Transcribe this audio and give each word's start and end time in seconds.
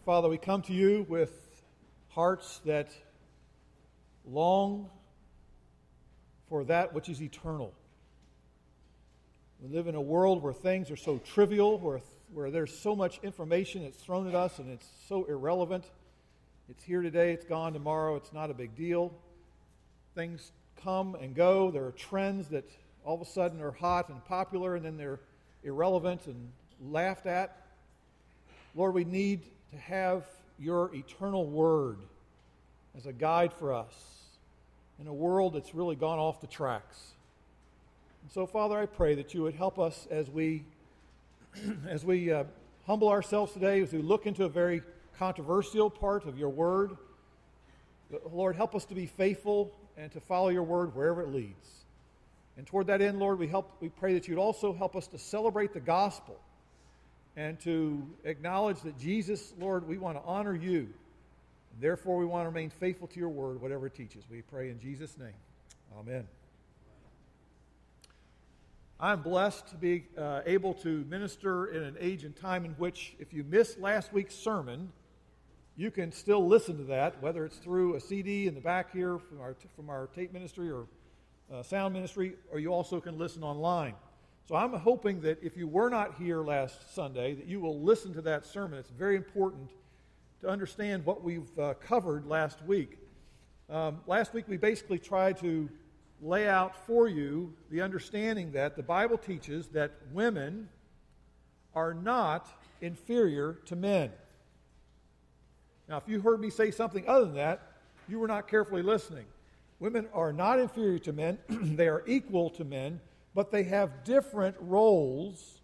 Our 0.00 0.04
Father, 0.14 0.28
we 0.30 0.38
come 0.38 0.62
to 0.62 0.72
you 0.72 1.04
with 1.10 1.30
hearts 2.08 2.62
that 2.64 2.88
long 4.24 4.88
for 6.48 6.64
that 6.64 6.94
which 6.94 7.10
is 7.10 7.20
eternal. 7.20 7.74
We 9.60 9.68
live 9.68 9.88
in 9.88 9.94
a 9.94 10.00
world 10.00 10.42
where 10.42 10.54
things 10.54 10.90
are 10.90 10.96
so 10.96 11.18
trivial, 11.18 11.78
where, 11.78 12.00
where 12.32 12.50
there's 12.50 12.78
so 12.78 12.96
much 12.96 13.20
information 13.22 13.82
that's 13.82 13.98
thrown 13.98 14.26
at 14.26 14.34
us 14.34 14.58
and 14.58 14.70
it's 14.70 14.88
so 15.06 15.24
irrelevant. 15.24 15.84
It's 16.70 16.82
here 16.82 17.02
today, 17.02 17.32
it's 17.32 17.44
gone 17.44 17.74
tomorrow, 17.74 18.16
it's 18.16 18.32
not 18.32 18.50
a 18.50 18.54
big 18.54 18.74
deal. 18.74 19.12
Things 20.14 20.50
come 20.82 21.14
and 21.14 21.34
go. 21.34 21.70
There 21.70 21.84
are 21.84 21.92
trends 21.92 22.48
that 22.48 22.64
all 23.04 23.16
of 23.16 23.20
a 23.20 23.30
sudden 23.30 23.60
are 23.60 23.72
hot 23.72 24.08
and 24.08 24.24
popular 24.24 24.76
and 24.76 24.84
then 24.84 24.96
they're 24.96 25.20
irrelevant 25.62 26.26
and 26.26 26.52
laughed 26.80 27.26
at. 27.26 27.54
Lord, 28.74 28.94
we 28.94 29.04
need 29.04 29.42
to 29.70 29.78
have 29.78 30.24
your 30.58 30.94
eternal 30.94 31.46
word 31.46 31.98
as 32.96 33.06
a 33.06 33.12
guide 33.12 33.52
for 33.52 33.72
us 33.72 33.94
in 35.00 35.06
a 35.06 35.12
world 35.12 35.54
that's 35.54 35.74
really 35.74 35.96
gone 35.96 36.18
off 36.18 36.40
the 36.40 36.46
tracks. 36.46 37.12
And 38.22 38.30
so, 38.30 38.46
Father, 38.46 38.78
I 38.78 38.86
pray 38.86 39.14
that 39.14 39.32
you 39.32 39.42
would 39.42 39.54
help 39.54 39.78
us 39.78 40.06
as 40.10 40.28
we, 40.28 40.64
as 41.88 42.04
we 42.04 42.32
uh, 42.32 42.44
humble 42.86 43.08
ourselves 43.08 43.52
today, 43.52 43.80
as 43.80 43.92
we 43.92 44.02
look 44.02 44.26
into 44.26 44.44
a 44.44 44.48
very 44.48 44.82
controversial 45.18 45.88
part 45.88 46.26
of 46.26 46.38
your 46.38 46.50
word. 46.50 46.96
Lord, 48.32 48.56
help 48.56 48.74
us 48.74 48.84
to 48.86 48.94
be 48.94 49.06
faithful 49.06 49.72
and 49.96 50.10
to 50.12 50.20
follow 50.20 50.48
your 50.48 50.64
word 50.64 50.94
wherever 50.94 51.22
it 51.22 51.28
leads. 51.28 51.68
And 52.56 52.66
toward 52.66 52.88
that 52.88 53.00
end, 53.00 53.18
Lord, 53.18 53.38
we, 53.38 53.46
help, 53.46 53.76
we 53.80 53.88
pray 53.88 54.14
that 54.14 54.28
you'd 54.28 54.38
also 54.38 54.72
help 54.72 54.96
us 54.96 55.06
to 55.08 55.18
celebrate 55.18 55.72
the 55.72 55.80
gospel 55.80 56.38
and 57.36 57.58
to 57.60 58.06
acknowledge 58.24 58.80
that 58.82 58.98
Jesus, 58.98 59.52
Lord, 59.58 59.86
we 59.86 59.98
want 59.98 60.16
to 60.16 60.22
honor 60.24 60.54
you. 60.54 60.88
Therefore, 61.80 62.18
we 62.18 62.26
want 62.26 62.44
to 62.44 62.48
remain 62.48 62.70
faithful 62.70 63.06
to 63.08 63.18
your 63.18 63.28
word, 63.28 63.62
whatever 63.62 63.86
it 63.86 63.94
teaches. 63.94 64.24
We 64.30 64.42
pray 64.42 64.70
in 64.70 64.80
Jesus' 64.80 65.16
name. 65.16 65.34
Amen. 65.98 66.26
I'm 68.98 69.22
blessed 69.22 69.66
to 69.68 69.76
be 69.76 70.04
uh, 70.18 70.42
able 70.44 70.74
to 70.74 71.04
minister 71.08 71.66
in 71.68 71.82
an 71.82 71.96
age 71.98 72.24
and 72.24 72.36
time 72.36 72.66
in 72.66 72.72
which, 72.72 73.14
if 73.18 73.32
you 73.32 73.44
missed 73.44 73.80
last 73.80 74.12
week's 74.12 74.34
sermon, 74.34 74.92
you 75.74 75.90
can 75.90 76.12
still 76.12 76.46
listen 76.46 76.76
to 76.76 76.84
that, 76.84 77.22
whether 77.22 77.46
it's 77.46 77.56
through 77.56 77.94
a 77.94 78.00
CD 78.00 78.46
in 78.46 78.54
the 78.54 78.60
back 78.60 78.92
here 78.92 79.18
from 79.18 79.40
our, 79.40 79.56
from 79.74 79.88
our 79.88 80.08
tape 80.08 80.34
ministry 80.34 80.70
or 80.70 80.86
uh, 81.50 81.62
sound 81.62 81.94
ministry, 81.94 82.34
or 82.52 82.58
you 82.58 82.74
also 82.74 83.00
can 83.00 83.16
listen 83.16 83.42
online. 83.42 83.94
So 84.48 84.56
I'm 84.56 84.72
hoping 84.72 85.20
that 85.20 85.42
if 85.42 85.56
you 85.56 85.68
were 85.68 85.90
not 85.90 86.16
here 86.18 86.42
last 86.42 86.94
Sunday, 86.94 87.34
that 87.34 87.46
you 87.46 87.60
will 87.60 87.80
listen 87.80 88.12
to 88.14 88.22
that 88.22 88.44
sermon. 88.44 88.78
It's 88.78 88.90
very 88.90 89.16
important 89.16 89.70
to 90.40 90.48
understand 90.48 91.04
what 91.04 91.22
we've 91.22 91.58
uh, 91.58 91.74
covered 91.74 92.26
last 92.26 92.62
week. 92.64 92.98
Um, 93.68 94.00
last 94.06 94.34
week 94.34 94.46
we 94.48 94.56
basically 94.56 94.98
tried 94.98 95.38
to 95.38 95.68
lay 96.20 96.48
out 96.48 96.86
for 96.86 97.08
you 97.08 97.54
the 97.70 97.80
understanding 97.80 98.52
that 98.52 98.76
the 98.76 98.82
Bible 98.82 99.16
teaches 99.16 99.68
that 99.68 99.92
women 100.12 100.68
are 101.74 101.94
not 101.94 102.48
inferior 102.80 103.54
to 103.66 103.76
men. 103.76 104.10
Now, 105.88 105.96
if 105.96 106.04
you 106.06 106.20
heard 106.20 106.40
me 106.40 106.50
say 106.50 106.70
something 106.70 107.06
other 107.08 107.26
than 107.26 107.34
that, 107.34 107.60
you 108.08 108.18
were 108.18 108.28
not 108.28 108.48
carefully 108.48 108.82
listening. 108.82 109.26
Women 109.78 110.08
are 110.12 110.32
not 110.32 110.58
inferior 110.58 110.98
to 111.00 111.12
men, 111.12 111.38
they 111.48 111.88
are 111.88 112.02
equal 112.06 112.50
to 112.50 112.64
men, 112.64 113.00
but 113.34 113.50
they 113.50 113.64
have 113.64 114.04
different 114.04 114.56
roles 114.60 115.60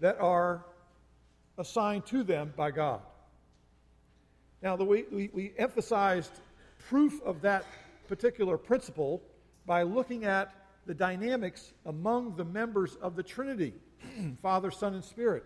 that 0.00 0.20
are 0.20 0.64
assigned 1.58 2.04
to 2.06 2.22
them 2.22 2.52
by 2.56 2.70
God. 2.70 3.00
Now, 4.62 4.76
the, 4.76 4.84
we, 4.84 5.04
we, 5.10 5.30
we 5.32 5.52
emphasized 5.56 6.32
proof 6.88 7.22
of 7.22 7.42
that 7.42 7.64
particular 8.08 8.58
principle 8.58 9.22
by 9.66 9.82
looking 9.82 10.24
at 10.24 10.52
the 10.86 10.94
dynamics 10.94 11.72
among 11.86 12.36
the 12.36 12.44
members 12.44 12.96
of 12.96 13.16
the 13.16 13.22
Trinity 13.22 13.74
Father, 14.42 14.70
Son, 14.70 14.94
and 14.94 15.04
Spirit. 15.04 15.44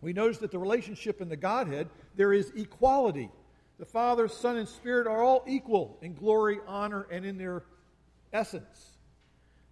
We 0.00 0.12
notice 0.12 0.38
that 0.38 0.50
the 0.50 0.58
relationship 0.58 1.20
in 1.20 1.28
the 1.28 1.36
Godhead, 1.36 1.88
there 2.14 2.32
is 2.32 2.52
equality. 2.54 3.30
The 3.78 3.86
Father, 3.86 4.28
Son, 4.28 4.56
and 4.56 4.68
Spirit 4.68 5.06
are 5.06 5.22
all 5.22 5.42
equal 5.46 5.98
in 6.02 6.14
glory, 6.14 6.58
honor, 6.66 7.06
and 7.10 7.24
in 7.24 7.38
their 7.38 7.64
essence. 8.32 8.95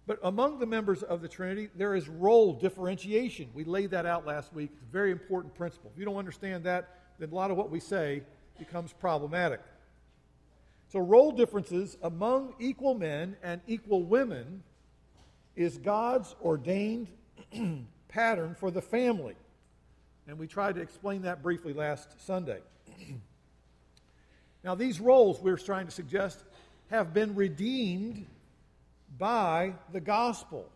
But 0.07 0.19
among 0.21 0.59
the 0.59 0.65
members 0.67 1.01
of 1.01 1.21
the 1.21 1.27
Trinity, 1.27 1.69
there 1.75 1.95
is 1.95 2.07
role 2.07 2.53
differentiation. 2.53 3.49
We 3.53 3.63
laid 3.63 3.89
that 3.91 4.05
out 4.05 4.25
last 4.25 4.53
week. 4.53 4.69
It's 4.73 4.83
a 4.83 4.91
very 4.91 5.11
important 5.11 5.55
principle. 5.55 5.91
If 5.93 5.99
you 5.99 6.05
don't 6.05 6.17
understand 6.17 6.63
that, 6.65 6.89
then 7.17 7.29
a 7.31 7.35
lot 7.35 7.49
of 7.49 7.57
what 7.57 7.71
we 7.71 7.79
say 7.79 8.21
becomes 8.59 8.93
problematic. 8.93 9.61
So, 10.89 10.99
role 10.99 11.31
differences 11.31 11.97
among 12.03 12.53
equal 12.59 12.93
men 12.93 13.35
and 13.41 13.61
equal 13.67 14.03
women 14.03 14.63
is 15.55 15.77
God's 15.77 16.35
ordained 16.43 17.07
pattern 18.07 18.55
for 18.59 18.69
the 18.69 18.81
family. 18.81 19.35
And 20.27 20.37
we 20.37 20.47
tried 20.47 20.75
to 20.75 20.81
explain 20.81 21.23
that 21.23 21.41
briefly 21.41 21.73
last 21.73 22.23
Sunday. 22.25 22.59
now, 24.63 24.75
these 24.75 24.99
roles 24.99 25.41
we're 25.41 25.57
trying 25.57 25.85
to 25.85 25.91
suggest 25.91 26.43
have 26.91 27.13
been 27.13 27.33
redeemed 27.33 28.27
by 29.17 29.73
the 29.91 29.99
gospel. 29.99 30.69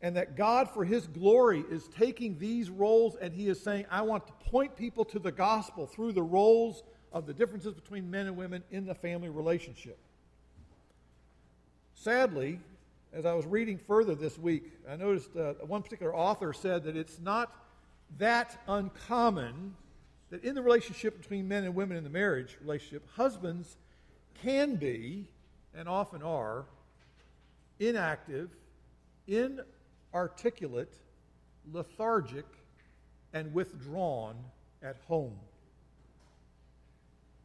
And 0.00 0.16
that 0.16 0.36
God, 0.36 0.68
for 0.68 0.84
His 0.84 1.06
glory, 1.06 1.64
is 1.70 1.88
taking 1.96 2.38
these 2.38 2.70
roles 2.70 3.16
and 3.16 3.32
He 3.32 3.48
is 3.48 3.60
saying, 3.60 3.86
I 3.90 4.02
want 4.02 4.26
to 4.26 4.32
point 4.50 4.76
people 4.76 5.04
to 5.06 5.18
the 5.18 5.30
gospel 5.30 5.86
through 5.86 6.12
the 6.12 6.22
roles 6.22 6.82
of 7.12 7.26
the 7.26 7.32
differences 7.32 7.74
between 7.74 8.10
men 8.10 8.26
and 8.26 8.36
women 8.36 8.64
in 8.70 8.84
the 8.84 8.94
family 8.94 9.28
relationship. 9.28 9.98
Sadly, 11.94 12.58
as 13.12 13.26
I 13.26 13.34
was 13.34 13.46
reading 13.46 13.78
further 13.78 14.14
this 14.14 14.38
week, 14.38 14.72
I 14.88 14.96
noticed 14.96 15.36
uh, 15.36 15.52
one 15.66 15.82
particular 15.82 16.14
author 16.14 16.52
said 16.52 16.84
that 16.84 16.96
it's 16.96 17.20
not 17.20 17.54
that 18.18 18.58
uncommon 18.66 19.74
that 20.30 20.42
in 20.44 20.54
the 20.54 20.62
relationship 20.62 21.20
between 21.20 21.46
men 21.46 21.64
and 21.64 21.74
women 21.74 21.96
in 21.96 22.04
the 22.04 22.10
marriage 22.10 22.56
relationship, 22.62 23.06
husbands 23.14 23.76
can 24.42 24.76
be, 24.76 25.28
and 25.74 25.86
often 25.86 26.22
are, 26.22 26.64
inactive, 27.88 28.50
inarticulate, 29.26 30.92
lethargic, 31.72 32.46
and 33.32 33.52
withdrawn 33.52 34.36
at 34.82 34.96
home. 35.08 35.36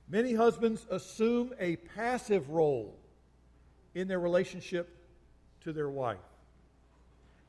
Many 0.10 0.34
husbands 0.34 0.86
assume 0.90 1.54
a 1.60 1.76
passive 1.76 2.50
role 2.50 2.98
in 3.94 4.08
their 4.08 4.20
relationship 4.20 4.96
to 5.62 5.74
their 5.74 5.90
wife. 5.90 6.18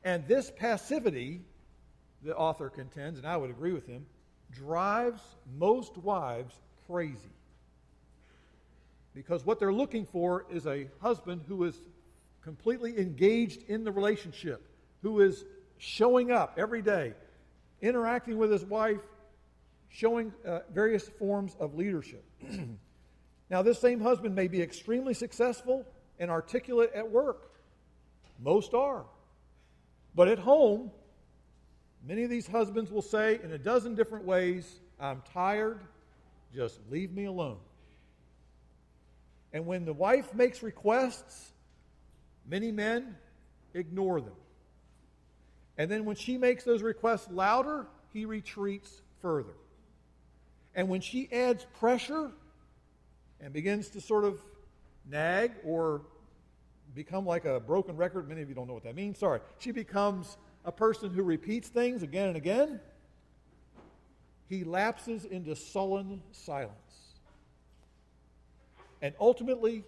And 0.03 0.27
this 0.27 0.51
passivity, 0.51 1.41
the 2.23 2.35
author 2.35 2.69
contends, 2.69 3.19
and 3.19 3.27
I 3.27 3.37
would 3.37 3.49
agree 3.49 3.71
with 3.71 3.87
him, 3.87 4.05
drives 4.51 5.21
most 5.57 5.97
wives 5.97 6.53
crazy. 6.87 7.35
Because 9.13 9.45
what 9.45 9.59
they're 9.59 9.73
looking 9.73 10.05
for 10.05 10.45
is 10.51 10.65
a 10.65 10.87
husband 11.01 11.43
who 11.47 11.63
is 11.65 11.79
completely 12.49 12.97
engaged 12.97 13.61
in 13.69 13.83
the 13.83 13.91
relationship, 13.91 14.67
who 15.03 15.19
is 15.19 15.45
showing 15.77 16.31
up 16.31 16.55
every 16.57 16.81
day, 16.81 17.13
interacting 17.79 18.39
with 18.39 18.49
his 18.49 18.65
wife, 18.65 19.01
showing 19.89 20.33
uh, 20.47 20.61
various 20.73 21.07
forms 21.19 21.55
of 21.59 21.75
leadership. 21.75 22.25
now, 23.51 23.61
this 23.61 23.77
same 23.77 24.01
husband 24.01 24.33
may 24.33 24.47
be 24.47 24.63
extremely 24.63 25.13
successful 25.13 25.85
and 26.17 26.31
articulate 26.31 26.89
at 26.95 27.11
work. 27.11 27.51
Most 28.39 28.73
are. 28.73 29.05
But 30.15 30.27
at 30.27 30.39
home, 30.39 30.89
many 32.03 32.23
of 32.23 32.31
these 32.31 32.47
husbands 32.47 32.91
will 32.91 33.03
say 33.03 33.39
in 33.43 33.51
a 33.51 33.59
dozen 33.59 33.93
different 33.93 34.25
ways, 34.25 34.79
I'm 34.99 35.21
tired, 35.35 35.81
just 36.55 36.79
leave 36.89 37.11
me 37.11 37.25
alone. 37.25 37.59
And 39.53 39.67
when 39.67 39.85
the 39.85 39.93
wife 39.93 40.33
makes 40.33 40.63
requests, 40.63 41.51
Many 42.49 42.71
men 42.71 43.15
ignore 43.73 44.19
them. 44.21 44.33
And 45.77 45.89
then 45.89 46.03
when 46.05 46.15
she 46.15 46.37
makes 46.37 46.63
those 46.63 46.81
requests 46.81 47.29
louder, 47.31 47.87
he 48.11 48.25
retreats 48.25 49.01
further. 49.21 49.53
And 50.75 50.89
when 50.89 51.01
she 51.01 51.29
adds 51.31 51.65
pressure 51.79 52.31
and 53.39 53.53
begins 53.53 53.89
to 53.89 54.01
sort 54.01 54.25
of 54.25 54.41
nag 55.09 55.51
or 55.63 56.01
become 56.95 57.25
like 57.25 57.45
a 57.45 57.59
broken 57.59 57.95
record, 57.95 58.27
many 58.27 58.41
of 58.41 58.49
you 58.49 58.55
don't 58.55 58.67
know 58.67 58.73
what 58.73 58.83
that 58.83 58.95
means, 58.95 59.19
sorry. 59.19 59.41
She 59.59 59.71
becomes 59.71 60.37
a 60.65 60.71
person 60.71 61.11
who 61.13 61.23
repeats 61.23 61.69
things 61.69 62.03
again 62.03 62.27
and 62.27 62.37
again. 62.37 62.79
He 64.47 64.63
lapses 64.63 65.25
into 65.25 65.55
sullen 65.55 66.21
silence. 66.31 66.73
And 69.01 69.13
ultimately, 69.19 69.83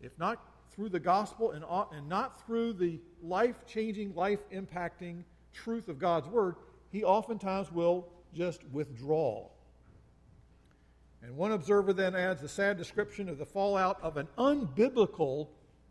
if 0.00 0.16
not 0.18 0.40
through 0.78 0.88
the 0.88 1.00
gospel 1.00 1.50
and, 1.50 1.64
and 1.90 2.08
not 2.08 2.46
through 2.46 2.72
the 2.72 3.00
life 3.20 3.66
changing, 3.66 4.14
life 4.14 4.38
impacting 4.52 5.24
truth 5.52 5.88
of 5.88 5.98
God's 5.98 6.28
word, 6.28 6.54
he 6.92 7.02
oftentimes 7.02 7.72
will 7.72 8.06
just 8.32 8.60
withdraw. 8.70 9.48
And 11.20 11.36
one 11.36 11.50
observer 11.50 11.92
then 11.92 12.14
adds 12.14 12.44
a 12.44 12.48
sad 12.48 12.78
description 12.78 13.28
of 13.28 13.38
the 13.38 13.44
fallout 13.44 13.98
of 14.02 14.18
an 14.18 14.28
unbiblical 14.38 15.48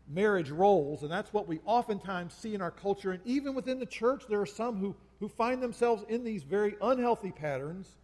marriage 0.08 0.48
roles, 0.48 1.02
and 1.02 1.12
that's 1.12 1.34
what 1.34 1.46
we 1.46 1.60
oftentimes 1.66 2.32
see 2.32 2.54
in 2.54 2.62
our 2.62 2.70
culture. 2.70 3.12
And 3.12 3.20
even 3.26 3.54
within 3.54 3.78
the 3.78 3.84
church, 3.84 4.22
there 4.26 4.40
are 4.40 4.46
some 4.46 4.78
who, 4.78 4.96
who 5.20 5.28
find 5.28 5.62
themselves 5.62 6.02
in 6.08 6.24
these 6.24 6.44
very 6.44 6.76
unhealthy 6.80 7.30
patterns. 7.30 7.98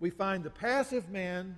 We 0.00 0.10
find 0.10 0.44
the 0.44 0.50
passive 0.50 1.08
man 1.08 1.56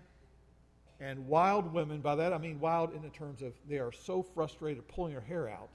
and 1.01 1.27
wild 1.27 1.73
women. 1.73 2.01
By 2.01 2.17
that 2.17 2.33
I 2.33 2.39
mean 2.39 2.61
wild 2.61 2.95
in 2.95 3.03
the 3.03 3.09
terms 3.09 3.43
of 3.43 3.53
they 3.69 3.79
are 3.79 3.93
so 3.93 4.23
frustrated, 4.23 4.87
pulling 4.89 5.13
their 5.13 5.21
hair 5.21 5.49
out, 5.49 5.69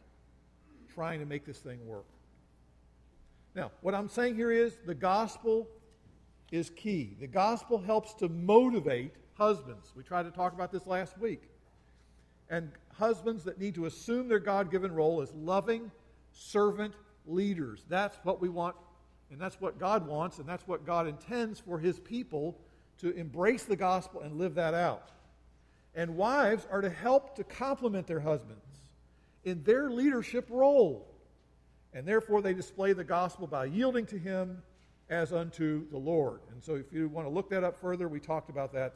trying 0.93 1.19
to 1.19 1.25
make 1.25 1.45
this 1.45 1.59
thing 1.59 1.85
work. 1.87 2.05
Now, 3.55 3.71
what 3.81 3.93
I'm 3.93 4.09
saying 4.09 4.35
here 4.35 4.51
is 4.51 4.77
the 4.85 4.95
gospel 4.95 5.67
is 6.51 6.69
key. 6.69 7.15
The 7.19 7.27
gospel 7.27 7.77
helps 7.77 8.13
to 8.15 8.29
motivate 8.29 9.13
husbands. 9.33 9.91
We 9.95 10.03
tried 10.03 10.23
to 10.23 10.31
talk 10.31 10.53
about 10.53 10.71
this 10.71 10.87
last 10.87 11.17
week. 11.17 11.49
And 12.49 12.71
husbands 12.93 13.43
that 13.45 13.59
need 13.59 13.75
to 13.75 13.85
assume 13.85 14.27
their 14.27 14.39
God 14.39 14.69
given 14.69 14.91
role 14.91 15.21
as 15.21 15.33
loving, 15.33 15.91
servant 16.31 16.93
leaders. 17.25 17.85
That's 17.89 18.17
what 18.23 18.41
we 18.41 18.49
want, 18.49 18.75
and 19.31 19.39
that's 19.39 19.59
what 19.59 19.79
God 19.79 20.07
wants, 20.07 20.39
and 20.39 20.47
that's 20.47 20.67
what 20.67 20.85
God 20.85 21.07
intends 21.07 21.59
for 21.59 21.79
his 21.79 21.99
people 21.99 22.59
to 22.99 23.11
embrace 23.15 23.63
the 23.63 23.75
gospel 23.75 24.21
and 24.21 24.37
live 24.37 24.55
that 24.55 24.73
out. 24.73 25.09
And 25.95 26.15
wives 26.15 26.67
are 26.71 26.81
to 26.81 26.89
help 26.89 27.35
to 27.35 27.43
complement 27.43 28.07
their 28.07 28.19
husbands 28.19 28.61
in 29.43 29.63
their 29.63 29.89
leadership 29.89 30.47
role. 30.49 31.07
And 31.93 32.07
therefore, 32.07 32.41
they 32.41 32.53
display 32.53 32.93
the 32.93 33.03
gospel 33.03 33.45
by 33.45 33.65
yielding 33.65 34.05
to 34.07 34.17
him 34.17 34.63
as 35.09 35.31
unto 35.31 35.87
the 35.89 35.97
Lord. 35.97 36.39
And 36.51 36.63
so, 36.63 36.75
if 36.75 36.91
you 36.91 37.07
want 37.07 37.27
to 37.27 37.33
look 37.33 37.49
that 37.49 37.63
up 37.63 37.79
further, 37.79 38.07
we 38.07 38.19
talked 38.19 38.49
about 38.49 38.73
that 38.73 38.95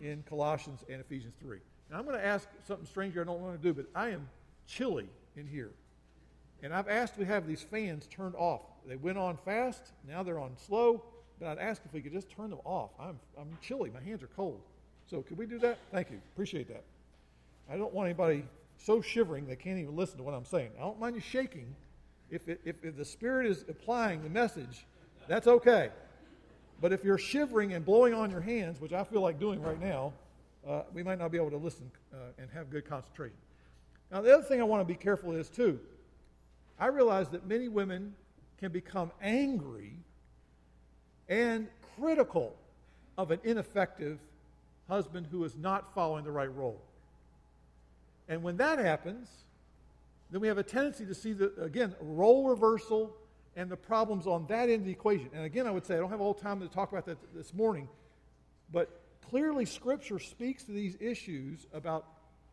in 0.00 0.22
Colossians 0.28 0.84
and 0.90 1.00
Ephesians 1.00 1.34
3. 1.40 1.58
Now, 1.90 1.98
I'm 1.98 2.04
going 2.04 2.18
to 2.18 2.24
ask 2.24 2.48
something 2.66 2.86
strange 2.86 3.16
I 3.16 3.24
don't 3.24 3.40
want 3.40 3.60
to 3.60 3.62
do, 3.62 3.72
but 3.72 3.86
I 3.94 4.10
am 4.10 4.28
chilly 4.66 5.08
in 5.36 5.46
here. 5.46 5.70
And 6.62 6.74
I've 6.74 6.88
asked 6.88 7.16
to 7.16 7.24
have 7.24 7.46
these 7.46 7.62
fans 7.62 8.06
turned 8.08 8.34
off. 8.34 8.62
They 8.86 8.96
went 8.96 9.18
on 9.18 9.36
fast, 9.36 9.92
now 10.06 10.22
they're 10.22 10.38
on 10.38 10.56
slow, 10.56 11.04
but 11.38 11.48
I'd 11.48 11.58
ask 11.58 11.82
if 11.84 11.92
we 11.92 12.00
could 12.00 12.12
just 12.12 12.30
turn 12.30 12.50
them 12.50 12.60
off. 12.64 12.90
I'm, 12.98 13.18
I'm 13.38 13.56
chilly, 13.60 13.90
my 13.90 14.00
hands 14.00 14.22
are 14.22 14.30
cold. 14.36 14.60
So, 15.10 15.22
could 15.22 15.38
we 15.38 15.46
do 15.46 15.58
that? 15.60 15.78
Thank 15.92 16.10
you. 16.10 16.20
Appreciate 16.34 16.68
that. 16.68 16.82
I 17.70 17.76
don't 17.76 17.92
want 17.92 18.06
anybody 18.06 18.44
so 18.78 19.00
shivering 19.00 19.46
they 19.46 19.56
can't 19.56 19.78
even 19.78 19.96
listen 19.96 20.16
to 20.18 20.22
what 20.22 20.34
I'm 20.34 20.44
saying. 20.44 20.70
I 20.78 20.82
don't 20.82 20.98
mind 20.98 21.14
you 21.14 21.20
shaking. 21.20 21.74
If, 22.30 22.48
it, 22.48 22.60
if, 22.64 22.76
if 22.82 22.96
the 22.96 23.04
Spirit 23.04 23.46
is 23.46 23.64
applying 23.68 24.22
the 24.22 24.28
message, 24.28 24.84
that's 25.28 25.46
okay. 25.46 25.90
But 26.80 26.92
if 26.92 27.04
you're 27.04 27.18
shivering 27.18 27.72
and 27.72 27.84
blowing 27.84 28.14
on 28.14 28.30
your 28.30 28.40
hands, 28.40 28.80
which 28.80 28.92
I 28.92 29.04
feel 29.04 29.20
like 29.20 29.38
doing 29.38 29.62
right 29.62 29.80
now, 29.80 30.12
uh, 30.66 30.82
we 30.92 31.02
might 31.02 31.18
not 31.18 31.30
be 31.30 31.38
able 31.38 31.50
to 31.50 31.56
listen 31.56 31.90
uh, 32.12 32.16
and 32.38 32.50
have 32.50 32.70
good 32.70 32.84
concentration. 32.84 33.36
Now, 34.10 34.20
the 34.20 34.34
other 34.34 34.42
thing 34.42 34.60
I 34.60 34.64
want 34.64 34.80
to 34.80 34.84
be 34.84 34.98
careful 34.98 35.32
is, 35.32 35.48
too, 35.48 35.78
I 36.78 36.86
realize 36.86 37.28
that 37.30 37.46
many 37.46 37.68
women 37.68 38.14
can 38.58 38.72
become 38.72 39.10
angry 39.22 39.94
and 41.28 41.68
critical 41.98 42.54
of 43.18 43.30
an 43.30 43.40
ineffective 43.44 44.18
husband 44.88 45.26
who 45.30 45.44
is 45.44 45.56
not 45.56 45.94
following 45.94 46.24
the 46.24 46.30
right 46.30 46.52
role. 46.54 46.80
And 48.28 48.42
when 48.42 48.56
that 48.58 48.78
happens, 48.78 49.28
then 50.30 50.40
we 50.40 50.48
have 50.48 50.58
a 50.58 50.62
tendency 50.62 51.06
to 51.06 51.14
see, 51.14 51.32
the, 51.32 51.52
again, 51.60 51.94
role 52.00 52.48
reversal 52.48 53.16
and 53.56 53.70
the 53.70 53.76
problems 53.76 54.26
on 54.26 54.46
that 54.48 54.68
end 54.68 54.80
of 54.80 54.84
the 54.84 54.92
equation. 54.92 55.30
And 55.32 55.44
again, 55.44 55.66
I 55.66 55.70
would 55.70 55.86
say, 55.86 55.94
I 55.94 55.98
don't 55.98 56.10
have 56.10 56.20
all 56.20 56.34
time 56.34 56.60
to 56.60 56.68
talk 56.68 56.92
about 56.92 57.06
that 57.06 57.18
this 57.34 57.54
morning, 57.54 57.88
but 58.72 59.00
clearly 59.30 59.64
Scripture 59.64 60.18
speaks 60.18 60.64
to 60.64 60.72
these 60.72 60.96
issues 61.00 61.66
about 61.72 62.06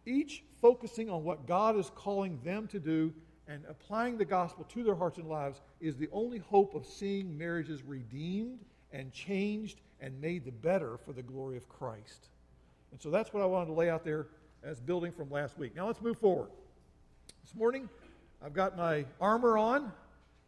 each 0.05 0.43
focusing 0.61 1.09
on 1.09 1.23
what 1.23 1.47
God 1.47 1.77
is 1.77 1.91
calling 1.95 2.39
them 2.43 2.67
to 2.67 2.79
do 2.79 3.13
and 3.47 3.63
applying 3.67 4.17
the 4.17 4.25
gospel 4.25 4.65
to 4.65 4.83
their 4.83 4.95
hearts 4.95 5.17
and 5.17 5.27
lives 5.27 5.61
is 5.81 5.97
the 5.97 6.09
only 6.11 6.37
hope 6.37 6.75
of 6.75 6.85
seeing 6.85 7.37
marriages 7.37 7.83
redeemed 7.83 8.59
and 8.91 9.11
changed 9.11 9.81
and 9.99 10.19
made 10.21 10.45
the 10.45 10.51
better 10.51 10.97
for 10.97 11.13
the 11.13 11.21
glory 11.21 11.57
of 11.57 11.67
Christ. 11.67 12.29
And 12.91 13.01
so 13.01 13.09
that's 13.09 13.33
what 13.33 13.43
I 13.43 13.45
wanted 13.45 13.67
to 13.67 13.73
lay 13.73 13.89
out 13.89 14.03
there 14.03 14.27
as 14.63 14.79
building 14.79 15.11
from 15.11 15.29
last 15.29 15.57
week. 15.57 15.75
Now 15.75 15.87
let's 15.87 16.01
move 16.01 16.17
forward. 16.17 16.49
This 17.43 17.55
morning, 17.55 17.89
I've 18.43 18.53
got 18.53 18.77
my 18.77 19.05
armor 19.19 19.57
on 19.57 19.91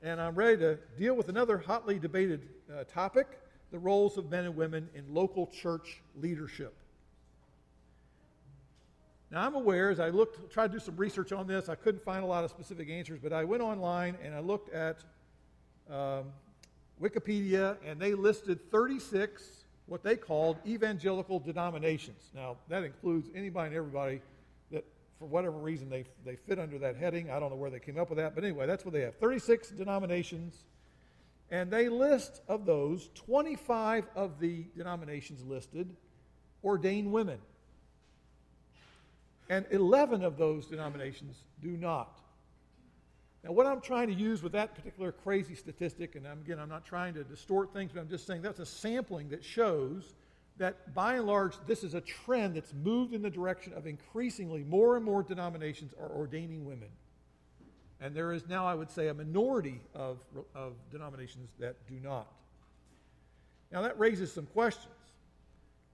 and 0.02 0.22
I'm 0.22 0.36
ready 0.36 0.58
to 0.58 0.78
deal 0.98 1.16
with 1.16 1.30
another 1.30 1.58
hotly 1.58 2.00
debated 2.00 2.48
uh, 2.72 2.84
topic 2.84 3.40
the 3.72 3.80
roles 3.80 4.18
of 4.18 4.30
men 4.30 4.46
and 4.46 4.56
women 4.56 4.88
in 4.94 5.04
local 5.14 5.48
church 5.48 6.02
leadership. 6.16 6.74
Now, 9.31 9.45
I'm 9.45 9.56
aware 9.56 9.89
as 9.89 10.00
I 10.00 10.10
looked, 10.10 10.51
tried 10.51 10.68
to 10.68 10.74
do 10.74 10.80
some 10.80 10.95
research 10.95 11.31
on 11.31 11.48
this, 11.48 11.68
I 11.68 11.75
couldn't 11.75 12.04
find 12.04 12.24
a 12.24 12.27
lot 12.27 12.44
of 12.44 12.51
specific 12.51 12.89
answers, 12.89 13.19
but 13.22 13.33
I 13.33 13.44
went 13.44 13.63
online 13.63 14.18
and 14.24 14.36
I 14.36 14.39
looked 14.39 14.74
at 14.74 15.04
um, 15.89 16.25
Wikipedia, 17.01 17.77
and 17.86 18.00
they 18.00 18.13
listed 18.13 18.72
36 18.72 19.44
what 19.88 20.04
they 20.04 20.16
called 20.16 20.57
evangelical 20.66 21.39
denominations. 21.39 22.30
Now, 22.33 22.57
that 22.69 22.83
includes 22.83 23.30
anybody 23.36 23.68
and 23.68 23.75
everybody 23.75 24.22
that, 24.72 24.86
for 25.19 25.25
whatever 25.25 25.57
reason, 25.57 25.89
they, 25.89 26.06
they 26.24 26.36
fit 26.36 26.57
under 26.57 26.80
that 26.80 26.95
heading. 26.95 27.30
I 27.30 27.39
don't 27.39 27.50
know 27.50 27.56
where 27.56 27.69
they 27.69 27.80
came 27.80 28.00
up 28.00 28.10
with 28.10 28.18
that, 28.18 28.36
but 28.36 28.44
anyway, 28.44 28.66
that's 28.66 28.86
what 28.86 28.94
they 28.94 29.01
have 29.01 29.16
36 29.18 29.69
denominations 29.69 30.63
and 31.51 31.69
they 31.69 31.89
list 31.89 32.42
of 32.48 32.66
those, 32.66 33.10
25 33.13 34.06
of 34.16 34.39
the 34.39 34.66
denominations 34.75 35.44
listed 35.45 35.95
ordain 36.63 37.12
women. 37.12 37.39
And 39.50 39.66
11 39.70 40.24
of 40.24 40.38
those 40.38 40.66
denominations 40.68 41.38
do 41.62 41.78
not. 41.78 42.20
Now, 43.44 43.52
what 43.52 43.68
I'm 43.68 43.80
trying 43.80 44.08
to 44.08 44.14
use 44.14 44.42
with 44.42 44.54
that 44.54 44.74
particular 44.74 45.12
crazy 45.12 45.54
statistic, 45.54 46.16
and 46.16 46.26
again, 46.26 46.58
I'm 46.60 46.70
not 46.70 46.84
trying 46.84 47.14
to 47.14 47.24
distort 47.24 47.74
things, 47.74 47.92
but 47.94 48.02
I'm 48.02 48.10
just 48.10 48.26
saying 48.26 48.42
that's 48.42 48.60
a 48.60 48.66
sampling 48.66 49.30
that 49.30 49.44
shows 49.44 50.16
that 50.58 50.96
by 50.96 51.16
and 51.16 51.28
large, 51.28 51.54
this 51.68 51.84
is 51.84 51.94
a 51.94 52.02
trend 52.02 52.56
that's 52.56 52.74
moved 52.74 53.14
in 53.14 53.22
the 53.22 53.30
direction 53.30 53.74
of 53.74 53.86
increasingly 53.86 54.64
more 54.64 54.96
and 54.96 55.06
more 55.06 55.22
denominations 55.22 55.94
are 56.00 56.10
ordaining 56.10 56.66
women. 56.66 56.88
And 58.02 58.16
there 58.16 58.32
is 58.32 58.48
now, 58.48 58.66
I 58.66 58.74
would 58.74 58.90
say, 58.90 59.10
a 59.10 59.14
minority 59.14 59.80
of, 59.94 60.20
of 60.56 60.74
denominations 60.92 61.50
that 61.60 61.76
do 61.88 62.00
not. 62.02 62.32
Now, 63.72 63.82
that 63.82 64.00
raises 64.00 64.34
some 64.34 64.46
questions 64.48 64.94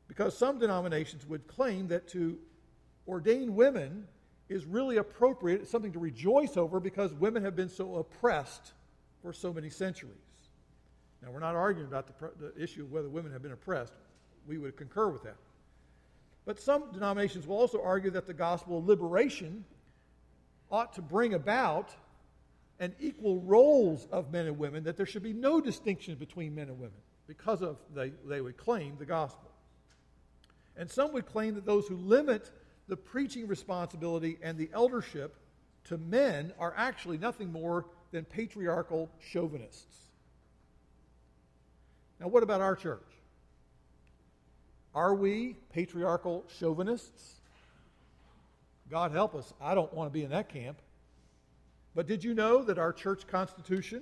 because 0.07 0.37
some 0.37 0.59
denominations 0.59 1.25
would 1.27 1.47
claim 1.47 1.87
that 1.87 2.07
to 2.09 2.37
ordain 3.11 3.55
women 3.55 4.07
is 4.49 4.65
really 4.65 4.97
appropriate, 4.97 5.61
it's 5.61 5.71
something 5.71 5.91
to 5.91 5.99
rejoice 5.99 6.57
over 6.57 6.79
because 6.79 7.13
women 7.13 7.43
have 7.43 7.55
been 7.55 7.69
so 7.69 7.97
oppressed 7.97 8.73
for 9.21 9.33
so 9.33 9.53
many 9.53 9.69
centuries. 9.69 10.15
Now, 11.21 11.29
we're 11.31 11.39
not 11.39 11.55
arguing 11.55 11.87
about 11.87 12.07
the, 12.07 12.31
the 12.39 12.63
issue 12.63 12.83
of 12.83 12.91
whether 12.91 13.09
women 13.09 13.31
have 13.31 13.43
been 13.43 13.51
oppressed. 13.51 13.93
We 14.47 14.57
would 14.57 14.75
concur 14.75 15.09
with 15.09 15.23
that. 15.23 15.35
But 16.45 16.59
some 16.59 16.91
denominations 16.91 17.45
will 17.45 17.57
also 17.57 17.81
argue 17.83 18.09
that 18.11 18.25
the 18.25 18.33
gospel 18.33 18.79
of 18.79 18.87
liberation 18.87 19.63
ought 20.71 20.93
to 20.93 21.01
bring 21.01 21.33
about 21.35 21.93
an 22.79 22.95
equal 22.99 23.39
roles 23.41 24.07
of 24.11 24.31
men 24.31 24.47
and 24.47 24.57
women, 24.57 24.83
that 24.85 24.97
there 24.97 25.05
should 25.05 25.21
be 25.21 25.33
no 25.33 25.61
distinction 25.61 26.15
between 26.15 26.55
men 26.55 26.67
and 26.67 26.79
women 26.79 26.97
because 27.27 27.61
of, 27.61 27.77
they, 27.93 28.11
they 28.25 28.41
would 28.41 28.57
claim, 28.57 28.95
the 28.97 29.05
gospel. 29.05 29.51
And 30.75 30.89
some 30.89 31.13
would 31.13 31.27
claim 31.27 31.53
that 31.55 31.65
those 31.65 31.87
who 31.87 31.95
limit 31.95 32.49
the 32.87 32.97
preaching 32.97 33.47
responsibility 33.47 34.37
and 34.41 34.57
the 34.57 34.69
eldership 34.73 35.35
to 35.85 35.97
men 35.97 36.53
are 36.59 36.73
actually 36.77 37.17
nothing 37.17 37.51
more 37.51 37.85
than 38.11 38.25
patriarchal 38.25 39.09
chauvinists. 39.19 39.97
Now, 42.19 42.27
what 42.27 42.43
about 42.43 42.61
our 42.61 42.75
church? 42.75 43.01
Are 44.93 45.15
we 45.15 45.55
patriarchal 45.73 46.43
chauvinists? 46.59 47.35
God 48.89 49.11
help 49.11 49.33
us. 49.35 49.53
I 49.61 49.73
don't 49.73 49.91
want 49.93 50.11
to 50.11 50.13
be 50.13 50.23
in 50.23 50.31
that 50.31 50.49
camp. 50.49 50.77
But 51.95 52.07
did 52.07 52.23
you 52.23 52.33
know 52.33 52.63
that 52.63 52.77
our 52.77 52.93
church 52.93 53.25
constitution? 53.25 54.01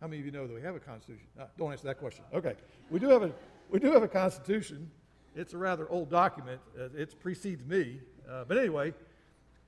How 0.00 0.06
many 0.06 0.20
of 0.20 0.26
you 0.26 0.32
know 0.32 0.46
that 0.46 0.54
we 0.54 0.62
have 0.62 0.74
a 0.74 0.80
constitution? 0.80 1.26
Uh, 1.38 1.44
don't 1.58 1.70
answer 1.70 1.86
that 1.86 1.98
question. 1.98 2.24
Okay, 2.34 2.54
we 2.90 2.98
do 2.98 3.08
have 3.08 3.22
a 3.22 3.32
we 3.68 3.78
do 3.78 3.92
have 3.92 4.02
a 4.02 4.08
constitution. 4.08 4.90
It's 5.34 5.54
a 5.54 5.58
rather 5.58 5.88
old 5.88 6.10
document. 6.10 6.60
Uh, 6.78 6.88
it 6.96 7.18
precedes 7.20 7.64
me, 7.64 8.00
uh, 8.28 8.44
but 8.46 8.58
anyway, 8.58 8.92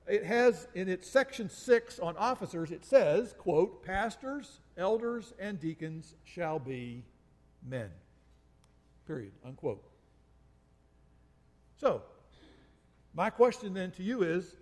it 0.07 0.23
has 0.23 0.67
in 0.75 0.89
its 0.89 1.09
section 1.09 1.49
six 1.49 1.99
on 1.99 2.17
officers. 2.17 2.71
It 2.71 2.83
says, 2.83 3.33
"quote 3.37 3.83
Pastors, 3.83 4.59
elders, 4.77 5.33
and 5.39 5.59
deacons 5.59 6.15
shall 6.23 6.59
be 6.59 7.05
men." 7.65 7.89
Period. 9.07 9.31
Unquote. 9.45 9.83
So, 11.77 12.01
my 13.13 13.29
question 13.29 13.73
then 13.73 13.91
to 13.91 14.03
you 14.03 14.23
is 14.23 14.55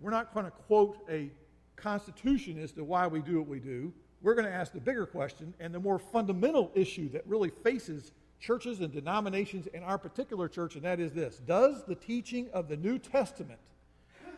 we're 0.00 0.10
not 0.10 0.34
going 0.34 0.46
to 0.46 0.52
quote 0.52 0.98
a 1.08 1.30
constitution 1.76 2.58
as 2.58 2.72
to 2.72 2.84
why 2.84 3.06
we 3.06 3.20
do 3.20 3.38
what 3.38 3.48
we 3.48 3.58
do. 3.58 3.92
we're 4.22 4.34
going 4.34 4.46
to 4.46 4.52
ask 4.52 4.72
the 4.72 4.80
bigger 4.80 5.04
question 5.04 5.52
and 5.60 5.74
the 5.74 5.78
more 5.78 5.98
fundamental 5.98 6.70
issue 6.74 7.10
that 7.10 7.26
really 7.26 7.50
faces 7.50 8.10
churches 8.40 8.80
and 8.80 8.92
denominations 8.92 9.66
in 9.68 9.82
our 9.82 9.98
particular 9.98 10.48
church, 10.48 10.74
and 10.74 10.84
that 10.84 11.00
is 11.00 11.12
this 11.12 11.36
Does 11.38 11.84
the 11.84 11.94
teaching 11.94 12.48
of 12.52 12.68
the 12.68 12.76
New 12.76 12.98
Testament 12.98 13.60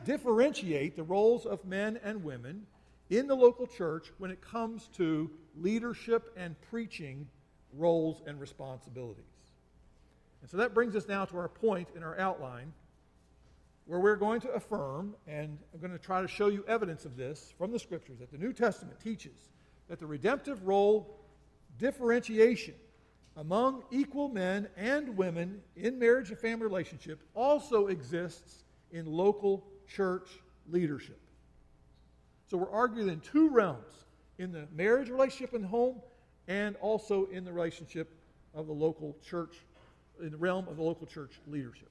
differentiate 0.04 0.96
the 0.96 1.02
roles 1.02 1.46
of 1.46 1.64
men 1.64 1.98
and 2.04 2.22
women 2.22 2.66
in 3.10 3.26
the 3.26 3.34
local 3.34 3.66
church 3.66 4.12
when 4.18 4.30
it 4.30 4.40
comes 4.40 4.88
to 4.94 5.30
leadership 5.56 6.32
and 6.36 6.54
preaching 6.70 7.26
roles 7.72 8.22
and 8.26 8.40
responsibilities? 8.40 9.24
And 10.42 10.50
so 10.50 10.56
that 10.58 10.74
brings 10.74 10.94
us 10.94 11.08
now 11.08 11.24
to 11.24 11.38
our 11.38 11.48
point 11.48 11.88
in 11.96 12.02
our 12.02 12.18
outline 12.18 12.72
where 13.86 14.00
we're 14.00 14.16
going 14.16 14.40
to 14.40 14.50
affirm, 14.50 15.14
and 15.26 15.58
I'm 15.72 15.80
going 15.80 15.92
to 15.92 15.98
try 15.98 16.20
to 16.20 16.28
show 16.28 16.48
you 16.48 16.64
evidence 16.66 17.04
of 17.04 17.16
this 17.16 17.54
from 17.56 17.70
the 17.70 17.78
scriptures, 17.78 18.18
that 18.18 18.32
the 18.32 18.38
New 18.38 18.52
Testament 18.52 19.00
teaches 19.00 19.50
that 19.88 20.00
the 20.00 20.06
redemptive 20.06 20.66
role 20.66 21.20
differentiation 21.78 22.74
among 23.36 23.84
equal 23.90 24.28
men 24.28 24.68
and 24.76 25.16
women 25.16 25.60
in 25.76 25.98
marriage 25.98 26.30
and 26.30 26.38
family 26.38 26.64
relationship 26.64 27.20
also 27.34 27.88
exists 27.88 28.64
in 28.92 29.06
local 29.06 29.64
church 29.86 30.28
leadership. 30.70 31.20
So 32.48 32.56
we're 32.56 32.70
arguing 32.70 33.08
in 33.08 33.20
two 33.20 33.50
realms 33.50 34.06
in 34.38 34.52
the 34.52 34.66
marriage 34.74 35.08
relationship 35.08 35.54
and 35.54 35.64
home, 35.64 36.00
and 36.48 36.76
also 36.76 37.26
in 37.26 37.44
the 37.44 37.52
relationship 37.52 38.08
of 38.54 38.66
the 38.66 38.72
local 38.72 39.16
church, 39.24 39.56
in 40.20 40.30
the 40.30 40.36
realm 40.36 40.68
of 40.68 40.76
the 40.76 40.82
local 40.82 41.06
church 41.06 41.40
leadership. 41.46 41.90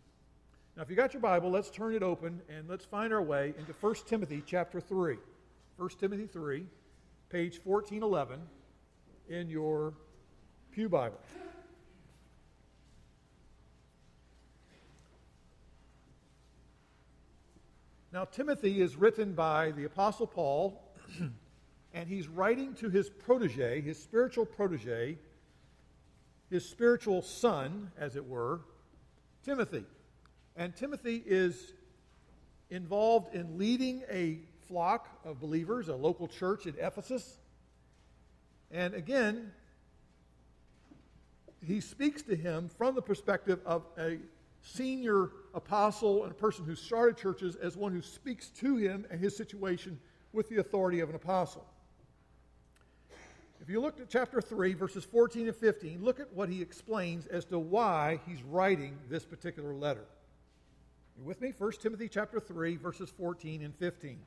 Now, 0.77 0.83
if 0.83 0.89
you 0.89 0.95
got 0.95 1.13
your 1.13 1.21
Bible, 1.21 1.49
let's 1.49 1.69
turn 1.69 1.95
it 1.95 2.03
open 2.03 2.41
and 2.49 2.67
let's 2.69 2.85
find 2.85 3.13
our 3.13 3.21
way 3.21 3.53
into 3.57 3.73
1 3.73 3.95
Timothy 4.07 4.43
chapter 4.45 4.79
3. 4.79 5.17
1 5.77 5.89
Timothy 5.99 6.27
3, 6.27 6.65
page 7.29 7.59
1411 7.63 8.39
in 9.29 9.49
your 9.49 9.93
Pew 10.75 10.89
Bible. 10.89 11.21
Now, 18.11 18.25
Timothy 18.25 18.81
is 18.81 18.97
written 18.97 19.31
by 19.31 19.71
the 19.71 19.85
Apostle 19.85 20.27
Paul, 20.27 20.83
and 21.93 22.09
he's 22.09 22.27
writing 22.27 22.73
to 22.73 22.89
his 22.89 23.09
protege, 23.09 23.79
his 23.79 23.97
spiritual 23.97 24.45
protege, 24.45 25.17
his 26.49 26.67
spiritual 26.67 27.21
son, 27.21 27.89
as 27.97 28.17
it 28.17 28.27
were, 28.27 28.59
Timothy. 29.45 29.85
And 30.57 30.75
Timothy 30.75 31.23
is 31.25 31.71
involved 32.69 33.33
in 33.33 33.57
leading 33.57 34.03
a 34.11 34.39
flock 34.67 35.07
of 35.23 35.39
believers, 35.39 35.87
a 35.87 35.95
local 35.95 36.27
church 36.27 36.65
in 36.65 36.75
Ephesus. 36.77 37.37
And 38.71 38.93
again, 38.93 39.53
he 41.65 41.81
speaks 41.81 42.21
to 42.23 42.35
him 42.35 42.69
from 42.77 42.95
the 42.95 43.01
perspective 43.01 43.59
of 43.65 43.83
a 43.97 44.17
senior 44.61 45.29
apostle 45.53 46.23
and 46.23 46.31
a 46.31 46.35
person 46.35 46.65
who 46.65 46.75
started 46.75 47.17
churches 47.17 47.55
as 47.55 47.77
one 47.77 47.91
who 47.91 48.01
speaks 48.01 48.49
to 48.49 48.77
him 48.77 49.05
and 49.09 49.19
his 49.19 49.35
situation 49.35 49.99
with 50.33 50.49
the 50.49 50.57
authority 50.57 50.99
of 50.99 51.09
an 51.09 51.15
apostle. 51.15 51.65
If 53.61 53.69
you 53.69 53.79
look 53.79 53.99
at 53.99 54.09
chapter 54.09 54.41
3, 54.41 54.73
verses 54.73 55.03
14 55.05 55.47
and 55.47 55.55
15, 55.55 56.03
look 56.03 56.19
at 56.19 56.31
what 56.33 56.49
he 56.49 56.61
explains 56.61 57.25
as 57.27 57.45
to 57.45 57.57
why 57.57 58.19
he's 58.27 58.43
writing 58.43 58.97
this 59.09 59.25
particular 59.25 59.73
letter. 59.73 60.05
You 61.17 61.23
with 61.23 61.41
me? 61.41 61.53
1 61.57 61.71
Timothy 61.81 62.09
chapter 62.09 62.39
3, 62.39 62.75
verses 62.75 63.09
14 63.09 63.63
and 63.63 63.73
15. 63.73 64.19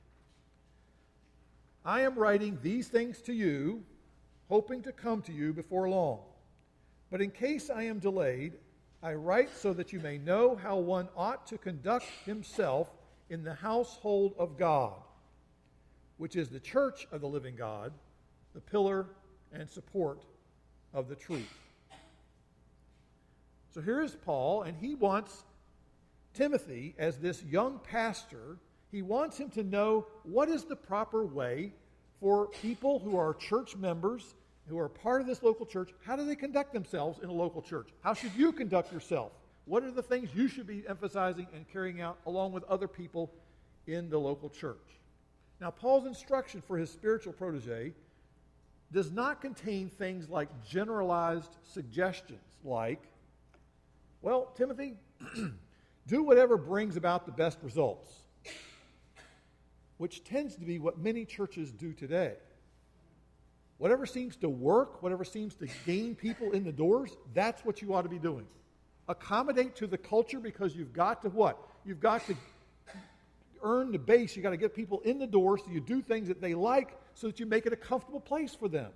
I 1.84 2.00
am 2.00 2.14
writing 2.16 2.58
these 2.62 2.88
things 2.88 3.20
to 3.22 3.32
you, 3.32 3.84
hoping 4.48 4.82
to 4.82 4.92
come 4.92 5.22
to 5.22 5.32
you 5.32 5.52
before 5.52 5.88
long. 5.88 6.20
But 7.10 7.22
in 7.22 7.30
case 7.30 7.70
I 7.70 7.84
am 7.84 7.98
delayed, 7.98 8.54
I 9.02 9.14
write 9.14 9.54
so 9.56 9.72
that 9.74 9.92
you 9.92 10.00
may 10.00 10.18
know 10.18 10.56
how 10.56 10.76
one 10.76 11.08
ought 11.16 11.46
to 11.48 11.58
conduct 11.58 12.06
himself 12.24 12.90
in 13.30 13.44
the 13.44 13.54
household 13.54 14.34
of 14.38 14.58
God, 14.58 14.94
which 16.16 16.36
is 16.36 16.48
the 16.48 16.60
church 16.60 17.06
of 17.12 17.20
the 17.20 17.28
living 17.28 17.56
God, 17.56 17.92
the 18.54 18.60
pillar 18.60 19.06
and 19.52 19.68
support 19.68 20.24
of 20.92 21.08
the 21.08 21.14
truth. 21.14 21.58
So 23.72 23.80
here 23.80 24.02
is 24.02 24.16
Paul, 24.24 24.62
and 24.62 24.76
he 24.76 24.94
wants 24.94 25.44
Timothy, 26.34 26.94
as 26.98 27.18
this 27.18 27.42
young 27.44 27.78
pastor, 27.78 28.58
he 28.90 29.02
wants 29.02 29.38
him 29.38 29.50
to 29.50 29.62
know 29.62 30.06
what 30.24 30.48
is 30.48 30.64
the 30.64 30.76
proper 30.76 31.24
way 31.24 31.72
for 32.20 32.48
people 32.48 32.98
who 32.98 33.16
are 33.16 33.34
church 33.34 33.76
members, 33.76 34.34
who 34.68 34.78
are 34.78 34.88
part 34.88 35.20
of 35.20 35.26
this 35.26 35.42
local 35.42 35.66
church, 35.66 35.90
how 36.04 36.16
do 36.16 36.24
they 36.24 36.36
conduct 36.36 36.72
themselves 36.72 37.20
in 37.22 37.28
a 37.28 37.32
local 37.32 37.62
church? 37.62 37.88
How 38.02 38.14
should 38.14 38.34
you 38.34 38.52
conduct 38.52 38.92
yourself? 38.92 39.32
What 39.64 39.82
are 39.82 39.90
the 39.90 40.02
things 40.02 40.30
you 40.34 40.48
should 40.48 40.66
be 40.66 40.84
emphasizing 40.88 41.46
and 41.54 41.68
carrying 41.70 42.00
out 42.00 42.18
along 42.26 42.52
with 42.52 42.64
other 42.64 42.88
people 42.88 43.32
in 43.86 44.08
the 44.08 44.18
local 44.18 44.48
church? 44.48 44.76
Now, 45.60 45.70
Paul's 45.70 46.06
instruction 46.06 46.62
for 46.66 46.78
his 46.78 46.90
spiritual 46.90 47.32
protege 47.32 47.92
does 48.92 49.10
not 49.10 49.40
contain 49.40 49.90
things 49.90 50.28
like 50.28 50.48
generalized 50.66 51.56
suggestions 51.64 52.40
like, 52.64 53.02
well, 54.22 54.52
Timothy, 54.56 54.94
Do 56.08 56.22
whatever 56.22 56.56
brings 56.56 56.96
about 56.96 57.26
the 57.26 57.32
best 57.32 57.58
results, 57.62 58.22
which 59.98 60.24
tends 60.24 60.56
to 60.56 60.64
be 60.64 60.78
what 60.78 60.98
many 60.98 61.26
churches 61.26 61.70
do 61.70 61.92
today. 61.92 62.32
Whatever 63.78 64.06
seems 64.06 64.36
to 64.36 64.48
work, 64.48 65.02
whatever 65.02 65.24
seems 65.24 65.54
to 65.56 65.68
gain 65.86 66.14
people 66.14 66.50
in 66.50 66.64
the 66.64 66.72
doors, 66.72 67.16
that's 67.32 67.64
what 67.64 67.80
you 67.80 67.94
ought 67.94 68.02
to 68.02 68.08
be 68.08 68.18
doing. 68.18 68.46
Accommodate 69.08 69.76
to 69.76 69.86
the 69.86 69.96
culture 69.96 70.40
because 70.40 70.74
you've 70.74 70.92
got 70.92 71.22
to 71.22 71.28
what? 71.30 71.58
You've 71.84 72.00
got 72.00 72.26
to 72.26 72.34
earn 73.62 73.92
the 73.92 73.98
base. 73.98 74.36
You've 74.36 74.42
got 74.42 74.50
to 74.50 74.56
get 74.56 74.74
people 74.74 75.00
in 75.00 75.18
the 75.18 75.26
door 75.26 75.58
so 75.58 75.64
you 75.70 75.80
do 75.80 76.02
things 76.02 76.28
that 76.28 76.40
they 76.40 76.54
like 76.54 76.98
so 77.14 77.28
that 77.28 77.40
you 77.40 77.46
make 77.46 77.66
it 77.66 77.72
a 77.72 77.76
comfortable 77.76 78.20
place 78.20 78.54
for 78.54 78.68
them. 78.68 78.90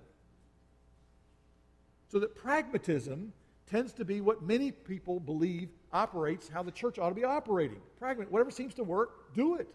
So 2.09 2.19
that 2.19 2.35
pragmatism 2.35 3.33
tends 3.65 3.93
to 3.93 4.05
be 4.05 4.21
what 4.21 4.43
many 4.43 4.71
people 4.71 5.19
believe 5.19 5.69
operates 5.91 6.47
how 6.47 6.61
the 6.61 6.71
church 6.71 6.99
ought 6.99 7.09
to 7.09 7.15
be 7.15 7.23
operating. 7.23 7.81
Pragmatic, 7.97 8.31
whatever 8.31 8.51
seems 8.51 8.73
to 8.75 8.83
work, 8.83 9.33
do 9.33 9.55
it. 9.55 9.67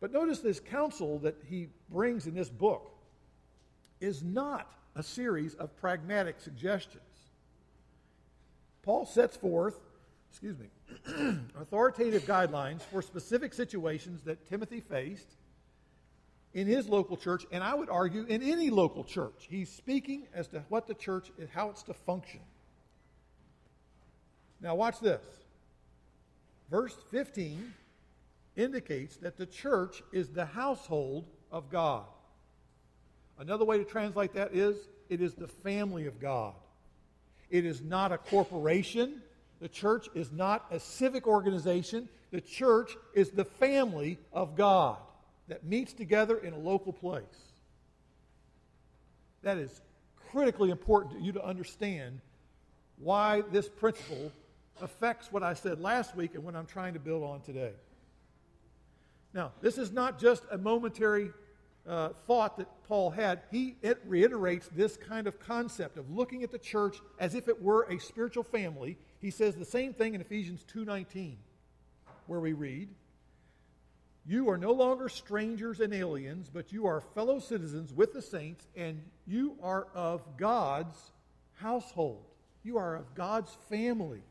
But 0.00 0.12
notice 0.12 0.40
this 0.40 0.60
counsel 0.60 1.18
that 1.20 1.36
he 1.48 1.68
brings 1.90 2.26
in 2.26 2.34
this 2.34 2.48
book 2.48 2.92
is 4.00 4.22
not 4.22 4.72
a 4.94 5.02
series 5.02 5.54
of 5.54 5.76
pragmatic 5.76 6.40
suggestions. 6.40 7.02
Paul 8.82 9.06
sets 9.06 9.36
forth, 9.36 9.78
excuse 10.30 10.56
me, 10.58 10.68
authoritative 11.60 12.22
guidelines 12.22 12.82
for 12.82 13.02
specific 13.02 13.52
situations 13.52 14.22
that 14.22 14.48
Timothy 14.48 14.80
faced 14.80 15.36
in 16.54 16.66
his 16.66 16.88
local 16.88 17.16
church, 17.16 17.44
and 17.52 17.62
I 17.62 17.74
would 17.74 17.90
argue 17.90 18.24
in 18.24 18.42
any 18.42 18.70
local 18.70 19.04
church. 19.04 19.46
He's 19.48 19.70
speaking 19.70 20.26
as 20.32 20.48
to 20.48 20.64
what 20.68 20.86
the 20.86 20.94
church 20.94 21.30
is, 21.38 21.50
how 21.50 21.70
it's 21.70 21.82
to 21.84 21.94
function. 21.94 22.40
Now, 24.60 24.74
watch 24.74 25.00
this. 25.00 25.22
Verse 26.70 26.96
15 27.10 27.72
indicates 28.58 29.16
that 29.18 29.36
the 29.36 29.46
church 29.46 30.02
is 30.12 30.28
the 30.28 30.44
household 30.44 31.24
of 31.50 31.70
God. 31.70 32.04
Another 33.38 33.64
way 33.64 33.78
to 33.78 33.84
translate 33.84 34.34
that 34.34 34.54
is 34.54 34.76
it 35.08 35.22
is 35.22 35.34
the 35.34 35.46
family 35.46 36.06
of 36.06 36.20
God. 36.20 36.54
It 37.50 37.64
is 37.64 37.80
not 37.80 38.12
a 38.12 38.18
corporation. 38.18 39.22
The 39.60 39.68
church 39.68 40.08
is 40.14 40.32
not 40.32 40.66
a 40.70 40.80
civic 40.80 41.26
organization. 41.26 42.08
The 42.30 42.40
church 42.40 42.96
is 43.14 43.30
the 43.30 43.44
family 43.44 44.18
of 44.32 44.56
God 44.56 44.98
that 45.46 45.64
meets 45.64 45.92
together 45.92 46.36
in 46.36 46.52
a 46.52 46.58
local 46.58 46.92
place. 46.92 47.24
That 49.42 49.56
is 49.56 49.80
critically 50.30 50.70
important 50.70 51.14
to 51.14 51.20
you 51.24 51.32
to 51.32 51.44
understand 51.44 52.20
why 52.98 53.42
this 53.52 53.68
principle 53.68 54.32
affects 54.82 55.32
what 55.32 55.42
I 55.42 55.54
said 55.54 55.80
last 55.80 56.16
week 56.16 56.34
and 56.34 56.44
what 56.44 56.54
I'm 56.54 56.66
trying 56.66 56.94
to 56.94 57.00
build 57.00 57.22
on 57.22 57.40
today. 57.40 57.72
Now, 59.38 59.52
this 59.60 59.78
is 59.78 59.92
not 59.92 60.18
just 60.18 60.42
a 60.50 60.58
momentary 60.58 61.30
uh, 61.86 62.08
thought 62.26 62.56
that 62.56 62.66
Paul 62.88 63.10
had. 63.10 63.42
He 63.52 63.76
it 63.82 64.02
reiterates 64.04 64.68
this 64.74 64.96
kind 64.96 65.28
of 65.28 65.38
concept 65.38 65.96
of 65.96 66.10
looking 66.10 66.42
at 66.42 66.50
the 66.50 66.58
church 66.58 66.96
as 67.20 67.36
if 67.36 67.46
it 67.46 67.62
were 67.62 67.84
a 67.84 68.00
spiritual 68.00 68.42
family. 68.42 68.98
He 69.20 69.30
says 69.30 69.54
the 69.54 69.64
same 69.64 69.94
thing 69.94 70.16
in 70.16 70.20
Ephesians 70.20 70.64
2:19, 70.64 71.36
where 72.26 72.40
we 72.40 72.52
read, 72.52 72.88
"You 74.26 74.50
are 74.50 74.58
no 74.58 74.72
longer 74.72 75.08
strangers 75.08 75.78
and 75.78 75.94
aliens, 75.94 76.50
but 76.52 76.72
you 76.72 76.88
are 76.88 77.00
fellow 77.00 77.38
citizens 77.38 77.94
with 77.94 78.14
the 78.14 78.22
saints, 78.22 78.66
and 78.74 79.00
you 79.24 79.56
are 79.62 79.84
of 79.94 80.36
God's 80.36 81.12
household. 81.52 82.24
You 82.64 82.76
are 82.76 82.96
of 82.96 83.14
God's 83.14 83.54
family." 83.68 84.24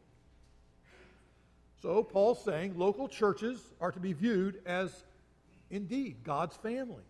So, 1.82 2.04
Paul's 2.04 2.44
saying 2.44 2.78
local 2.78 3.08
churches 3.08 3.60
are 3.80 3.92
to 3.92 4.00
be 4.00 4.14
viewed 4.14 4.62
as 4.66 5.04
indeed 5.70 6.18
God's 6.24 6.56
family. 6.56 7.04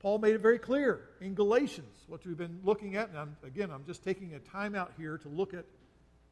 Paul 0.00 0.18
made 0.18 0.34
it 0.34 0.40
very 0.40 0.58
clear 0.58 1.00
in 1.20 1.34
Galatians, 1.34 2.04
what 2.06 2.24
we've 2.26 2.36
been 2.36 2.60
looking 2.64 2.96
at. 2.96 3.10
And 3.10 3.18
I'm, 3.18 3.36
again, 3.44 3.70
I'm 3.70 3.84
just 3.84 4.02
taking 4.02 4.34
a 4.34 4.38
time 4.38 4.74
out 4.74 4.92
here 4.96 5.18
to 5.18 5.28
look 5.28 5.52
at 5.52 5.64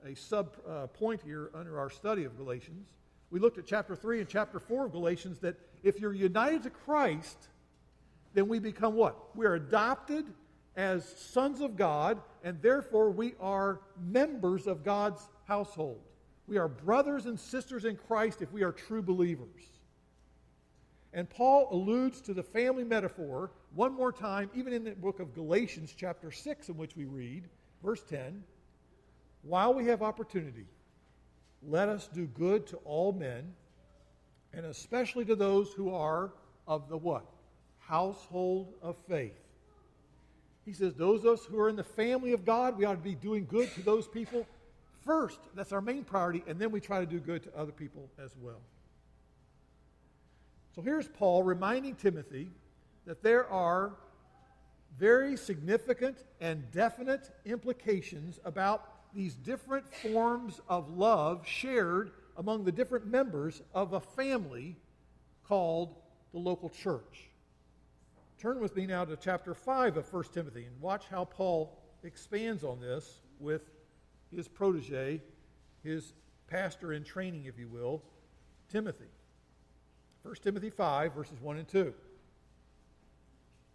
a 0.07 0.15
sub 0.15 0.57
uh, 0.67 0.87
point 0.87 1.21
here 1.23 1.50
under 1.55 1.79
our 1.79 1.91
study 1.91 2.25
of 2.25 2.37
Galatians. 2.37 2.88
We 3.31 3.41
looked 3.41 3.59
at 3.59 3.67
chapter 3.67 3.95
3 3.95 4.21
and 4.21 4.29
chapter 4.29 4.59
4 4.59 4.87
of 4.87 4.93
Galatians 4.93 5.38
that 5.41 5.57
if 5.83 6.00
you're 6.00 6.15
united 6.15 6.62
to 6.62 6.71
Christ, 6.71 7.37
then 8.33 8.49
we 8.49 8.59
become 8.59 8.95
what? 8.95 9.37
We 9.37 9.45
are 9.45 9.55
adopted 9.55 10.27
as 10.77 11.07
sons 11.07 11.61
of 11.61 11.77
God, 11.77 12.21
and 12.43 12.62
therefore 12.62 13.11
we 13.11 13.35
are 13.41 13.81
members 14.00 14.67
of 14.67 14.85
God's 14.85 15.21
household. 15.45 16.00
We 16.49 16.57
are 16.57 16.67
brothers 16.67 17.26
and 17.26 17.38
sisters 17.38 17.85
in 17.85 17.97
Christ 17.97 18.40
if 18.40 18.50
we 18.52 18.62
are 18.62 18.73
true 18.73 19.02
believers. 19.02 19.62
And 21.12 21.28
Paul 21.28 21.69
alludes 21.71 22.23
to 22.23 22.35
the 22.35 22.43
family 22.43 22.85
metaphor 22.85 23.50
one 23.75 23.93
more 23.93 24.12
time, 24.12 24.50
even 24.55 24.73
in 24.73 24.85
the 24.85 24.93
book 24.93 25.21
of 25.21 25.35
Galatians, 25.35 25.95
chapter 25.97 26.31
6, 26.31 26.71
in 26.71 26.76
which 26.76 26.97
we 26.97 27.05
read, 27.05 27.45
verse 27.85 28.02
10 28.09 28.43
While 29.43 29.75
we 29.75 29.85
have 29.87 30.02
opportunity, 30.02 30.67
let 31.62 31.88
us 31.88 32.09
do 32.12 32.26
good 32.26 32.67
to 32.69 32.76
all 32.78 33.12
men, 33.12 33.52
and 34.55 34.64
especially 34.64 35.26
to 35.26 35.37
those 35.37 35.73
who 35.73 35.95
are 35.95 36.33
of 36.67 36.88
the 36.88 36.97
what? 36.97 37.26
Household 37.78 38.73
of 38.81 38.97
faith. 39.07 39.38
He 40.64 40.73
says, 40.73 40.95
Those 40.95 41.25
of 41.25 41.38
us 41.38 41.45
who 41.45 41.59
are 41.59 41.69
in 41.69 41.76
the 41.76 41.85
family 41.85 42.33
of 42.33 42.45
God, 42.47 42.78
we 42.78 42.85
ought 42.87 42.93
to 42.93 42.99
be 42.99 43.14
doing 43.14 43.47
good 43.47 43.73
to 43.75 43.83
those 43.83 44.07
people 44.07 44.47
first. 45.09 45.41
That's 45.55 45.73
our 45.73 45.81
main 45.81 46.05
priority, 46.05 46.45
and 46.47 46.61
then 46.61 46.71
we 46.71 46.81
try 46.81 47.00
to 47.00 47.07
do 47.07 47.19
good 47.19 47.43
to 47.45 47.57
other 47.57 47.73
people 47.73 48.11
as 48.23 48.37
well. 48.38 48.61
So 50.75 50.83
here's 50.83 51.09
Paul 51.09 51.43
reminding 51.43 51.95
Timothy 51.95 52.50
that 53.07 53.23
there 53.23 53.49
are 53.49 53.95
very 54.99 55.35
significant 55.35 56.25
and 56.43 56.71
definite 56.73 57.31
implications 57.47 58.38
about 58.45 59.15
these 59.15 59.35
different 59.35 59.87
forms 59.95 60.61
of 60.69 60.91
love 60.91 61.47
shared 61.47 62.11
among 62.37 62.65
the 62.65 62.73
different 62.73 63.07
members 63.07 63.62
of 63.75 63.95
a 63.95 64.00
family 64.00 64.77
called 65.43 65.95
the 66.33 66.38
local 66.38 66.69
church. 66.69 67.31
Turn 68.38 68.61
with 68.61 68.77
me 68.77 68.87
now 68.87 69.07
to 69.07 69.17
chapter 69.17 69.55
5 69.55 69.97
of 69.97 70.12
1 70.12 70.25
Timothy 70.35 70.67
and 70.67 70.79
watch 70.83 71.07
how 71.11 71.25
Paul 71.25 71.79
expands 72.05 72.62
on 72.62 72.79
this 72.79 73.23
with 73.41 73.62
his 74.35 74.49
protege, 74.49 75.20
his 75.82 76.12
pastor 76.49 76.92
in 76.92 77.04
training, 77.04 77.47
if 77.47 77.58
you 77.58 77.68
will, 77.68 78.02
Timothy. 78.70 79.04
1 80.23 80.35
Timothy 80.42 80.70
5, 80.70 81.14
verses 81.14 81.40
1 81.40 81.56
and 81.58 81.68
2. 81.68 81.94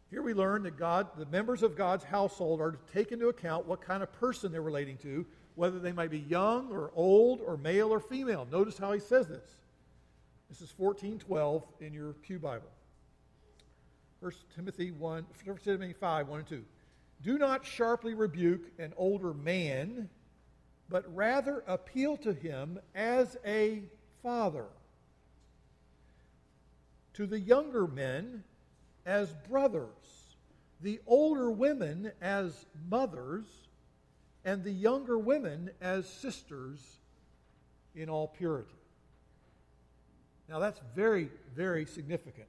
Here 0.10 0.22
we 0.22 0.34
learn 0.36 0.62
that 0.64 0.78
God, 0.78 1.08
the 1.18 1.26
members 1.26 1.64
of 1.64 1.76
God's 1.76 2.04
household 2.04 2.62
are 2.62 2.72
to 2.72 2.78
take 2.94 3.12
into 3.12 3.30
account 3.30 3.66
what 3.66 3.82
kind 3.82 4.04
of 4.04 4.12
person 4.14 4.52
they're 4.52 4.62
relating 4.62 4.98
to, 4.98 5.26
whether 5.56 5.80
they 5.80 5.92
might 5.92 6.12
be 6.12 6.20
young 6.20 6.72
or 6.72 6.92
old 6.96 7.42
or 7.42 7.58
male 7.58 7.92
or 7.92 8.00
female. 8.00 8.48
Notice 8.52 8.78
how 8.78 8.92
he 8.92 9.00
says 9.00 9.28
this. 9.28 9.56
This 10.50 10.62
is 10.62 10.74
1412 10.78 11.64
in 11.80 11.94
your 11.94 12.14
Pew 12.14 12.38
Bible. 12.38 12.68
1 14.20 14.32
Timothy 14.56 14.92
1, 14.92 15.26
1 15.46 15.58
Timothy 15.64 15.94
5, 15.94 16.28
1 16.28 16.40
and 16.40 16.48
2. 16.48 16.64
Do 17.24 17.38
not 17.40 17.66
sharply 17.66 18.14
rebuke 18.14 18.62
an 18.78 18.94
older 18.96 19.34
man, 19.34 20.10
but 20.90 21.04
rather 21.16 21.64
appeal 21.68 22.18
to 22.18 22.34
him 22.34 22.80
as 22.94 23.38
a 23.46 23.84
father 24.22 24.66
to 27.14 27.26
the 27.26 27.40
younger 27.40 27.88
men 27.88 28.44
as 29.06 29.34
brothers, 29.50 30.36
the 30.82 31.00
older 31.06 31.52
women 31.52 32.12
as 32.22 32.66
mothers, 32.90 33.46
and 34.46 34.64
the 34.64 34.72
younger 34.72 35.18
women 35.18 35.70
as 35.82 36.08
sisters 36.08 36.80
in 37.96 38.10
all 38.10 38.28
purity. 38.28 38.70
Now, 40.50 40.60
that's 40.60 40.82
very, 40.96 41.30
very 41.56 41.86
significant. 41.86 42.48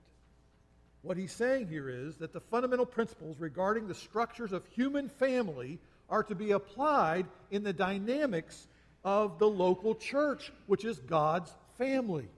What 1.02 1.16
he's 1.16 1.32
saying 1.32 1.68
here 1.68 1.88
is 1.88 2.16
that 2.16 2.32
the 2.32 2.40
fundamental 2.40 2.86
principles 2.86 3.38
regarding 3.38 3.86
the 3.86 3.94
structures 3.94 4.52
of 4.52 4.66
human 4.68 5.08
family 5.08 5.78
are 6.14 6.22
to 6.22 6.36
be 6.36 6.52
applied 6.52 7.26
in 7.50 7.64
the 7.64 7.72
dynamics 7.72 8.68
of 9.02 9.40
the 9.40 9.48
local 9.48 9.96
church, 9.96 10.52
which 10.68 10.84
is 10.84 11.00
God's 11.00 11.52
family. 11.76 12.28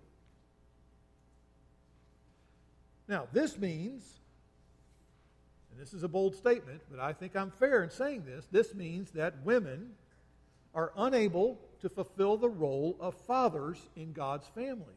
Now, 3.07 3.29
this 3.35 3.59
means, 3.59 4.03
and 5.71 5.79
this 5.79 5.93
is 5.93 6.05
a 6.05 6.09
bold 6.09 6.35
statement, 6.37 6.81
but 6.91 6.99
I 7.01 7.13
think 7.13 7.37
I'm 7.37 7.51
fair 7.51 7.83
in 7.83 7.91
saying 7.91 8.25
this, 8.25 8.47
this 8.51 8.75
means 8.75 9.11
that 9.11 9.45
women 9.45 9.91
are 10.75 10.91
unable 10.97 11.61
to 11.83 11.91
fulfill 11.91 12.39
the 12.39 12.49
role 12.49 12.97
of 12.99 13.15
fathers 13.27 13.79
in 13.95 14.15
God's 14.15 14.47
family. 14.55 14.97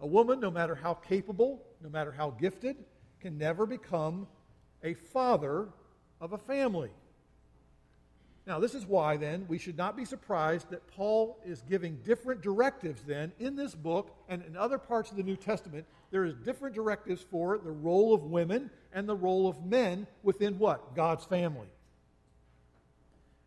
A 0.00 0.06
woman, 0.06 0.40
no 0.40 0.50
matter 0.50 0.74
how 0.74 0.94
capable, 0.94 1.62
no 1.82 1.90
matter 1.90 2.12
how 2.12 2.30
gifted, 2.30 2.76
can 3.20 3.36
never 3.36 3.66
become 3.66 4.26
a 4.82 4.94
father 4.94 5.68
of 6.26 6.32
a 6.32 6.38
family. 6.38 6.90
Now, 8.48 8.58
this 8.58 8.74
is 8.74 8.84
why 8.84 9.16
then 9.16 9.46
we 9.48 9.58
should 9.58 9.76
not 9.76 9.96
be 9.96 10.04
surprised 10.04 10.70
that 10.70 10.86
Paul 10.88 11.38
is 11.44 11.62
giving 11.62 11.96
different 12.04 12.42
directives 12.42 13.02
then 13.02 13.32
in 13.38 13.54
this 13.54 13.74
book 13.74 14.16
and 14.28 14.42
in 14.42 14.56
other 14.56 14.78
parts 14.78 15.10
of 15.10 15.16
the 15.16 15.22
New 15.22 15.36
Testament. 15.36 15.86
There 16.10 16.24
is 16.24 16.34
different 16.34 16.74
directives 16.74 17.22
for 17.22 17.58
the 17.58 17.70
role 17.70 18.12
of 18.12 18.24
women 18.24 18.70
and 18.92 19.08
the 19.08 19.14
role 19.14 19.48
of 19.48 19.64
men 19.64 20.06
within 20.22 20.58
what? 20.58 20.94
God's 20.94 21.24
family. 21.24 21.68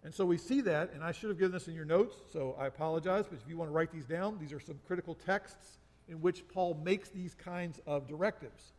And 0.03 0.13
so 0.13 0.25
we 0.25 0.37
see 0.37 0.61
that, 0.61 0.93
and 0.93 1.03
I 1.03 1.11
should 1.11 1.29
have 1.29 1.37
given 1.37 1.51
this 1.51 1.67
in 1.67 1.75
your 1.75 1.85
notes, 1.85 2.15
so 2.31 2.55
I 2.57 2.67
apologize, 2.67 3.25
but 3.29 3.39
if 3.41 3.49
you 3.49 3.57
want 3.57 3.69
to 3.69 3.73
write 3.73 3.91
these 3.91 4.05
down, 4.05 4.37
these 4.39 4.53
are 4.53 4.59
some 4.59 4.79
critical 4.87 5.15
texts 5.15 5.79
in 6.07 6.21
which 6.21 6.47
Paul 6.47 6.79
makes 6.85 7.09
these 7.09 7.35
kinds 7.35 7.81
of 7.85 8.07
directives. 8.07 8.71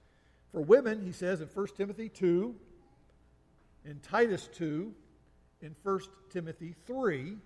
For 0.52 0.60
women, 0.60 1.02
he 1.02 1.12
says 1.12 1.40
in 1.42 1.48
1 1.48 1.66
Timothy 1.76 2.08
2, 2.08 2.54
in 3.84 3.98
Titus 4.00 4.48
2, 4.54 4.92
in 5.62 5.74
1 5.82 6.00
Timothy 6.30 6.74
3, 6.86 7.36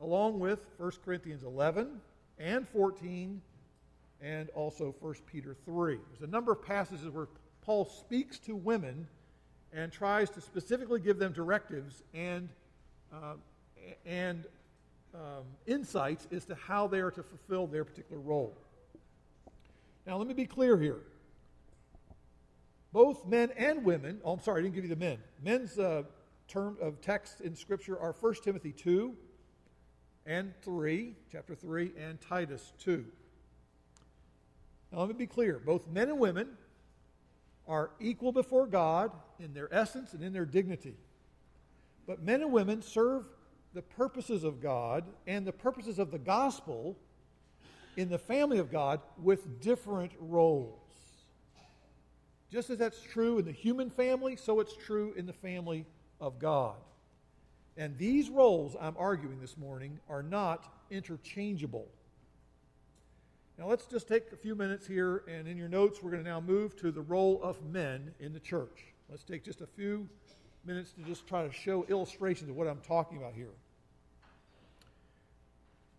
along 0.00 0.38
with 0.38 0.66
1 0.78 0.92
Corinthians 1.04 1.42
11 1.42 2.00
and 2.38 2.68
14, 2.68 3.40
and 4.20 4.48
also 4.50 4.94
1 5.00 5.14
Peter 5.30 5.56
3. 5.64 5.98
There's 6.10 6.28
a 6.28 6.32
number 6.32 6.52
of 6.52 6.62
passages 6.62 7.08
where 7.10 7.28
Paul 7.62 7.84
speaks 7.84 8.38
to 8.40 8.56
women 8.56 9.06
and 9.72 9.92
tries 9.92 10.30
to 10.30 10.40
specifically 10.40 11.00
give 11.00 11.18
them 11.18 11.32
directives 11.32 12.02
and, 12.14 12.48
uh, 13.12 13.34
and 14.04 14.44
um, 15.14 15.44
insights 15.66 16.28
as 16.32 16.44
to 16.46 16.54
how 16.54 16.86
they 16.86 17.00
are 17.00 17.10
to 17.10 17.22
fulfill 17.22 17.66
their 17.66 17.84
particular 17.84 18.20
role. 18.20 18.56
Now, 20.06 20.16
let 20.18 20.26
me 20.26 20.34
be 20.34 20.46
clear 20.46 20.78
here. 20.78 21.00
Both 22.96 23.26
men 23.26 23.50
and 23.58 23.84
women, 23.84 24.22
oh, 24.24 24.32
I'm 24.32 24.40
sorry, 24.40 24.60
I 24.60 24.62
didn't 24.62 24.74
give 24.74 24.84
you 24.84 24.88
the 24.88 24.96
men. 24.96 25.18
Men's 25.44 25.78
uh, 25.78 26.04
term 26.48 26.78
of 26.80 27.02
text 27.02 27.42
in 27.42 27.54
Scripture 27.54 28.00
are 28.00 28.16
1 28.18 28.36
Timothy 28.42 28.72
2 28.72 29.14
and 30.24 30.54
3, 30.62 31.12
chapter 31.30 31.54
3, 31.54 31.92
and 32.00 32.18
Titus 32.22 32.72
2. 32.78 33.04
Now, 34.90 35.00
let 35.00 35.08
me 35.08 35.14
be 35.14 35.26
clear 35.26 35.58
both 35.58 35.86
men 35.88 36.08
and 36.08 36.18
women 36.18 36.48
are 37.68 37.90
equal 38.00 38.32
before 38.32 38.66
God 38.66 39.12
in 39.38 39.52
their 39.52 39.68
essence 39.74 40.14
and 40.14 40.22
in 40.24 40.32
their 40.32 40.46
dignity. 40.46 40.96
But 42.06 42.22
men 42.22 42.40
and 42.40 42.50
women 42.50 42.80
serve 42.80 43.24
the 43.74 43.82
purposes 43.82 44.42
of 44.42 44.62
God 44.62 45.04
and 45.26 45.46
the 45.46 45.52
purposes 45.52 45.98
of 45.98 46.10
the 46.10 46.18
gospel 46.18 46.96
in 47.98 48.08
the 48.08 48.18
family 48.18 48.56
of 48.56 48.72
God 48.72 49.02
with 49.18 49.60
different 49.60 50.12
roles. 50.18 50.85
Just 52.50 52.70
as 52.70 52.78
that's 52.78 53.00
true 53.00 53.38
in 53.38 53.44
the 53.44 53.52
human 53.52 53.90
family, 53.90 54.36
so 54.36 54.60
it's 54.60 54.76
true 54.76 55.12
in 55.16 55.26
the 55.26 55.32
family 55.32 55.84
of 56.20 56.38
God. 56.38 56.76
And 57.76 57.98
these 57.98 58.30
roles, 58.30 58.76
I'm 58.80 58.96
arguing 58.98 59.40
this 59.40 59.56
morning, 59.56 59.98
are 60.08 60.22
not 60.22 60.72
interchangeable. 60.90 61.88
Now, 63.58 63.66
let's 63.68 63.86
just 63.86 64.06
take 64.06 64.32
a 64.32 64.36
few 64.36 64.54
minutes 64.54 64.86
here, 64.86 65.24
and 65.28 65.48
in 65.48 65.56
your 65.56 65.68
notes, 65.68 66.02
we're 66.02 66.10
going 66.10 66.22
to 66.22 66.28
now 66.28 66.40
move 66.40 66.76
to 66.76 66.90
the 66.90 67.00
role 67.00 67.40
of 67.42 67.62
men 67.64 68.14
in 68.20 68.32
the 68.32 68.40
church. 68.40 68.84
Let's 69.08 69.24
take 69.24 69.44
just 69.44 69.60
a 69.60 69.66
few 69.66 70.08
minutes 70.64 70.92
to 70.92 71.02
just 71.02 71.26
try 71.26 71.46
to 71.46 71.52
show 71.52 71.84
illustrations 71.84 72.50
of 72.50 72.56
what 72.56 72.66
I'm 72.66 72.80
talking 72.80 73.18
about 73.18 73.34
here. 73.34 73.52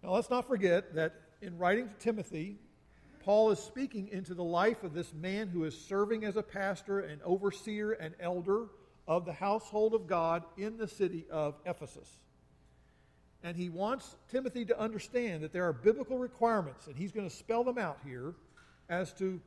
Now, 0.04 0.12
let's 0.12 0.30
not 0.30 0.48
forget 0.48 0.94
that 0.96 1.16
in 1.42 1.58
writing 1.58 1.90
to 1.90 1.96
Timothy, 1.96 2.58
Paul 3.28 3.52
is 3.52 3.60
speaking 3.60 4.08
into 4.08 4.34
the 4.34 4.44
life 4.44 4.84
of 4.86 4.94
this 4.94 5.14
man 5.14 5.50
who 5.50 5.66
is 5.66 5.78
serving 5.78 6.24
as 6.24 6.38
a 6.38 6.42
pastor, 6.42 7.02
an 7.02 7.20
overseer, 7.26 7.92
an 7.92 8.16
elder 8.22 8.68
of 9.06 9.26
the 9.26 9.34
household 9.34 9.94
of 9.94 10.08
God 10.08 10.46
in 10.56 10.78
the 10.78 10.88
city 10.88 11.26
of 11.30 11.56
Ephesus. 11.66 12.10
And 13.44 13.58
he 13.58 13.68
wants 13.68 14.16
Timothy 14.32 14.64
to 14.64 14.80
understand 14.80 15.44
that 15.44 15.52
there 15.52 15.68
are 15.68 15.74
biblical 15.74 16.18
requirements, 16.18 16.88
and 16.88 16.96
he's 16.96 17.12
going 17.12 17.30
to 17.30 17.36
spell 17.36 17.66
them 17.66 17.78
out 17.78 17.98
here 18.06 18.34
as 18.88 19.12
to 19.16 19.42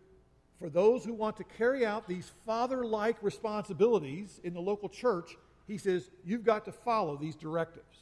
for 0.58 0.68
those 0.68 1.02
who 1.02 1.14
want 1.14 1.38
to 1.38 1.44
carry 1.44 1.86
out 1.86 2.06
these 2.06 2.30
father 2.44 2.84
like 2.84 3.16
responsibilities 3.22 4.42
in 4.44 4.52
the 4.52 4.60
local 4.60 4.90
church, 4.90 5.38
he 5.66 5.78
says, 5.78 6.10
you've 6.22 6.44
got 6.44 6.66
to 6.66 6.72
follow 6.72 7.16
these 7.16 7.34
directives. 7.34 7.98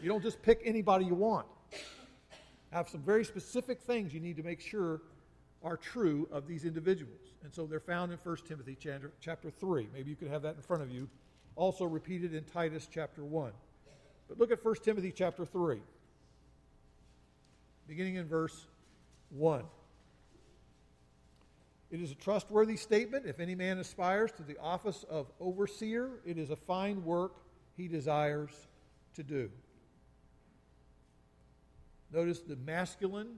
You 0.00 0.08
don't 0.08 0.22
just 0.22 0.40
pick 0.40 0.62
anybody 0.64 1.04
you 1.04 1.14
want. 1.14 1.46
Have 2.70 2.88
some 2.88 3.00
very 3.00 3.24
specific 3.24 3.80
things 3.80 4.14
you 4.14 4.20
need 4.20 4.36
to 4.36 4.42
make 4.42 4.60
sure 4.60 5.00
are 5.62 5.76
true 5.76 6.28
of 6.32 6.46
these 6.46 6.64
individuals. 6.64 7.34
And 7.42 7.52
so 7.52 7.66
they're 7.66 7.80
found 7.80 8.12
in 8.12 8.18
1 8.18 8.36
Timothy 8.48 8.76
chapter 9.20 9.50
3. 9.50 9.88
Maybe 9.92 10.10
you 10.10 10.16
could 10.16 10.28
have 10.28 10.42
that 10.42 10.56
in 10.56 10.62
front 10.62 10.82
of 10.82 10.90
you. 10.90 11.08
Also 11.56 11.84
repeated 11.84 12.34
in 12.34 12.44
Titus 12.44 12.88
chapter 12.90 13.24
1. 13.24 13.52
But 14.28 14.38
look 14.38 14.52
at 14.52 14.64
1 14.64 14.74
Timothy 14.84 15.12
chapter 15.12 15.44
3, 15.44 15.80
beginning 17.88 18.14
in 18.14 18.28
verse 18.28 18.66
1. 19.30 19.64
It 21.90 22.00
is 22.00 22.12
a 22.12 22.14
trustworthy 22.14 22.76
statement. 22.76 23.26
If 23.26 23.40
any 23.40 23.56
man 23.56 23.78
aspires 23.78 24.30
to 24.36 24.44
the 24.44 24.56
office 24.58 25.04
of 25.10 25.26
overseer, 25.40 26.20
it 26.24 26.38
is 26.38 26.50
a 26.50 26.56
fine 26.56 27.04
work 27.04 27.32
he 27.76 27.88
desires 27.88 28.52
to 29.16 29.24
do. 29.24 29.50
Notice 32.12 32.40
the 32.40 32.56
masculine 32.56 33.28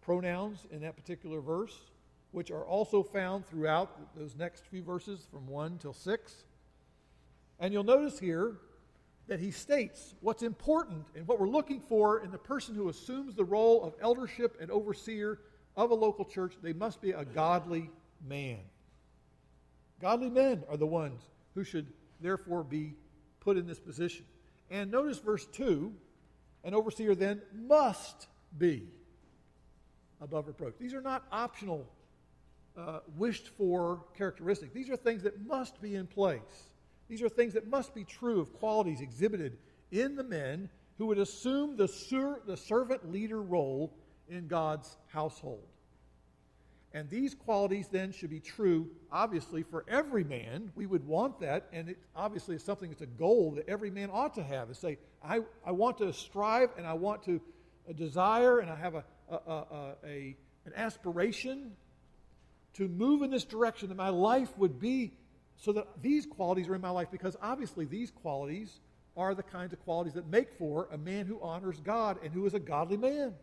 pronouns 0.00 0.66
in 0.70 0.80
that 0.80 0.96
particular 0.96 1.40
verse, 1.40 1.74
which 2.32 2.50
are 2.50 2.64
also 2.64 3.02
found 3.02 3.46
throughout 3.46 4.14
those 4.16 4.36
next 4.36 4.64
few 4.66 4.82
verses 4.82 5.26
from 5.30 5.46
1 5.46 5.78
till 5.78 5.92
6. 5.92 6.44
And 7.60 7.72
you'll 7.72 7.84
notice 7.84 8.18
here 8.18 8.56
that 9.26 9.40
he 9.40 9.50
states 9.50 10.14
what's 10.20 10.42
important 10.42 11.06
and 11.14 11.26
what 11.26 11.40
we're 11.40 11.48
looking 11.48 11.80
for 11.80 12.20
in 12.20 12.30
the 12.30 12.38
person 12.38 12.74
who 12.74 12.88
assumes 12.88 13.34
the 13.34 13.44
role 13.44 13.82
of 13.82 13.94
eldership 14.00 14.56
and 14.60 14.70
overseer 14.70 15.40
of 15.76 15.90
a 15.90 15.94
local 15.94 16.24
church. 16.24 16.54
They 16.62 16.72
must 16.72 17.00
be 17.00 17.12
a 17.12 17.24
godly 17.24 17.90
man. 18.26 18.60
Godly 20.00 20.30
men 20.30 20.64
are 20.68 20.76
the 20.76 20.86
ones 20.86 21.22
who 21.54 21.64
should 21.64 21.92
therefore 22.20 22.64
be 22.64 22.94
put 23.40 23.56
in 23.56 23.66
this 23.66 23.78
position. 23.78 24.24
And 24.70 24.90
notice 24.90 25.18
verse 25.18 25.46
2 25.46 25.92
an 26.64 26.74
overseer 26.74 27.14
then 27.14 27.42
must 27.52 28.26
be 28.56 28.88
above 30.20 30.46
reproach. 30.46 30.74
These 30.78 30.94
are 30.94 31.02
not 31.02 31.24
optional, 31.30 31.86
uh, 32.76 33.00
wished 33.16 33.48
for 33.48 34.04
characteristics. 34.16 34.72
These 34.72 34.90
are 34.90 34.96
things 34.96 35.22
that 35.22 35.46
must 35.46 35.80
be 35.80 35.94
in 35.94 36.06
place. 36.06 36.70
These 37.08 37.22
are 37.22 37.28
things 37.28 37.52
that 37.54 37.68
must 37.68 37.94
be 37.94 38.04
true 38.04 38.40
of 38.40 38.52
qualities 38.54 39.00
exhibited 39.00 39.58
in 39.92 40.16
the 40.16 40.24
men 40.24 40.70
who 40.96 41.06
would 41.06 41.18
assume 41.18 41.76
the, 41.76 41.88
the 42.46 42.56
servant 42.56 43.12
leader 43.12 43.42
role 43.42 43.92
in 44.28 44.46
God's 44.46 44.96
household. 45.08 45.66
And 46.94 47.10
these 47.10 47.34
qualities 47.34 47.88
then 47.88 48.12
should 48.12 48.30
be 48.30 48.38
true, 48.38 48.88
obviously, 49.10 49.64
for 49.64 49.84
every 49.88 50.22
man. 50.22 50.70
We 50.76 50.86
would 50.86 51.04
want 51.04 51.40
that, 51.40 51.66
and 51.72 51.88
it 51.88 51.98
obviously 52.14 52.54
is 52.54 52.62
something 52.62 52.88
that's 52.88 53.02
a 53.02 53.06
goal 53.06 53.50
that 53.56 53.68
every 53.68 53.90
man 53.90 54.10
ought 54.12 54.34
to 54.34 54.44
have 54.44 54.70
is 54.70 54.78
say, 54.78 54.98
I, 55.20 55.40
I 55.66 55.72
want 55.72 55.98
to 55.98 56.12
strive 56.12 56.70
and 56.78 56.86
I 56.86 56.92
want 56.92 57.24
to 57.24 57.40
uh, 57.88 57.92
desire 57.94 58.60
and 58.60 58.70
I 58.70 58.76
have 58.76 58.94
a, 58.94 59.04
a, 59.28 59.34
a, 59.34 59.94
a, 60.04 60.36
an 60.66 60.72
aspiration 60.76 61.72
to 62.74 62.86
move 62.86 63.22
in 63.22 63.30
this 63.30 63.44
direction 63.44 63.88
that 63.88 63.96
my 63.96 64.10
life 64.10 64.56
would 64.56 64.78
be 64.78 65.14
so 65.56 65.72
that 65.72 65.88
these 66.00 66.26
qualities 66.26 66.68
are 66.68 66.76
in 66.76 66.80
my 66.80 66.90
life 66.90 67.08
because 67.10 67.36
obviously 67.42 67.86
these 67.86 68.12
qualities 68.12 68.80
are 69.16 69.34
the 69.34 69.42
kinds 69.42 69.72
of 69.72 69.80
qualities 69.80 70.14
that 70.14 70.28
make 70.28 70.52
for 70.58 70.88
a 70.92 70.98
man 70.98 71.26
who 71.26 71.40
honors 71.40 71.80
God 71.80 72.18
and 72.22 72.32
who 72.32 72.46
is 72.46 72.54
a 72.54 72.60
godly 72.60 72.96
man. 72.96 73.34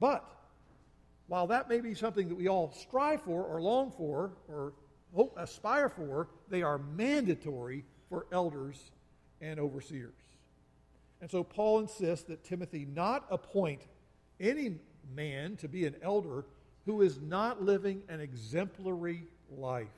But 0.00 0.24
while 1.28 1.46
that 1.48 1.68
may 1.68 1.80
be 1.80 1.94
something 1.94 2.28
that 2.28 2.34
we 2.34 2.48
all 2.48 2.72
strive 2.72 3.22
for 3.22 3.42
or 3.44 3.60
long 3.60 3.90
for 3.90 4.32
or 4.48 4.72
hope, 5.14 5.36
aspire 5.38 5.88
for, 5.88 6.28
they 6.48 6.62
are 6.62 6.78
mandatory 6.78 7.84
for 8.08 8.26
elders 8.32 8.92
and 9.40 9.58
overseers. 9.58 10.14
And 11.20 11.30
so 11.30 11.42
Paul 11.42 11.80
insists 11.80 12.26
that 12.26 12.44
Timothy 12.44 12.86
not 12.94 13.26
appoint 13.30 13.80
any 14.38 14.76
man 15.14 15.56
to 15.56 15.68
be 15.68 15.86
an 15.86 15.96
elder 16.02 16.44
who 16.84 17.02
is 17.02 17.20
not 17.20 17.62
living 17.62 18.02
an 18.08 18.20
exemplary 18.20 19.24
life. 19.50 19.88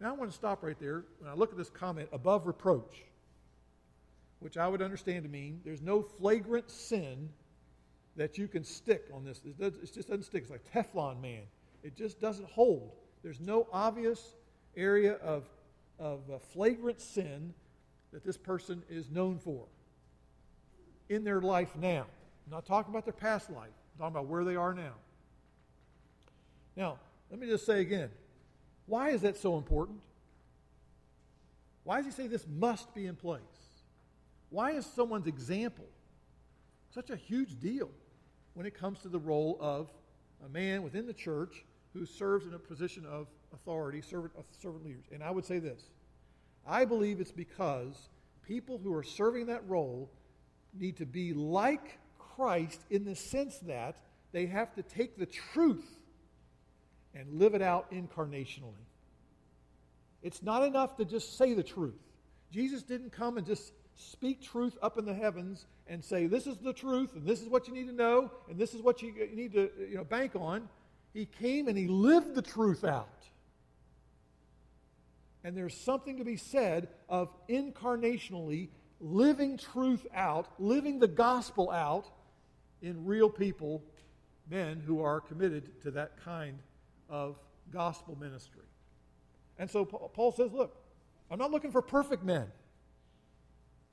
Now 0.00 0.10
I 0.10 0.12
want 0.12 0.30
to 0.30 0.36
stop 0.36 0.62
right 0.62 0.78
there 0.78 1.04
when 1.18 1.30
I 1.30 1.34
look 1.34 1.50
at 1.50 1.56
this 1.56 1.70
comment 1.70 2.08
above 2.12 2.46
reproach, 2.46 3.04
which 4.40 4.56
I 4.56 4.68
would 4.68 4.82
understand 4.82 5.24
to 5.24 5.30
mean 5.30 5.60
there's 5.64 5.82
no 5.82 6.02
flagrant 6.02 6.70
sin 6.70 7.30
that 8.16 8.38
you 8.38 8.48
can 8.48 8.64
stick 8.64 9.08
on 9.12 9.24
this. 9.24 9.40
It, 9.44 9.54
it 9.60 9.92
just 9.92 10.08
doesn't 10.08 10.24
stick. 10.24 10.42
It's 10.42 10.50
like 10.50 10.64
Teflon 10.72 11.20
man. 11.20 11.42
It 11.82 11.96
just 11.96 12.20
doesn't 12.20 12.48
hold. 12.48 12.92
There's 13.22 13.40
no 13.40 13.66
obvious 13.72 14.34
area 14.76 15.14
of, 15.14 15.44
of 15.98 16.20
uh, 16.30 16.38
flagrant 16.38 17.00
sin 17.00 17.54
that 18.12 18.24
this 18.24 18.36
person 18.36 18.82
is 18.88 19.10
known 19.10 19.38
for 19.38 19.64
in 21.08 21.24
their 21.24 21.40
life 21.40 21.76
now. 21.76 22.06
I'm 22.46 22.52
not 22.52 22.66
talking 22.66 22.92
about 22.92 23.04
their 23.04 23.12
past 23.12 23.50
life, 23.50 23.70
I'm 23.94 23.98
talking 23.98 24.16
about 24.16 24.26
where 24.26 24.44
they 24.44 24.56
are 24.56 24.74
now. 24.74 24.94
Now, 26.76 26.98
let 27.30 27.40
me 27.40 27.46
just 27.46 27.66
say 27.66 27.80
again 27.80 28.10
why 28.86 29.10
is 29.10 29.22
that 29.22 29.36
so 29.36 29.56
important? 29.56 29.98
Why 31.82 31.96
does 31.96 32.06
he 32.06 32.12
say 32.12 32.26
this 32.28 32.46
must 32.48 32.94
be 32.94 33.06
in 33.06 33.16
place? 33.16 33.42
Why 34.50 34.72
is 34.72 34.86
someone's 34.86 35.26
example 35.26 35.86
such 36.94 37.10
a 37.10 37.16
huge 37.16 37.60
deal 37.60 37.90
when 38.56 38.64
it 38.64 38.72
comes 38.72 39.00
to 39.00 39.08
the 39.08 39.18
role 39.18 39.58
of 39.60 39.90
a 40.42 40.48
man 40.48 40.82
within 40.82 41.06
the 41.06 41.12
church 41.12 41.62
who 41.92 42.06
serves 42.06 42.46
in 42.46 42.54
a 42.54 42.58
position 42.58 43.04
of 43.04 43.26
authority, 43.52 44.00
servant, 44.00 44.32
servant 44.62 44.82
leaders? 44.82 45.04
And 45.12 45.22
I 45.22 45.30
would 45.30 45.44
say 45.44 45.58
this 45.58 45.82
I 46.66 46.86
believe 46.86 47.20
it's 47.20 47.30
because 47.30 48.08
people 48.46 48.78
who 48.78 48.94
are 48.94 49.02
serving 49.02 49.46
that 49.46 49.68
role 49.68 50.10
need 50.72 50.96
to 50.96 51.06
be 51.06 51.34
like 51.34 51.98
Christ 52.18 52.80
in 52.88 53.04
the 53.04 53.14
sense 53.14 53.58
that 53.66 53.96
they 54.32 54.46
have 54.46 54.74
to 54.76 54.82
take 54.82 55.18
the 55.18 55.26
truth 55.26 55.86
and 57.14 57.38
live 57.38 57.54
it 57.54 57.62
out 57.62 57.90
incarnationally. 57.92 58.86
It's 60.22 60.42
not 60.42 60.62
enough 60.62 60.96
to 60.96 61.04
just 61.04 61.36
say 61.36 61.52
the 61.52 61.62
truth. 61.62 62.00
Jesus 62.50 62.82
didn't 62.82 63.12
come 63.12 63.36
and 63.36 63.46
just 63.46 63.72
speak 63.96 64.42
truth 64.42 64.76
up 64.82 64.98
in 64.98 65.04
the 65.04 65.14
heavens 65.14 65.66
and 65.88 66.04
say, 66.04 66.26
This 66.26 66.46
is 66.46 66.58
the 66.58 66.72
truth, 66.72 67.14
and 67.14 67.26
this 67.26 67.42
is 67.42 67.48
what 67.48 67.66
you 67.66 67.74
need 67.74 67.86
to 67.88 67.94
know, 67.94 68.30
and 68.48 68.58
this 68.58 68.74
is 68.74 68.82
what 68.82 69.02
you 69.02 69.12
need 69.34 69.52
to 69.54 69.70
you 69.90 69.96
know, 69.96 70.04
bank 70.04 70.32
on. 70.36 70.68
He 71.12 71.26
came 71.26 71.66
and 71.68 71.76
he 71.76 71.88
lived 71.88 72.34
the 72.34 72.42
truth 72.42 72.84
out. 72.84 73.08
And 75.42 75.56
there's 75.56 75.76
something 75.76 76.18
to 76.18 76.24
be 76.24 76.36
said 76.36 76.88
of 77.08 77.30
incarnationally 77.48 78.68
living 79.00 79.56
truth 79.56 80.06
out, 80.14 80.48
living 80.58 80.98
the 80.98 81.08
gospel 81.08 81.70
out 81.70 82.06
in 82.82 83.06
real 83.06 83.30
people, 83.30 83.82
men 84.50 84.82
who 84.84 85.02
are 85.02 85.20
committed 85.20 85.80
to 85.82 85.90
that 85.92 86.22
kind 86.22 86.58
of 87.08 87.36
gospel 87.72 88.16
ministry. 88.20 88.64
And 89.58 89.70
so 89.70 89.84
Paul 89.84 90.32
says, 90.32 90.52
Look, 90.52 90.76
I'm 91.30 91.38
not 91.38 91.50
looking 91.50 91.72
for 91.72 91.80
perfect 91.80 92.24
men. 92.24 92.46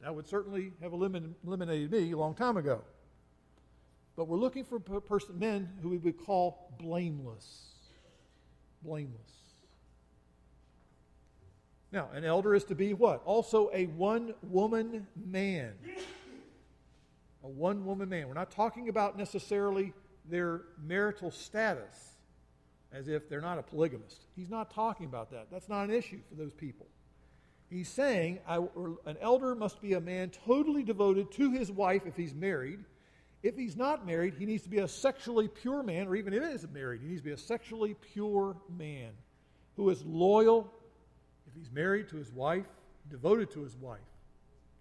That 0.03 0.13
would 0.13 0.27
certainly 0.27 0.73
have 0.81 0.91
eliminated 0.91 1.91
me 1.91 2.11
a 2.11 2.17
long 2.17 2.35
time 2.35 2.57
ago. 2.57 2.81
But 4.17 4.27
we're 4.27 4.37
looking 4.37 4.65
for 4.65 4.79
person, 4.79 5.39
men 5.39 5.69
who 5.81 5.89
we 5.89 5.97
would 5.97 6.23
call 6.23 6.73
blameless. 6.77 7.71
Blameless. 8.83 9.21
Now, 11.93 12.09
an 12.13 12.25
elder 12.25 12.53
is 12.53 12.65
to 12.65 12.75
be 12.75 12.93
what? 12.93 13.21
Also 13.23 13.69
a 13.73 13.85
one 13.85 14.33
woman 14.43 15.07
man. 15.15 15.73
A 17.43 17.47
one 17.47 17.85
woman 17.85 18.09
man. 18.09 18.27
We're 18.27 18.33
not 18.33 18.51
talking 18.51 18.89
about 18.89 19.17
necessarily 19.17 19.93
their 20.29 20.63
marital 20.83 21.31
status 21.31 22.17
as 22.91 23.07
if 23.07 23.29
they're 23.29 23.41
not 23.41 23.57
a 23.57 23.63
polygamist. 23.63 24.25
He's 24.35 24.49
not 24.49 24.69
talking 24.69 25.05
about 25.05 25.31
that. 25.31 25.47
That's 25.49 25.69
not 25.69 25.85
an 25.85 25.91
issue 25.91 26.19
for 26.29 26.35
those 26.35 26.51
people. 26.51 26.87
He's 27.73 27.89
saying 27.89 28.37
an 28.47 29.17
elder 29.19 29.55
must 29.55 29.81
be 29.81 29.93
a 29.93 29.99
man 29.99 30.29
totally 30.45 30.83
devoted 30.83 31.31
to 31.31 31.51
his 31.51 31.71
wife 31.71 32.03
if 32.05 32.15
he's 32.15 32.35
married. 32.35 32.85
If 33.41 33.57
he's 33.57 33.75
not 33.75 34.05
married, 34.05 34.35
he 34.37 34.45
needs 34.45 34.61
to 34.63 34.69
be 34.69 34.77
a 34.77 34.87
sexually 34.87 35.47
pure 35.47 35.81
man, 35.81 36.07
or 36.07 36.15
even 36.15 36.33
if 36.33 36.43
he 36.43 36.49
is 36.49 36.67
married, 36.71 37.01
he 37.01 37.07
needs 37.07 37.21
to 37.21 37.25
be 37.25 37.31
a 37.31 37.37
sexually 37.37 37.95
pure 37.95 38.55
man 38.77 39.09
who 39.75 39.89
is 39.89 40.05
loyal 40.05 40.71
if 41.47 41.55
he's 41.55 41.71
married 41.71 42.09
to 42.09 42.15
his 42.15 42.31
wife, 42.31 42.67
devoted 43.09 43.49
to 43.53 43.63
his 43.63 43.75
wife. 43.75 43.99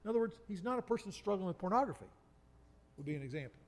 In 0.05 0.11
other 0.11 0.19
words, 0.19 0.37
he's 0.47 0.63
not 0.63 0.79
a 0.79 0.83
person 0.83 1.13
struggling 1.13 1.47
with 1.47 1.57
pornography, 1.57 2.05
would 2.99 3.07
be 3.07 3.15
an 3.15 3.23
example. 3.23 3.59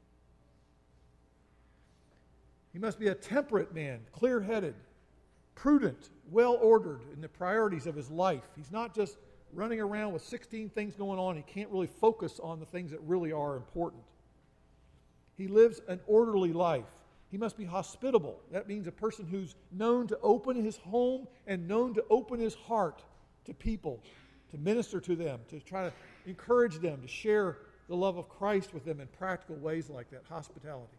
He 2.75 2.79
must 2.79 2.99
be 3.01 3.09
a 3.09 3.15
temperate 3.15 3.75
man, 3.75 4.01
clear 4.13 4.41
headed, 4.41 4.75
prudent, 5.55 6.11
well 6.31 6.59
ordered 6.61 7.01
in 7.13 7.21
the 7.21 7.29
priorities 7.29 7.87
of 7.87 7.95
his 7.95 8.11
life. 8.11 8.43
He's 8.57 8.73
not 8.73 8.95
just 8.95 9.17
running 9.53 9.81
around 9.81 10.13
with 10.13 10.23
16 10.23 10.71
things 10.71 10.95
going 10.95 11.19
on. 11.19 11.37
He 11.37 11.43
can't 11.43 11.71
really 11.71 11.87
focus 11.87 12.41
on 12.43 12.61
the 12.61 12.67
things 12.67 12.91
that 12.91 13.01
really 13.03 13.33
are 13.33 13.57
important. 13.57 14.03
He 15.37 15.49
lives 15.49 15.81
an 15.89 16.01
orderly 16.07 16.53
life. 16.53 16.85
He 17.31 17.39
must 17.39 17.57
be 17.57 17.65
hospitable. 17.65 18.39
That 18.53 18.69
means 18.69 18.87
a 18.87 18.93
person 18.93 19.27
who's 19.27 19.55
known 19.73 20.07
to 20.09 20.19
open 20.23 20.57
his 20.57 20.77
home 20.77 21.27
and 21.47 21.67
known 21.67 21.95
to 21.95 22.05
open 22.09 22.39
his 22.39 22.55
heart 22.55 23.03
to 23.47 23.55
people, 23.55 24.01
to 24.51 24.59
minister 24.59 25.01
to 25.01 25.17
them, 25.17 25.41
to 25.51 25.61
try 25.61 25.85
to 25.85 25.93
encourage 26.27 26.79
them, 26.79 27.03
to 27.03 27.09
share 27.09 27.59
the 27.89 27.97
love 27.97 28.17
of 28.17 28.29
Christ 28.29 28.73
with 28.73 28.85
them 28.85 29.01
in 29.01 29.09
practical 29.19 29.57
ways 29.57 29.91
like 29.91 30.11
that 30.11 30.23
hospitality. 30.29 30.97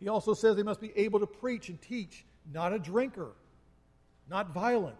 He 0.00 0.08
also 0.08 0.34
says 0.34 0.56
he 0.56 0.62
must 0.62 0.80
be 0.80 0.92
able 0.96 1.20
to 1.20 1.26
preach 1.26 1.68
and 1.68 1.80
teach, 1.80 2.24
not 2.52 2.72
a 2.72 2.78
drinker, 2.78 3.32
not 4.28 4.52
violent, 4.52 4.96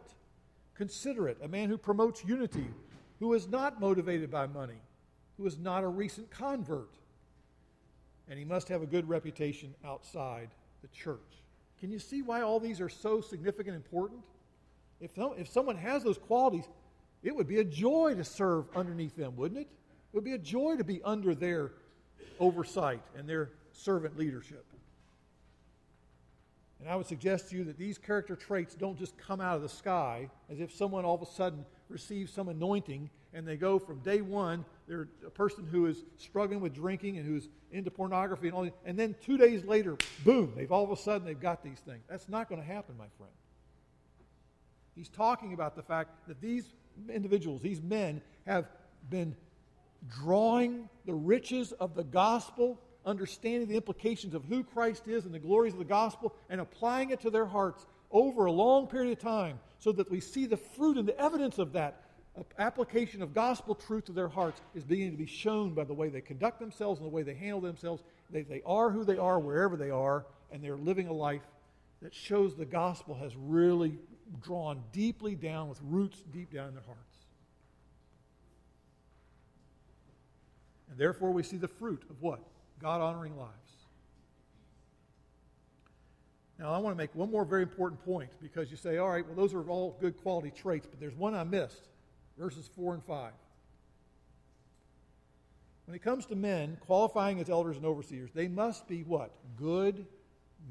considerate, 0.75 1.39
a 1.43 1.49
man 1.49 1.69
who 1.69 1.79
promotes 1.79 2.25
unity, 2.25 2.67
who 3.21 3.33
is 3.35 3.49
not 3.49 3.81
motivated 3.81 4.31
by 4.31 4.47
money, 4.47 4.81
who 5.37 5.47
is 5.47 5.59
not 5.59 5.85
a 5.85 5.89
recent 5.89 6.31
convert. 6.31 6.95
And 8.29 8.39
he 8.39 8.45
must 8.45 8.69
have 8.69 8.83
a 8.83 8.87
good 8.87 9.09
reputation 9.09 9.75
outside 9.85 10.51
the 10.83 10.89
church. 10.89 11.21
Can 11.81 11.91
you 11.91 11.99
see 11.99 12.23
why 12.23 12.43
all 12.43 12.61
these 12.61 12.81
are 12.81 12.89
so 12.89 13.21
significant 13.21 13.75
and 13.75 13.85
important? 13.85 14.21
If, 15.01 15.13
if 15.17 15.49
someone 15.49 15.77
has 15.77 16.03
those 16.03 16.19
qualities, 16.19 16.65
it 17.23 17.35
would 17.35 17.49
be 17.49 17.59
a 17.59 17.65
joy 17.65 18.15
to 18.15 18.25
serve 18.25 18.67
underneath 18.77 19.17
them, 19.17 19.37
wouldn't 19.37 19.61
it? 19.61 19.69
It 19.69 20.15
would 20.15 20.25
be 20.25 20.33
a 20.33 20.39
joy 20.39 20.77
to 20.77 20.85
be 20.85 21.03
under 21.03 21.35
their 21.35 21.73
oversight 22.39 23.03
and 23.17 23.29
their 23.29 23.51
servant 23.73 24.17
leadership. 24.17 24.65
And 26.85 26.92
I 26.92 26.97
would 26.97 27.07
suggest 27.07 27.49
to 27.49 27.57
you 27.57 27.64
that 27.64 27.79
these 27.79 27.97
character 27.97 28.37
traits 28.37 28.75
don't 28.75 28.99
just 28.99 29.16
come 29.16 29.40
out 29.40 29.57
of 29.57 29.62
the 29.62 29.70
sky 29.70 30.29
as 30.51 30.61
if 30.61 30.70
someone 30.70 31.07
all 31.07 31.14
of 31.14 31.23
a 31.23 31.27
sudden 31.27 31.64
receives 31.88 32.31
some 32.31 32.51
anointing 32.51 33.09
and 33.33 33.49
they 33.49 33.57
go 33.57 33.79
from 33.79 34.01
day 34.01 34.20
one, 34.20 34.66
they're 34.87 35.09
a 35.27 35.31
person 35.31 35.66
who 35.66 35.87
is 35.87 36.05
struggling 36.18 36.61
with 36.61 36.75
drinking 36.75 37.16
and 37.16 37.27
who's 37.27 37.49
into 37.73 37.90
pornography 37.90 38.49
and 38.49 38.55
all 38.55 38.68
and 38.85 38.99
then 38.99 39.14
two 39.25 39.38
days 39.38 39.64
later, 39.64 39.97
boom, 40.27 40.53
they've 40.55 40.70
all 40.70 40.85
of 40.85 40.90
a 40.90 40.97
sudden 40.97 41.27
they've 41.27 41.40
got 41.40 41.64
these 41.64 41.79
things. 41.87 42.05
That's 42.07 42.29
not 42.29 42.51
going 42.51 42.61
to 42.61 42.66
happen, 42.66 42.99
my 42.99 43.09
friend. 43.16 43.33
He's 44.94 45.09
talking 45.09 45.55
about 45.55 45.77
the 45.77 45.83
fact 45.83 46.29
that 46.29 46.42
these 46.42 46.66
individuals, 47.09 47.62
these 47.62 47.81
men, 47.81 48.20
have 48.47 48.68
been 49.09 49.35
drawing 50.11 50.90
the 51.07 51.14
riches 51.14 51.73
of 51.73 51.94
the 51.94 52.05
gospel 52.05 52.79
understanding 53.07 53.69
the 53.69 53.77
implications 53.77 54.35
of 54.35 54.45
who 54.45 54.64
Christ 54.64 55.09
is 55.09 55.25
and 55.25 55.35
the 55.35 55.38
glories 55.38 55.73
of 55.73 55.79
the 55.79 55.85
gospel 55.85 56.35
and 56.49 56.61
applying 56.61 57.11
it 57.11 57.21
to 57.23 57.31
their 57.31 57.47
hearts 57.47 57.87
over 58.11 58.47
a 58.47 58.53
long 58.53 58.87
period 58.87 59.12
of 59.12 59.19
time 59.19 59.59
so 59.79 59.93
that 59.93 60.11
we 60.11 60.21
see 60.21 60.47
the 60.47 60.57
fruit 60.57 60.97
and 60.97 61.07
the 61.07 61.19
evidence 61.19 61.59
of 61.59 61.73
that 61.73 62.01
application 62.59 63.23
of 63.23 63.35
gospel 63.35 63.75
truth 63.75 64.07
to 64.07 64.12
their 64.12 64.29
hearts 64.29 64.61
is 64.75 64.85
beginning 64.85 65.12
to 65.12 65.19
be 65.19 65.27
shown 65.27 65.73
by 65.75 65.85
the 65.85 65.95
way 65.95 66.09
they 66.09 66.21
conduct 66.21 66.59
themselves 66.59 66.99
and 67.01 67.07
the 67.07 67.14
way 67.14 67.23
they 67.23 67.35
handle 67.35 67.61
themselves. 67.61 68.03
They, 68.31 68.43
they 68.43 68.62
are 68.67 68.90
who 68.90 69.05
they 69.05 69.19
are 69.19 69.38
wherever 69.38 69.77
they 69.77 69.90
are, 69.90 70.27
and 70.51 70.62
they're 70.62 70.77
living 70.77 71.09
a 71.09 71.12
life 71.12 71.43
that 72.03 72.14
shows 72.14 72.57
the 72.57 72.64
gospel 72.64 73.14
has 73.14 73.37
really 73.37 73.99
drawn 74.43 74.83
deeply 74.93 75.35
down 75.35 75.69
with 75.69 75.81
roots 75.83 76.23
deep 76.33 76.53
down 76.53 76.69
in 76.69 76.75
their 76.75 76.85
hearts. 76.85 77.01
And 80.90 80.99
therefore, 80.99 81.31
we 81.31 81.43
see 81.43 81.57
the 81.57 81.69
fruit 81.69 82.03
of 82.11 82.21
what? 82.21 82.40
God 82.85 83.01
honoring 83.01 83.35
lives. 83.38 83.51
Now, 86.59 86.70
I 86.70 86.77
want 86.77 86.94
to 86.94 86.99
make 86.99 87.14
one 87.14 87.31
more 87.31 87.47
very 87.47 87.62
important 87.62 88.05
point 88.05 88.29
because 88.42 88.70
you 88.70 88.77
say, 88.77 88.99
all 88.99 89.09
right, 89.09 89.27
well, 89.27 89.35
those 89.35 89.55
are 89.55 89.66
all 89.70 89.97
good 90.03 90.20
quality 90.20 90.51
traits, 90.51 90.87
but 90.87 91.01
there's 91.01 91.14
one 91.14 91.35
I 91.35 91.44
missed 91.44 91.88
verses 92.38 92.68
4 92.77 92.92
and 92.92 93.03
5. 93.03 93.33
When 95.87 95.94
it 95.94 96.03
comes 96.03 96.27
to 96.27 96.37
men 96.37 96.77
qualifying 96.85 97.40
as 97.40 97.49
elders 97.49 97.79
and 97.79 97.87
overseers, 97.87 98.29
they 98.35 98.49
must 98.49 98.87
be 98.87 99.03
what? 99.03 99.31
Good 99.57 100.05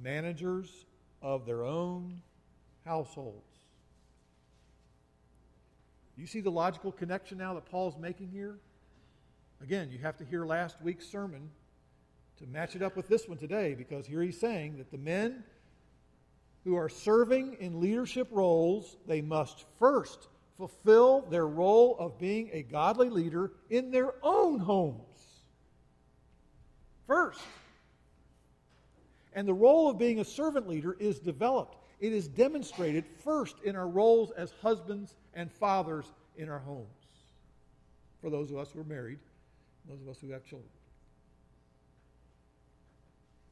managers 0.04 0.86
of 1.24 1.48
their 1.48 1.64
own 1.64 2.22
households. 2.86 3.58
You 6.16 6.28
see 6.28 6.42
the 6.42 6.52
logical 6.52 6.92
connection 6.92 7.40
now 7.40 7.56
that 7.56 7.66
Paul's 7.66 7.98
making 7.98 8.28
here? 8.28 8.60
Again, 9.64 9.90
you 9.92 9.98
have 9.98 10.18
to 10.18 10.26
hear 10.26 10.46
last 10.46 10.80
week's 10.80 11.08
sermon 11.08 11.50
to 12.40 12.46
match 12.48 12.76
it 12.76 12.82
up 12.82 12.96
with 12.96 13.08
this 13.08 13.28
one 13.28 13.38
today 13.38 13.74
because 13.74 14.06
here 14.06 14.22
he's 14.22 14.40
saying 14.40 14.78
that 14.78 14.92
the 14.92 14.98
men 14.98 15.44
who 16.64 16.76
are 16.76 16.90
serving 16.90 17.58
in 17.60 17.80
leadership 17.80 18.28
roles, 18.32 18.98
they 19.06 19.22
must 19.22 19.66
first 19.80 20.28
fulfill 20.58 21.22
their 21.22 21.48
role 21.48 21.96
of 22.00 22.18
being 22.18 22.50
a 22.54 22.64
godly 22.64 23.10
leader 23.10 23.52
in 23.70 23.92
their 23.92 24.14
own 24.24 24.60
homes. 24.60 25.02
First. 27.08 27.42
And 29.34 29.48
the 29.48 29.54
role 29.54 29.90
of 29.90 29.98
being 29.98 30.20
a 30.20 30.26
servant 30.26 30.68
leader 30.68 30.96
is 31.00 31.20
developed. 31.20 31.78
It 32.00 32.14
is 32.14 32.28
demonstrated 32.28 33.06
first 33.24 33.56
in 33.64 33.76
our 33.76 33.88
roles 33.88 34.32
as 34.32 34.54
husbands 34.62 35.16
and 35.34 35.52
fathers 35.52 36.06
in 36.38 36.50
our 36.50 36.60
homes. 36.60 36.88
For 38.22 38.30
those 38.30 38.52
of 38.52 38.58
us 38.58 38.72
who 38.72 38.80
are 38.80 38.86
married, 38.86 39.20
those 39.88 40.02
of 40.02 40.08
us 40.08 40.18
who 40.22 40.30
have 40.30 40.46
children. 40.46 40.70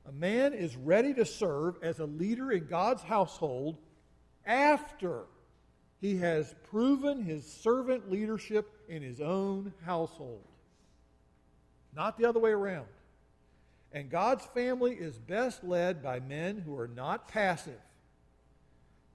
A 0.08 0.12
man 0.12 0.54
is 0.54 0.76
ready 0.76 1.14
to 1.14 1.26
serve 1.26 1.76
as 1.84 2.00
a 2.00 2.06
leader 2.06 2.52
in 2.52 2.66
God's 2.68 3.04
household 3.04 3.78
after 4.46 5.24
he 6.00 6.18
has 6.18 6.56
proven 6.70 7.22
his 7.24 7.46
servant 7.46 8.10
leadership 8.10 8.72
in 8.90 9.04
his 9.04 9.22
own 9.22 9.74
household. 9.86 10.44
Not 11.96 12.18
the 12.18 12.26
other 12.26 12.40
way 12.40 12.52
around. 12.52 12.88
And 13.94 14.10
God's 14.10 14.46
family 14.48 14.94
is 14.94 15.18
best 15.18 15.64
led 15.64 16.02
by 16.02 16.20
men 16.20 16.58
who 16.58 16.78
are 16.78 16.88
not 16.88 17.28
passive, 17.28 17.80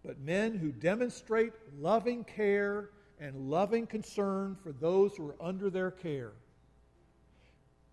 but 0.05 0.20
men 0.20 0.55
who 0.55 0.70
demonstrate 0.70 1.53
loving 1.79 2.22
care 2.25 2.90
and 3.18 3.51
loving 3.51 3.87
concern 3.87 4.57
for 4.62 4.72
those 4.72 5.16
who 5.16 5.29
are 5.31 5.37
under 5.40 5.70
their 5.70 5.90
care. 5.90 6.33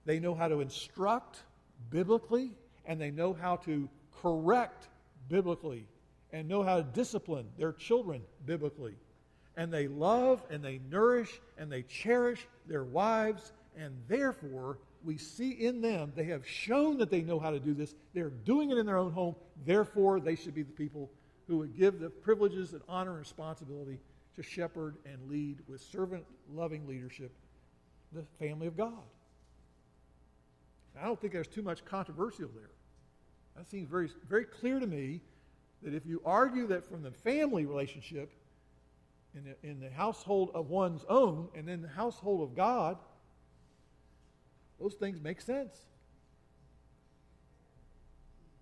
They 0.05 0.19
know 0.19 0.35
how 0.35 0.49
to 0.49 0.59
instruct 0.59 1.39
biblically, 1.89 2.51
and 2.85 2.99
they 2.99 3.11
know 3.11 3.33
how 3.33 3.57
to 3.57 3.89
correct 4.21 4.87
biblically 5.29 5.87
and 6.31 6.47
know 6.47 6.63
how 6.63 6.77
to 6.77 6.83
discipline 6.83 7.45
their 7.57 7.71
children 7.71 8.21
biblically. 8.45 8.95
And 9.55 9.71
they 9.71 9.87
love 9.87 10.41
and 10.49 10.63
they 10.63 10.79
nourish 10.89 11.39
and 11.57 11.71
they 11.71 11.83
cherish 11.83 12.47
their 12.67 12.83
wives, 12.83 13.51
and 13.77 13.93
therefore 14.07 14.79
we 15.03 15.17
see 15.17 15.51
in 15.51 15.81
them 15.81 16.11
they 16.15 16.25
have 16.25 16.47
shown 16.47 16.97
that 16.97 17.11
they 17.11 17.21
know 17.21 17.39
how 17.39 17.51
to 17.51 17.59
do 17.59 17.73
this. 17.73 17.93
They're 18.13 18.29
doing 18.29 18.71
it 18.71 18.77
in 18.77 18.85
their 18.85 18.97
own 18.97 19.11
home, 19.11 19.35
therefore 19.65 20.19
they 20.19 20.35
should 20.35 20.55
be 20.55 20.63
the 20.63 20.71
people 20.71 21.11
who 21.47 21.57
would 21.57 21.77
give 21.77 21.99
the 21.99 22.09
privileges 22.09 22.73
and 22.73 22.81
honor 22.87 23.11
and 23.11 23.19
responsibility 23.19 23.99
to 24.35 24.43
shepherd 24.43 24.95
and 25.05 25.29
lead 25.29 25.59
with 25.67 25.81
servant 25.81 26.25
loving 26.51 26.87
leadership 26.87 27.31
the 28.13 28.23
family 28.39 28.67
of 28.67 28.77
God. 28.77 29.03
I 30.99 31.05
don't 31.05 31.19
think 31.19 31.33
there's 31.33 31.47
too 31.47 31.61
much 31.61 31.83
controversial 31.85 32.49
there. 32.55 32.69
That 33.55 33.67
seems 33.67 33.89
very, 33.89 34.09
very 34.27 34.45
clear 34.45 34.79
to 34.79 34.87
me 34.87 35.21
that 35.81 35.93
if 35.93 36.05
you 36.05 36.21
argue 36.25 36.67
that 36.67 36.85
from 36.85 37.03
the 37.03 37.11
family 37.11 37.65
relationship 37.65 38.31
in 39.35 39.43
the, 39.43 39.69
in 39.69 39.79
the 39.79 39.89
household 39.89 40.51
of 40.53 40.69
one's 40.69 41.03
own 41.09 41.49
and 41.55 41.67
then 41.67 41.81
the 41.81 41.87
household 41.87 42.41
of 42.41 42.55
God, 42.55 42.97
those 44.79 44.93
things 44.93 45.21
make 45.21 45.41
sense. 45.41 45.85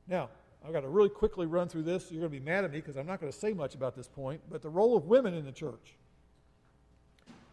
Now, 0.07 0.29
I've 0.65 0.73
got 0.73 0.81
to 0.81 0.89
really 0.89 1.09
quickly 1.09 1.47
run 1.47 1.67
through 1.67 1.83
this. 1.83 2.11
You're 2.11 2.21
going 2.21 2.31
to 2.31 2.39
be 2.39 2.45
mad 2.45 2.63
at 2.63 2.71
me 2.71 2.79
because 2.79 2.97
I'm 2.97 3.07
not 3.07 3.19
going 3.19 3.31
to 3.31 3.37
say 3.37 3.53
much 3.53 3.75
about 3.75 3.95
this 3.95 4.07
point, 4.07 4.41
but 4.49 4.61
the 4.61 4.69
role 4.69 4.95
of 4.95 5.05
women 5.05 5.33
in 5.33 5.45
the 5.45 5.51
church. 5.51 5.95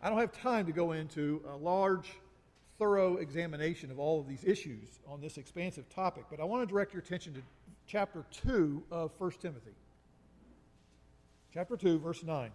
I 0.03 0.09
don't 0.09 0.19
have 0.19 0.33
time 0.33 0.67
to 0.67 0.73
go 0.73 0.93
into 0.93 1.43
a 1.51 1.57
large, 1.57 2.11
thorough 2.79 3.17
examination 3.17 3.91
of 3.91 3.99
all 3.99 4.21
of 4.21 4.29
these 4.29 4.45
issues 4.45 5.01
on 5.07 5.21
this 5.21 5.37
expansive 5.37 5.89
topic, 5.89 6.25
but 6.31 6.41
I 6.41 6.45
want 6.45 6.67
to 6.67 6.73
direct 6.73 6.93
your 6.93 7.03
attention 7.03 7.35
to 7.35 7.41
chapter 7.87 8.25
2 8.31 8.85
of 8.91 9.13
1 9.19 9.31
Timothy. 9.43 9.75
Chapter 11.53 11.77
2, 11.77 11.99
verse 11.99 12.23
9. 12.23 12.51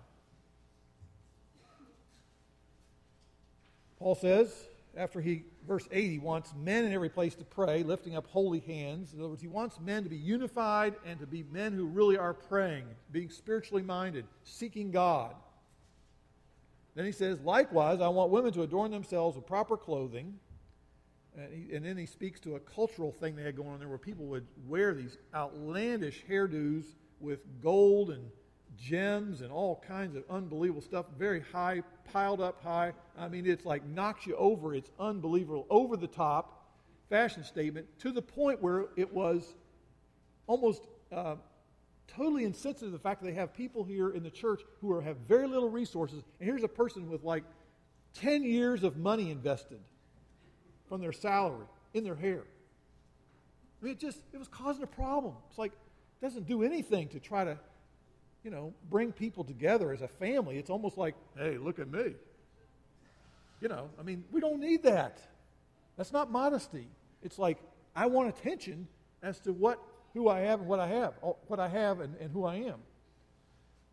Paul 3.99 4.15
says, 4.15 4.53
after 4.95 5.19
he, 5.19 5.45
verse 5.67 5.87
8, 5.91 6.11
he 6.11 6.19
wants 6.19 6.53
men 6.55 6.85
in 6.85 6.93
every 6.93 7.09
place 7.09 7.35
to 7.35 7.43
pray, 7.43 7.83
lifting 7.83 8.15
up 8.15 8.27
holy 8.27 8.59
hands. 8.59 9.13
In 9.13 9.19
other 9.19 9.29
words, 9.29 9.41
he 9.41 9.47
wants 9.47 9.79
men 9.79 10.03
to 10.03 10.09
be 10.09 10.17
unified 10.17 10.95
and 11.05 11.19
to 11.19 11.25
be 11.25 11.43
men 11.51 11.73
who 11.73 11.85
really 11.85 12.17
are 12.17 12.33
praying, 12.33 12.85
being 13.11 13.29
spiritually 13.29 13.81
minded, 13.81 14.25
seeking 14.43 14.91
God. 14.91 15.35
Then 16.95 17.05
he 17.05 17.11
says, 17.11 17.39
likewise, 17.41 18.01
I 18.01 18.07
want 18.09 18.29
women 18.29 18.53
to 18.53 18.61
adorn 18.61 18.91
themselves 18.91 19.35
with 19.35 19.47
proper 19.47 19.77
clothing 19.77 20.39
and, 21.37 21.53
he, 21.53 21.75
and, 21.75 21.85
then 21.85 21.97
he 21.97 22.05
speaks 22.05 22.39
to 22.41 22.55
a 22.55 22.59
cultural 22.59 23.11
thing 23.11 23.35
they 23.35 23.43
had 23.43 23.55
going 23.55 23.69
on 23.69 23.79
there 23.79 23.87
where 23.87 23.97
people 23.97 24.25
would 24.25 24.45
wear 24.67 24.93
these 24.93 25.17
outlandish 25.33 26.23
hairdos 26.29 26.85
with 27.19 27.39
gold 27.61 28.11
and 28.11 28.29
gems 28.77 29.41
and 29.41 29.51
all 29.51 29.83
kinds 29.87 30.15
of 30.15 30.23
unbelievable 30.29 30.81
stuff, 30.81 31.05
very 31.17 31.41
high, 31.51 31.81
piled 32.11 32.39
up 32.39 32.61
high. 32.61 32.93
I 33.17 33.29
mean, 33.29 33.47
it's 33.47 33.65
like 33.65 33.83
knocks 33.85 34.27
you 34.27 34.35
over. 34.35 34.75
It's 34.75 34.91
unbelievable, 34.99 35.65
over 35.69 35.97
the 35.97 36.07
top. 36.07 36.59
Fashion 37.09 37.43
statement 37.43 37.87
to 37.99 38.11
the 38.11 38.21
point 38.21 38.61
where 38.61 38.85
it 38.95 39.11
was 39.11 39.55
almost 40.47 40.83
uh, 41.11 41.35
totally 42.07 42.43
insensitive 42.43 42.89
to 42.89 42.91
the 42.91 42.99
fact 42.99 43.21
that 43.21 43.27
they 43.27 43.33
have 43.33 43.53
people 43.53 43.83
here 43.83 44.09
in 44.09 44.23
the 44.23 44.29
church 44.29 44.61
who 44.81 44.91
are, 44.91 45.01
have 45.01 45.17
very 45.27 45.47
little 45.47 45.69
resources. 45.69 46.23
And 46.39 46.47
here's 46.47 46.63
a 46.63 46.67
person 46.67 47.09
with 47.09 47.23
like 47.23 47.43
10 48.15 48.43
years 48.43 48.83
of 48.83 48.97
money 48.97 49.31
invested 49.31 49.79
from 50.87 51.01
their 51.01 51.11
salary 51.11 51.65
in 51.93 52.03
their 52.03 52.15
hair. 52.15 52.43
I 53.81 53.85
mean, 53.85 53.93
it 53.93 53.99
just, 53.99 54.19
it 54.31 54.37
was 54.37 54.47
causing 54.47 54.83
a 54.83 54.87
problem. 54.87 55.33
It's 55.49 55.57
like, 55.57 55.71
it 55.71 56.25
doesn't 56.25 56.47
do 56.47 56.63
anything 56.63 57.09
to 57.09 57.19
try 57.19 57.43
to, 57.43 57.57
you 58.43 58.51
know, 58.51 58.73
bring 58.89 59.11
people 59.11 59.43
together 59.43 59.91
as 59.91 60.01
a 60.01 60.07
family. 60.07 60.57
It's 60.57 60.69
almost 60.69 60.97
like, 60.97 61.15
hey, 61.37 61.57
look 61.57 61.79
at 61.79 61.91
me. 61.91 62.13
You 63.59 63.69
know, 63.69 63.89
I 63.99 64.03
mean, 64.03 64.23
we 64.31 64.41
don't 64.41 64.59
need 64.59 64.83
that. 64.83 65.19
That's 65.97 66.11
not 66.11 66.31
modesty. 66.31 66.87
It's 67.23 67.39
like, 67.39 67.57
I 67.95 68.07
want 68.07 68.29
attention 68.29 68.87
as 69.21 69.39
to 69.41 69.53
what, 69.53 69.79
who 70.13 70.29
I 70.29 70.41
have 70.41 70.59
and 70.59 70.69
what 70.69 70.79
I 70.79 70.87
have, 70.87 71.13
oh, 71.23 71.37
what 71.47 71.59
I 71.59 71.67
have 71.67 71.99
and, 71.99 72.15
and 72.17 72.31
who 72.31 72.45
I 72.45 72.55
am. 72.55 72.79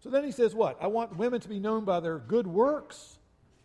So 0.01 0.11
then 0.11 0.25
he 0.25 0.33
says, 0.33 0.55
what? 0.55 0.79
I 0.81 0.87
want 0.87 1.17
women 1.17 1.41
to 1.41 1.49
be 1.49 1.61
known 1.61 1.85
by 1.85 2.01
their 2.01 2.19
good 2.19 2.47
works 2.47 3.19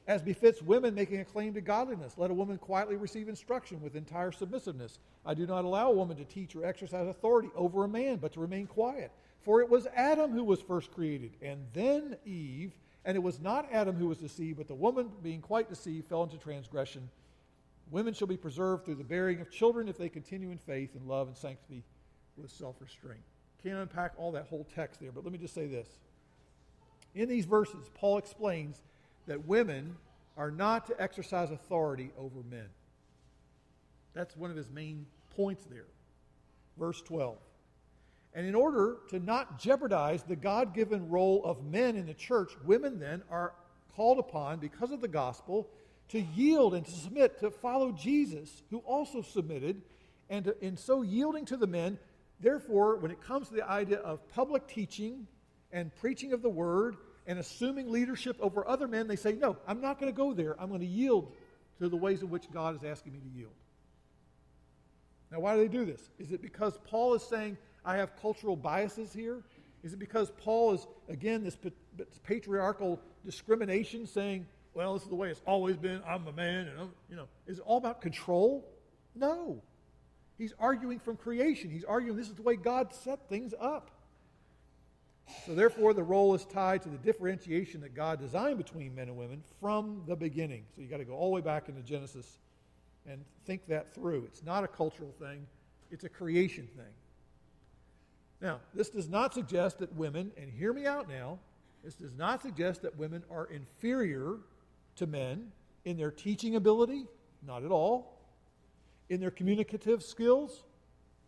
as 0.08 0.22
befits 0.22 0.62
women 0.62 0.94
making 0.94 1.20
a 1.20 1.26
claim 1.26 1.54
to 1.54 1.62
godliness. 1.62 2.14
Let 2.18 2.32
a 2.32 2.34
woman 2.34 2.58
quietly 2.58 2.96
receive 2.96 3.28
instruction 3.28 3.82
with 3.82 3.96
entire 3.96 4.32
submissiveness. 4.32 5.00
I 5.26 5.34
do 5.34 5.48
not 5.48 5.66
allow 5.66 5.90
a 5.90 5.96
woman 5.96 6.18
to 6.18 6.26
teach 6.26 6.56
or 6.56 6.66
exercise 6.66 7.08
authority 7.08 7.50
over 7.56 7.86
a 7.86 7.88
man, 7.88 8.18
but 8.18 8.34
to 8.34 8.40
remain 8.40 8.68
quiet. 8.68 9.12
For 9.44 9.62
it 9.62 9.70
was 9.70 9.88
Adam 9.96 10.32
who 10.32 10.44
was 10.44 10.62
first 10.62 10.92
created, 10.92 11.32
and 11.42 11.60
then 11.74 12.18
Eve. 12.26 12.74
And 13.06 13.16
it 13.16 13.22
was 13.22 13.40
not 13.40 13.72
Adam 13.72 13.96
who 13.96 14.08
was 14.08 14.18
deceived, 14.18 14.58
but 14.58 14.68
the 14.68 14.74
woman, 14.74 15.12
being 15.22 15.40
quite 15.40 15.70
deceived, 15.70 16.10
fell 16.10 16.24
into 16.24 16.38
transgression. 16.38 17.08
Women 17.92 18.16
shall 18.16 18.28
be 18.28 18.38
preserved 18.38 18.86
through 18.86 18.96
the 18.96 19.04
bearing 19.04 19.42
of 19.42 19.52
children 19.52 19.88
if 19.88 19.98
they 19.98 20.10
continue 20.10 20.50
in 20.50 20.58
faith 20.58 20.96
and 20.96 21.08
love 21.08 21.28
and 21.28 21.38
sanctity 21.38 21.84
with 22.38 22.52
self 22.52 22.76
restraint. 22.80 23.22
Can't 23.64 23.78
unpack 23.78 24.14
all 24.18 24.32
that 24.34 24.46
whole 24.48 24.68
text 24.76 25.00
there, 25.00 25.12
but 25.12 25.24
let 25.24 25.34
me 25.34 25.40
just 25.40 25.54
say 25.54 25.68
this. 25.68 25.88
In 27.14 27.30
these 27.30 27.46
verses, 27.46 27.90
Paul 27.96 28.18
explains 28.18 28.82
that 29.28 29.48
women 29.48 29.96
are 30.38 30.52
not 30.52 30.86
to 30.88 31.02
exercise 31.02 31.50
authority 31.50 32.12
over 32.18 32.42
men. 32.50 32.68
That's 34.14 34.36
one 34.36 34.52
of 34.52 34.58
his 34.58 34.70
main 34.70 35.06
points 35.36 35.66
there. 35.66 35.88
Verse 36.78 37.02
12. 37.02 37.38
And 38.34 38.46
in 38.46 38.54
order 38.54 38.98
to 39.10 39.20
not 39.20 39.60
jeopardize 39.60 40.24
the 40.24 40.36
God 40.36 40.74
given 40.74 41.10
role 41.10 41.42
of 41.46 41.64
men 41.64 41.96
in 41.96 42.06
the 42.06 42.14
church, 42.14 42.52
women 42.66 43.00
then 43.00 43.24
are 43.32 43.54
called 43.96 44.20
upon, 44.20 44.60
because 44.60 44.92
of 44.92 45.00
the 45.00 45.08
gospel, 45.08 45.70
to 46.10 46.20
yield 46.20 46.74
and 46.74 46.86
to 46.86 46.92
submit, 46.92 47.40
to 47.40 47.50
follow 47.50 47.94
Jesus, 47.94 48.64
who 48.70 48.80
also 48.80 49.22
submitted, 49.22 49.82
and 50.30 50.46
to, 50.46 50.66
in 50.66 50.76
so 50.76 51.02
yielding 51.02 51.46
to 51.46 51.56
the 51.56 51.68
men, 51.68 51.98
therefore, 52.40 52.98
when 52.98 53.12
it 53.12 53.22
comes 53.22 53.50
to 53.50 53.56
the 53.56 53.68
idea 53.70 53.98
of 54.00 54.28
public 54.30 54.68
teaching 54.68 55.28
and 55.72 55.94
preaching 55.96 56.34
of 56.34 56.42
the 56.42 56.50
word 56.50 56.98
and 57.28 57.40
assuming 57.40 57.92
leadership 57.92 58.38
over 58.40 58.68
other 58.68 58.88
men, 58.88 59.08
they 59.08 59.16
say, 59.16 59.34
No, 59.34 59.58
I'm 59.68 59.82
not 59.82 60.00
going 60.00 60.12
to 60.12 60.16
go 60.16 60.34
there. 60.34 60.60
I'm 60.60 60.70
going 60.70 60.82
to 60.82 60.88
yield 60.88 61.32
to 61.80 61.90
the 61.90 61.98
ways 61.98 62.22
in 62.22 62.30
which 62.30 62.50
God 62.52 62.76
is 62.76 62.84
asking 62.84 63.14
me 63.14 63.20
to 63.20 63.38
yield. 63.38 63.54
Now, 65.32 65.40
why 65.40 65.56
do 65.56 65.62
they 65.62 65.68
do 65.68 65.86
this? 65.86 66.10
Is 66.20 66.32
it 66.32 66.42
because 66.42 66.78
Paul 66.86 67.14
is 67.16 67.24
saying, 67.24 67.58
I 67.84 67.98
have 67.98 68.16
cultural 68.22 68.56
biases 68.56 69.12
here? 69.12 69.44
Is 69.84 69.94
it 69.94 70.00
because 70.00 70.32
Paul 70.38 70.74
is, 70.74 70.88
again, 71.10 71.44
this 71.44 71.58
patriarchal 72.24 73.00
discrimination 73.26 74.08
saying, 74.08 74.46
well, 74.74 74.94
this 74.94 75.04
is 75.04 75.10
the 75.10 75.16
way 75.16 75.30
it's 75.30 75.42
always 75.46 75.78
been, 75.78 76.02
I'm 76.08 76.28
a 76.28 76.32
man, 76.32 76.68
and 76.68 76.80
I'm, 76.80 76.92
you 77.10 77.16
know, 77.16 77.28
is 77.48 77.60
it 77.60 77.64
all 77.66 77.78
about 77.78 78.02
control? 78.02 78.68
No. 79.16 79.62
He's 80.38 80.54
arguing 80.60 81.00
from 81.00 81.18
creation. 81.18 81.70
He's 81.70 81.84
arguing 81.84 82.18
this 82.18 82.30
is 82.30 82.36
the 82.36 82.42
way 82.42 82.56
God 82.56 82.94
set 82.94 83.30
things 83.30 83.54
up. 83.60 83.92
So, 85.46 85.56
therefore, 85.56 85.94
the 85.94 86.04
role 86.04 86.36
is 86.36 86.46
tied 86.46 86.84
to 86.84 86.90
the 86.90 86.98
differentiation 86.98 87.82
that 87.82 87.96
God 87.96 88.20
designed 88.20 88.58
between 88.58 88.94
men 88.94 89.08
and 89.08 89.18
women 89.18 89.42
from 89.60 90.04
the 90.08 90.16
beginning. 90.16 90.66
So, 90.76 90.82
you've 90.82 90.92
got 90.92 90.98
to 90.98 91.06
go 91.06 91.14
all 91.14 91.30
the 91.30 91.36
way 91.36 91.42
back 91.42 91.68
into 91.68 91.82
Genesis 91.82 92.38
and 93.08 93.24
think 93.46 93.68
that 93.68 93.94
through. 93.94 94.26
It's 94.26 94.44
not 94.44 94.64
a 94.64 94.68
cultural 94.68 95.12
thing, 95.20 95.48
it's 95.90 96.04
a 96.04 96.10
creation 96.10 96.68
thing. 96.76 96.94
Now, 98.42 98.60
this 98.74 98.90
does 98.90 99.10
not 99.10 99.34
suggest 99.34 99.80
that 99.80 99.96
women, 99.96 100.32
and 100.38 100.52
hear 100.52 100.74
me 100.74 100.86
out 100.86 101.10
now, 101.10 101.40
this 101.84 101.96
does 101.96 102.14
not 102.14 102.42
suggest 102.42 102.82
that 102.82 102.98
women 102.98 103.24
are 103.32 103.46
inferior 103.46 104.38
to 104.98 105.08
men 105.08 105.52
in 105.86 105.98
their 105.98 106.12
teaching 106.12 106.56
ability, 106.56 107.06
not 107.46 107.64
at 107.64 107.72
all. 107.72 108.15
In 109.10 109.20
their 109.20 109.32
communicative 109.32 110.02
skills, 110.04 110.64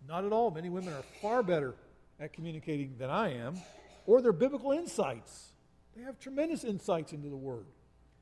not 0.07 0.25
at 0.25 0.33
all. 0.33 0.51
Many 0.51 0.69
women 0.69 0.93
are 0.93 1.03
far 1.21 1.43
better 1.43 1.75
at 2.19 2.33
communicating 2.33 2.95
than 2.97 3.09
I 3.09 3.33
am 3.33 3.55
or 4.05 4.21
their 4.21 4.33
biblical 4.33 4.71
insights. 4.71 5.51
They 5.95 6.03
have 6.03 6.19
tremendous 6.19 6.63
insights 6.63 7.13
into 7.13 7.29
the 7.29 7.37
Word. 7.37 7.65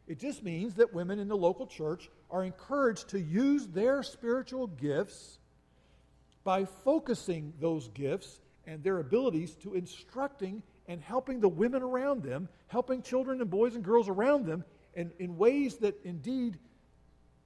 It 0.07 0.19
just 0.19 0.43
means 0.43 0.75
that 0.75 0.93
women 0.93 1.19
in 1.19 1.27
the 1.27 1.37
local 1.37 1.67
church 1.67 2.09
are 2.29 2.43
encouraged 2.43 3.09
to 3.09 3.19
use 3.19 3.67
their 3.67 4.03
spiritual 4.03 4.67
gifts 4.67 5.39
by 6.43 6.65
focusing 6.65 7.53
those 7.59 7.87
gifts 7.89 8.39
and 8.67 8.83
their 8.83 8.99
abilities 8.99 9.55
to 9.55 9.73
instructing 9.73 10.61
and 10.87 11.01
helping 11.01 11.39
the 11.39 11.49
women 11.49 11.81
around 11.81 12.23
them, 12.23 12.47
helping 12.67 13.01
children 13.01 13.41
and 13.41 13.49
boys 13.49 13.75
and 13.75 13.83
girls 13.83 14.07
around 14.07 14.45
them, 14.45 14.63
and 14.95 15.11
in 15.19 15.37
ways 15.37 15.77
that 15.77 15.99
indeed 16.03 16.57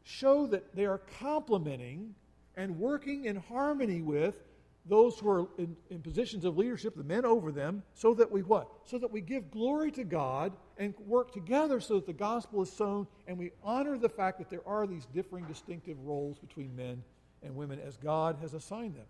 show 0.04 0.48
that 0.48 0.76
they 0.76 0.86
are 0.86 1.02
complementing 1.20 2.16
and 2.56 2.78
working 2.78 3.26
in 3.26 3.38
harmony 3.38 4.02
with 4.02 4.44
those 4.86 5.20
who 5.20 5.30
are 5.30 5.48
in, 5.58 5.76
in, 5.90 6.02
positions 6.02 6.46
of 6.46 6.58
leadership, 6.58 6.96
the 6.96 7.04
men 7.04 7.24
over 7.24 7.52
them, 7.52 7.84
so 7.94 8.14
that 8.16 8.32
we 8.32 8.42
what? 8.42 8.70
So 8.86 8.98
that 8.98 9.12
we 9.12 9.22
give 9.22 9.52
glory 9.52 9.92
to 9.92 10.04
God 10.04 10.54
and 10.78 10.94
work 11.06 11.32
together 11.32 11.80
so 11.80 11.96
that 11.96 12.08
the 12.08 12.14
gospel 12.14 12.62
is 12.64 12.72
sown 12.72 13.08
and 13.28 13.38
we 13.38 13.52
honor 13.64 13.98
the 13.98 14.10
fact 14.10 14.40
that 14.40 14.50
there 14.50 14.68
are 14.68 14.88
these 14.88 15.06
differing 15.14 15.46
distinctive 15.46 16.00
roles 16.00 16.40
between 16.40 16.76
men 16.76 17.04
and 17.44 17.56
women 17.56 17.80
as 17.80 17.98
God 17.98 18.38
has 18.42 18.54
assigned 18.54 18.96
them. 18.96 19.06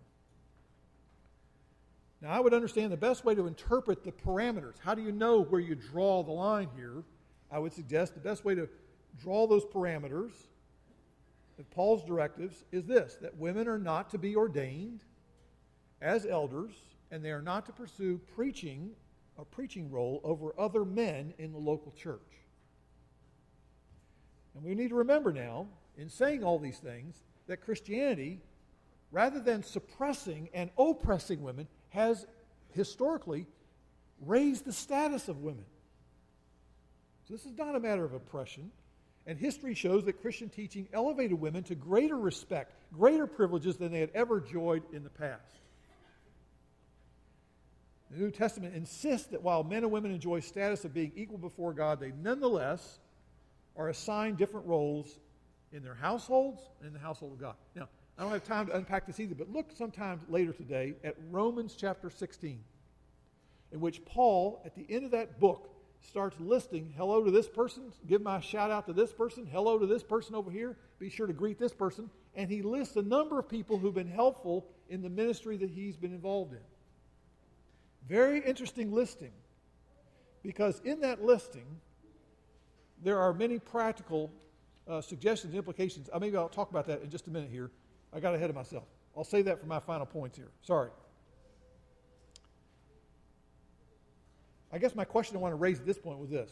Now, 2.20 2.32
I 2.32 2.40
would 2.40 2.52
understand 2.52 2.92
the 2.92 2.98
best 2.98 3.24
way 3.24 3.34
to 3.34 3.46
interpret 3.46 4.04
the 4.04 4.12
parameters. 4.12 4.74
How 4.80 4.94
do 4.94 5.00
you 5.02 5.12
know 5.12 5.42
where 5.42 5.60
you 5.60 5.74
draw 5.74 6.22
the 6.22 6.32
line 6.32 6.68
here? 6.76 7.02
I 7.50 7.58
would 7.58 7.72
suggest 7.72 8.14
the 8.14 8.20
best 8.20 8.44
way 8.44 8.54
to 8.54 8.68
draw 9.18 9.46
those 9.46 9.64
parameters 9.64 10.32
of 11.60 11.70
Paul's 11.70 12.04
directives 12.04 12.64
is 12.72 12.86
this 12.86 13.16
that 13.20 13.36
women 13.36 13.68
are 13.68 13.78
not 13.78 14.10
to 14.10 14.18
be 14.18 14.34
ordained 14.34 15.04
as 16.00 16.24
elders, 16.24 16.72
and 17.10 17.24
they 17.24 17.30
are 17.30 17.42
not 17.42 17.66
to 17.66 17.72
pursue 17.72 18.18
preaching, 18.34 18.90
a 19.38 19.44
preaching 19.44 19.90
role 19.90 20.20
over 20.24 20.54
other 20.58 20.84
men 20.84 21.34
in 21.38 21.52
the 21.52 21.58
local 21.58 21.92
church. 21.92 22.20
And 24.54 24.64
we 24.64 24.74
need 24.74 24.88
to 24.88 24.94
remember 24.94 25.32
now, 25.32 25.66
in 25.96 26.08
saying 26.08 26.42
all 26.42 26.58
these 26.58 26.78
things, 26.78 27.22
that 27.46 27.60
Christianity, 27.60 28.40
rather 29.10 29.40
than 29.40 29.62
suppressing 29.62 30.48
and 30.54 30.70
oppressing 30.78 31.42
women, 31.42 31.68
has 31.90 32.26
historically 32.70 33.46
raised 34.20 34.64
the 34.64 34.72
status 34.72 35.28
of 35.28 35.42
women. 35.42 35.64
So 37.28 37.34
this 37.34 37.44
is 37.44 37.56
not 37.58 37.76
a 37.76 37.80
matter 37.80 38.04
of 38.04 38.14
oppression. 38.14 38.70
And 39.26 39.38
history 39.38 39.74
shows 39.74 40.04
that 40.04 40.20
Christian 40.20 40.48
teaching 40.48 40.88
elevated 40.92 41.40
women 41.40 41.62
to 41.64 41.74
greater 41.74 42.16
respect, 42.16 42.74
greater 42.92 43.26
privileges 43.26 43.76
than 43.76 43.92
they 43.92 44.00
had 44.00 44.10
ever 44.14 44.38
enjoyed 44.38 44.82
in 44.92 45.04
the 45.04 45.10
past. 45.10 45.60
The 48.10 48.18
New 48.18 48.30
Testament 48.30 48.74
insists 48.74 49.28
that 49.28 49.42
while 49.42 49.62
men 49.62 49.84
and 49.84 49.92
women 49.92 50.10
enjoy 50.10 50.40
status 50.40 50.84
of 50.84 50.92
being 50.92 51.12
equal 51.14 51.38
before 51.38 51.72
God, 51.72 52.00
they 52.00 52.12
nonetheless 52.22 52.98
are 53.76 53.88
assigned 53.88 54.36
different 54.36 54.66
roles 54.66 55.18
in 55.72 55.84
their 55.84 55.94
households 55.94 56.60
and 56.80 56.88
in 56.88 56.92
the 56.92 56.98
household 56.98 57.32
of 57.32 57.40
God. 57.40 57.54
Now, 57.76 57.88
I 58.18 58.22
don't 58.22 58.32
have 58.32 58.44
time 58.44 58.66
to 58.66 58.76
unpack 58.76 59.06
this 59.06 59.20
either, 59.20 59.34
but 59.34 59.50
look 59.50 59.70
sometime 59.72 60.20
later 60.28 60.52
today 60.52 60.94
at 61.04 61.14
Romans 61.30 61.76
chapter 61.78 62.10
16, 62.10 62.58
in 63.72 63.80
which 63.80 64.04
Paul, 64.04 64.60
at 64.64 64.74
the 64.74 64.84
end 64.88 65.04
of 65.04 65.12
that 65.12 65.38
book, 65.38 65.70
starts 66.02 66.38
listing 66.40 66.92
hello 66.96 67.24
to 67.24 67.30
this 67.30 67.48
person, 67.48 67.92
give 68.06 68.22
my 68.22 68.40
shout 68.40 68.70
out 68.70 68.86
to 68.86 68.92
this 68.92 69.12
person, 69.12 69.46
hello 69.50 69.78
to 69.78 69.86
this 69.86 70.02
person 70.02 70.34
over 70.34 70.50
here, 70.50 70.76
be 70.98 71.10
sure 71.10 71.26
to 71.26 71.32
greet 71.32 71.58
this 71.58 71.72
person. 71.72 72.10
And 72.34 72.50
he 72.50 72.62
lists 72.62 72.96
a 72.96 73.02
number 73.02 73.38
of 73.38 73.48
people 73.48 73.78
who've 73.78 73.94
been 73.94 74.10
helpful 74.10 74.66
in 74.88 75.02
the 75.02 75.10
ministry 75.10 75.56
that 75.58 75.70
he's 75.70 75.96
been 75.96 76.12
involved 76.12 76.52
in. 76.52 76.60
Very 78.08 78.40
interesting 78.40 78.92
listing 78.92 79.32
because 80.42 80.80
in 80.84 81.00
that 81.00 81.22
listing, 81.22 81.66
there 83.02 83.18
are 83.18 83.32
many 83.32 83.58
practical 83.58 84.30
uh, 84.88 85.00
suggestions 85.00 85.54
implications. 85.54 86.08
Uh, 86.12 86.18
maybe 86.18 86.36
I'll 86.36 86.48
talk 86.48 86.70
about 86.70 86.86
that 86.86 87.02
in 87.02 87.10
just 87.10 87.26
a 87.26 87.30
minute 87.30 87.50
here. 87.50 87.70
I 88.12 88.20
got 88.20 88.34
ahead 88.34 88.50
of 88.50 88.56
myself. 88.56 88.84
I'll 89.16 89.24
say 89.24 89.42
that 89.42 89.60
for 89.60 89.66
my 89.66 89.80
final 89.80 90.06
points 90.06 90.36
here. 90.36 90.48
Sorry. 90.62 90.90
I 94.72 94.78
guess 94.78 94.94
my 94.94 95.04
question 95.04 95.36
I 95.36 95.40
want 95.40 95.52
to 95.52 95.56
raise 95.56 95.80
at 95.80 95.86
this 95.86 95.98
point 95.98 96.18
was 96.18 96.30
this. 96.30 96.50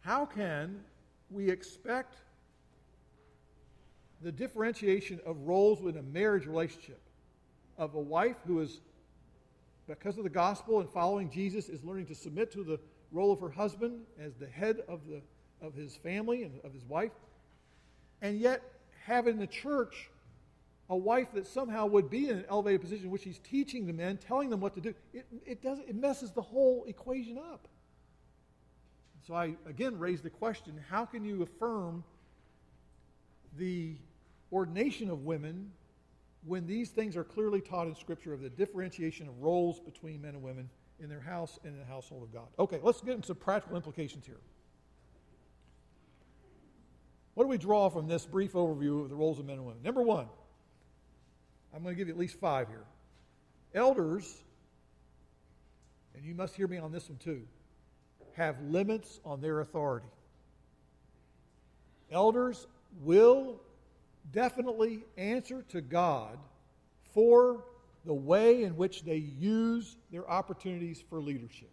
How 0.00 0.26
can 0.26 0.80
we 1.30 1.50
expect 1.50 2.14
the 4.22 4.32
differentiation 4.32 5.20
of 5.24 5.36
roles 5.46 5.80
within 5.80 6.00
a 6.00 6.06
marriage 6.06 6.46
relationship? 6.46 7.00
Of 7.76 7.94
a 7.94 8.00
wife 8.00 8.36
who 8.44 8.60
is, 8.60 8.80
because 9.86 10.18
of 10.18 10.24
the 10.24 10.30
gospel 10.30 10.80
and 10.80 10.90
following 10.90 11.30
Jesus, 11.30 11.68
is 11.68 11.84
learning 11.84 12.06
to 12.06 12.14
submit 12.14 12.50
to 12.52 12.64
the 12.64 12.80
role 13.12 13.32
of 13.32 13.40
her 13.40 13.50
husband 13.50 14.00
as 14.20 14.34
the 14.34 14.48
head 14.48 14.78
of, 14.88 15.00
the, 15.08 15.20
of 15.64 15.74
his 15.74 15.94
family 15.96 16.42
and 16.42 16.58
of 16.64 16.72
his 16.72 16.84
wife, 16.86 17.12
and 18.20 18.40
yet 18.40 18.62
having 19.04 19.34
in 19.34 19.40
the 19.40 19.46
church 19.46 20.10
a 20.90 20.96
wife 20.96 21.28
that 21.34 21.46
somehow 21.46 21.86
would 21.86 22.08
be 22.08 22.28
in 22.28 22.38
an 22.38 22.44
elevated 22.48 22.80
position 22.80 23.04
in 23.06 23.10
which 23.10 23.22
she's 23.22 23.38
teaching 23.38 23.86
the 23.86 23.92
men, 23.92 24.16
telling 24.16 24.48
them 24.48 24.60
what 24.60 24.74
to 24.74 24.80
do. 24.80 24.94
It, 25.12 25.26
it, 25.44 25.62
does, 25.62 25.78
it 25.80 25.94
messes 25.94 26.30
the 26.32 26.42
whole 26.42 26.84
equation 26.86 27.38
up. 27.38 27.68
So 29.26 29.34
I 29.34 29.56
again 29.66 29.98
raise 29.98 30.22
the 30.22 30.30
question 30.30 30.80
how 30.88 31.04
can 31.04 31.22
you 31.22 31.42
affirm 31.42 32.02
the 33.58 33.96
ordination 34.50 35.10
of 35.10 35.24
women 35.24 35.70
when 36.46 36.66
these 36.66 36.88
things 36.88 37.14
are 37.14 37.24
clearly 37.24 37.60
taught 37.60 37.88
in 37.88 37.94
Scripture 37.94 38.32
of 38.32 38.40
the 38.40 38.48
differentiation 38.48 39.28
of 39.28 39.38
roles 39.42 39.80
between 39.80 40.22
men 40.22 40.34
and 40.34 40.42
women 40.42 40.70
in 40.98 41.10
their 41.10 41.20
house 41.20 41.58
and 41.64 41.74
in 41.74 41.78
the 41.78 41.84
household 41.84 42.22
of 42.22 42.32
God? 42.32 42.46
Okay, 42.58 42.80
let's 42.82 43.02
get 43.02 43.14
into 43.14 43.26
some 43.26 43.36
practical 43.36 43.76
implications 43.76 44.24
here. 44.24 44.40
What 47.34 47.44
do 47.44 47.48
we 47.48 47.58
draw 47.58 47.90
from 47.90 48.08
this 48.08 48.24
brief 48.24 48.54
overview 48.54 49.02
of 49.02 49.10
the 49.10 49.14
roles 49.14 49.38
of 49.38 49.44
men 49.44 49.56
and 49.56 49.66
women? 49.66 49.82
Number 49.82 50.02
one, 50.02 50.26
I'm 51.74 51.82
going 51.82 51.94
to 51.94 51.98
give 51.98 52.08
you 52.08 52.14
at 52.14 52.18
least 52.18 52.38
five 52.40 52.68
here. 52.68 52.84
Elders, 53.74 54.42
and 56.14 56.24
you 56.24 56.34
must 56.34 56.54
hear 56.54 56.66
me 56.66 56.78
on 56.78 56.92
this 56.92 57.08
one 57.08 57.18
too, 57.18 57.42
have 58.34 58.60
limits 58.62 59.20
on 59.24 59.40
their 59.40 59.60
authority. 59.60 60.06
Elders 62.10 62.66
will 63.02 63.60
definitely 64.32 65.04
answer 65.16 65.62
to 65.70 65.80
God 65.80 66.38
for 67.12 67.64
the 68.04 68.14
way 68.14 68.62
in 68.62 68.76
which 68.76 69.04
they 69.04 69.16
use 69.16 69.96
their 70.10 70.28
opportunities 70.30 71.02
for 71.10 71.20
leadership. 71.20 71.70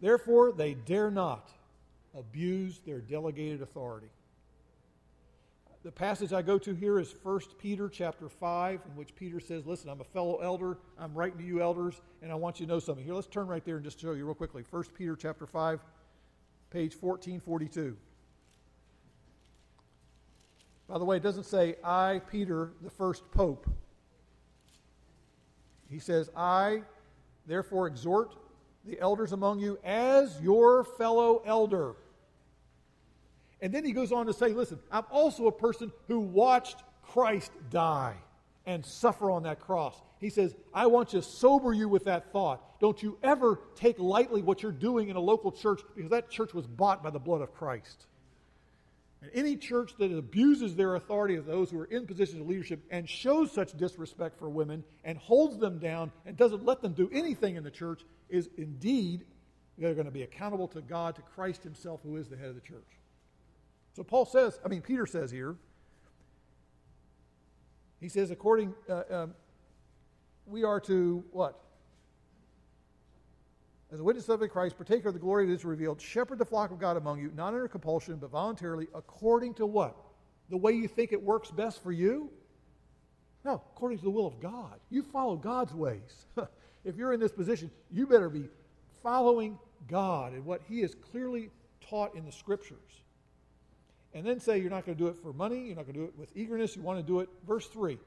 Therefore, 0.00 0.52
they 0.52 0.74
dare 0.74 1.10
not 1.10 1.50
abuse 2.16 2.80
their 2.86 3.00
delegated 3.00 3.60
authority. 3.60 4.08
The 5.84 5.92
passage 5.92 6.32
I 6.32 6.42
go 6.42 6.58
to 6.58 6.74
here 6.74 6.98
is 6.98 7.14
1 7.22 7.40
Peter 7.58 7.88
chapter 7.88 8.28
5, 8.28 8.80
in 8.90 8.96
which 8.96 9.14
Peter 9.14 9.38
says, 9.38 9.64
Listen, 9.64 9.88
I'm 9.88 10.00
a 10.00 10.04
fellow 10.04 10.38
elder. 10.38 10.76
I'm 10.98 11.14
writing 11.14 11.38
to 11.38 11.44
you 11.44 11.62
elders, 11.62 12.00
and 12.20 12.32
I 12.32 12.34
want 12.34 12.58
you 12.58 12.66
to 12.66 12.72
know 12.72 12.80
something. 12.80 13.04
Here, 13.04 13.14
let's 13.14 13.28
turn 13.28 13.46
right 13.46 13.64
there 13.64 13.76
and 13.76 13.84
just 13.84 14.00
show 14.00 14.12
you 14.12 14.24
real 14.24 14.34
quickly. 14.34 14.64
1 14.68 14.84
Peter 14.96 15.14
chapter 15.14 15.46
5, 15.46 15.80
page 16.70 16.96
1442. 17.00 17.96
By 20.88 20.98
the 20.98 21.04
way, 21.04 21.18
it 21.18 21.22
doesn't 21.22 21.44
say, 21.44 21.76
I, 21.84 22.22
Peter, 22.28 22.72
the 22.82 22.90
first 22.90 23.30
pope. 23.30 23.70
He 25.88 26.00
says, 26.00 26.28
I, 26.36 26.82
therefore, 27.46 27.86
exhort 27.86 28.34
the 28.84 28.98
elders 28.98 29.32
among 29.32 29.60
you 29.60 29.78
as 29.84 30.40
your 30.40 30.82
fellow 30.82 31.42
elder. 31.46 31.94
And 33.60 33.72
then 33.72 33.84
he 33.84 33.92
goes 33.92 34.12
on 34.12 34.26
to 34.26 34.32
say, 34.32 34.48
listen, 34.48 34.78
I'm 34.90 35.04
also 35.10 35.46
a 35.46 35.52
person 35.52 35.92
who 36.06 36.20
watched 36.20 36.82
Christ 37.02 37.50
die 37.70 38.14
and 38.66 38.84
suffer 38.84 39.30
on 39.30 39.44
that 39.44 39.60
cross. 39.60 39.94
He 40.20 40.30
says, 40.30 40.54
I 40.74 40.86
want 40.86 41.10
to 41.10 41.22
sober 41.22 41.72
you 41.72 41.88
with 41.88 42.04
that 42.04 42.32
thought. 42.32 42.80
Don't 42.80 43.02
you 43.02 43.18
ever 43.22 43.60
take 43.76 43.98
lightly 43.98 44.42
what 44.42 44.62
you're 44.62 44.72
doing 44.72 45.08
in 45.08 45.16
a 45.16 45.20
local 45.20 45.50
church 45.50 45.80
because 45.96 46.10
that 46.10 46.30
church 46.30 46.54
was 46.54 46.66
bought 46.66 47.02
by 47.02 47.10
the 47.10 47.18
blood 47.18 47.40
of 47.40 47.54
Christ. 47.54 48.06
And 49.22 49.30
any 49.34 49.56
church 49.56 49.92
that 49.98 50.12
abuses 50.12 50.76
their 50.76 50.94
authority 50.94 51.36
of 51.36 51.46
those 51.46 51.70
who 51.70 51.80
are 51.80 51.86
in 51.86 52.06
positions 52.06 52.40
of 52.40 52.48
leadership 52.48 52.80
and 52.90 53.08
shows 53.08 53.50
such 53.50 53.76
disrespect 53.76 54.38
for 54.38 54.48
women 54.48 54.84
and 55.02 55.18
holds 55.18 55.58
them 55.58 55.78
down 55.78 56.12
and 56.24 56.36
doesn't 56.36 56.64
let 56.64 56.82
them 56.82 56.92
do 56.92 57.10
anything 57.12 57.56
in 57.56 57.64
the 57.64 57.70
church 57.70 58.02
is 58.28 58.48
indeed, 58.56 59.24
they're 59.76 59.94
going 59.94 60.06
to 60.06 60.12
be 60.12 60.22
accountable 60.22 60.68
to 60.68 60.82
God, 60.82 61.16
to 61.16 61.22
Christ 61.22 61.64
Himself, 61.64 62.00
who 62.02 62.16
is 62.16 62.28
the 62.28 62.36
head 62.36 62.48
of 62.48 62.54
the 62.54 62.60
church. 62.60 62.97
So 63.98 64.04
Paul 64.04 64.26
says, 64.26 64.60
I 64.64 64.68
mean, 64.68 64.80
Peter 64.80 65.06
says 65.06 65.28
here, 65.28 65.56
he 67.98 68.08
says, 68.08 68.30
according, 68.30 68.72
uh, 68.88 69.02
um, 69.10 69.34
we 70.46 70.62
are 70.62 70.78
to 70.82 71.24
what? 71.32 71.58
As 73.90 73.98
a 73.98 74.04
witness 74.04 74.28
of 74.28 74.40
Christ, 74.50 74.76
partaker 74.76 75.08
of 75.08 75.14
the 75.14 75.20
glory 75.20 75.46
that 75.46 75.52
is 75.52 75.64
revealed, 75.64 76.00
shepherd 76.00 76.38
the 76.38 76.44
flock 76.44 76.70
of 76.70 76.78
God 76.78 76.96
among 76.96 77.18
you, 77.18 77.32
not 77.34 77.48
under 77.54 77.66
compulsion, 77.66 78.18
but 78.18 78.30
voluntarily, 78.30 78.86
according 78.94 79.54
to 79.54 79.66
what? 79.66 79.96
The 80.48 80.56
way 80.56 80.74
you 80.74 80.86
think 80.86 81.12
it 81.12 81.20
works 81.20 81.50
best 81.50 81.82
for 81.82 81.90
you? 81.90 82.30
No, 83.44 83.60
according 83.74 83.98
to 83.98 84.04
the 84.04 84.10
will 84.10 84.28
of 84.28 84.38
God. 84.38 84.78
You 84.90 85.02
follow 85.02 85.34
God's 85.34 85.74
ways. 85.74 86.26
if 86.84 86.94
you're 86.94 87.14
in 87.14 87.18
this 87.18 87.32
position, 87.32 87.68
you 87.90 88.06
better 88.06 88.30
be 88.30 88.44
following 89.02 89.58
God 89.88 90.34
and 90.34 90.44
what 90.44 90.60
He 90.68 90.82
has 90.82 90.94
clearly 90.94 91.50
taught 91.80 92.14
in 92.14 92.24
the 92.24 92.30
Scriptures 92.30 93.02
and 94.14 94.26
then 94.26 94.40
say 94.40 94.58
you're 94.58 94.70
not 94.70 94.86
going 94.86 94.96
to 94.96 95.04
do 95.04 95.08
it 95.08 95.16
for 95.16 95.32
money, 95.32 95.66
you're 95.66 95.76
not 95.76 95.86
going 95.86 95.94
to 95.94 96.00
do 96.00 96.06
it 96.06 96.18
with 96.18 96.30
eagerness, 96.36 96.76
you 96.76 96.82
want 96.82 96.98
to 96.98 97.04
do 97.04 97.20
it. 97.20 97.28
Verse 97.46 97.66
3 97.66 97.98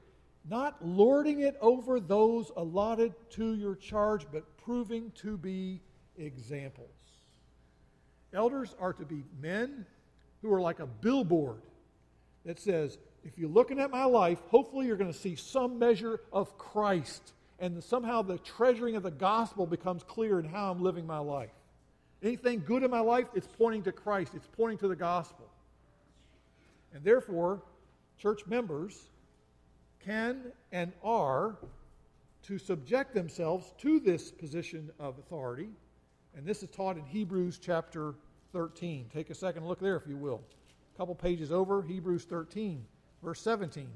not 0.48 0.84
lording 0.84 1.40
it 1.40 1.56
over 1.60 2.00
those 2.00 2.50
allotted 2.56 3.14
to 3.30 3.54
your 3.54 3.76
charge, 3.76 4.26
but 4.32 4.56
proving 4.58 5.12
to 5.16 5.36
be 5.36 5.80
examples. 6.18 6.88
Elders 8.32 8.74
are 8.80 8.92
to 8.94 9.04
be 9.04 9.24
men 9.40 9.86
who 10.40 10.52
are 10.52 10.60
like 10.60 10.80
a 10.80 10.86
billboard 10.86 11.62
that 12.44 12.58
says, 12.58 12.98
if 13.24 13.38
you're 13.38 13.48
looking 13.48 13.78
at 13.78 13.90
my 13.90 14.04
life, 14.04 14.40
hopefully 14.48 14.86
you're 14.86 14.96
going 14.96 15.12
to 15.12 15.18
see 15.18 15.36
some 15.36 15.78
measure 15.78 16.20
of 16.32 16.58
Christ. 16.58 17.34
And 17.60 17.82
somehow 17.84 18.22
the 18.22 18.38
treasuring 18.38 18.96
of 18.96 19.04
the 19.04 19.12
gospel 19.12 19.64
becomes 19.64 20.02
clear 20.02 20.40
in 20.40 20.44
how 20.44 20.72
I'm 20.72 20.82
living 20.82 21.06
my 21.06 21.18
life. 21.18 21.52
Anything 22.20 22.64
good 22.66 22.82
in 22.82 22.90
my 22.90 23.00
life, 23.00 23.26
it's 23.34 23.46
pointing 23.46 23.84
to 23.84 23.92
Christ, 23.92 24.34
it's 24.34 24.48
pointing 24.56 24.78
to 24.78 24.88
the 24.88 24.96
gospel. 24.96 25.46
And 26.94 27.02
therefore, 27.02 27.62
church 28.18 28.46
members 28.46 29.08
can 30.04 30.52
and 30.72 30.92
are 31.02 31.56
to 32.42 32.58
subject 32.58 33.14
themselves 33.14 33.72
to 33.78 34.00
this 34.00 34.30
position 34.30 34.90
of 34.98 35.18
authority. 35.18 35.68
And 36.36 36.44
this 36.44 36.62
is 36.62 36.70
taught 36.70 36.96
in 36.96 37.04
Hebrews 37.04 37.58
chapter 37.58 38.14
13. 38.52 39.10
Take 39.12 39.30
a 39.30 39.34
second 39.34 39.66
look 39.66 39.80
there, 39.80 39.96
if 39.96 40.06
you 40.06 40.16
will. 40.16 40.42
A 40.94 40.98
couple 40.98 41.14
pages 41.14 41.52
over, 41.52 41.82
Hebrews 41.82 42.24
13, 42.24 42.84
verse 43.22 43.40
17. 43.40 43.88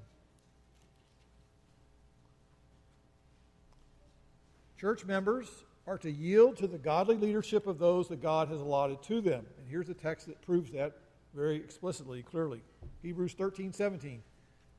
Church 4.78 5.04
members 5.04 5.48
are 5.86 5.98
to 5.98 6.10
yield 6.10 6.56
to 6.58 6.66
the 6.66 6.78
godly 6.78 7.16
leadership 7.16 7.66
of 7.66 7.78
those 7.78 8.08
that 8.08 8.20
God 8.20 8.48
has 8.48 8.60
allotted 8.60 9.02
to 9.04 9.20
them. 9.20 9.46
And 9.58 9.66
here's 9.68 9.88
a 9.88 9.94
text 9.94 10.26
that 10.26 10.40
proves 10.42 10.70
that 10.72 10.96
very 11.36 11.56
explicitly, 11.56 12.22
clearly. 12.22 12.62
Hebrews 13.02 13.34
13, 13.34 13.72
17, 13.72 14.22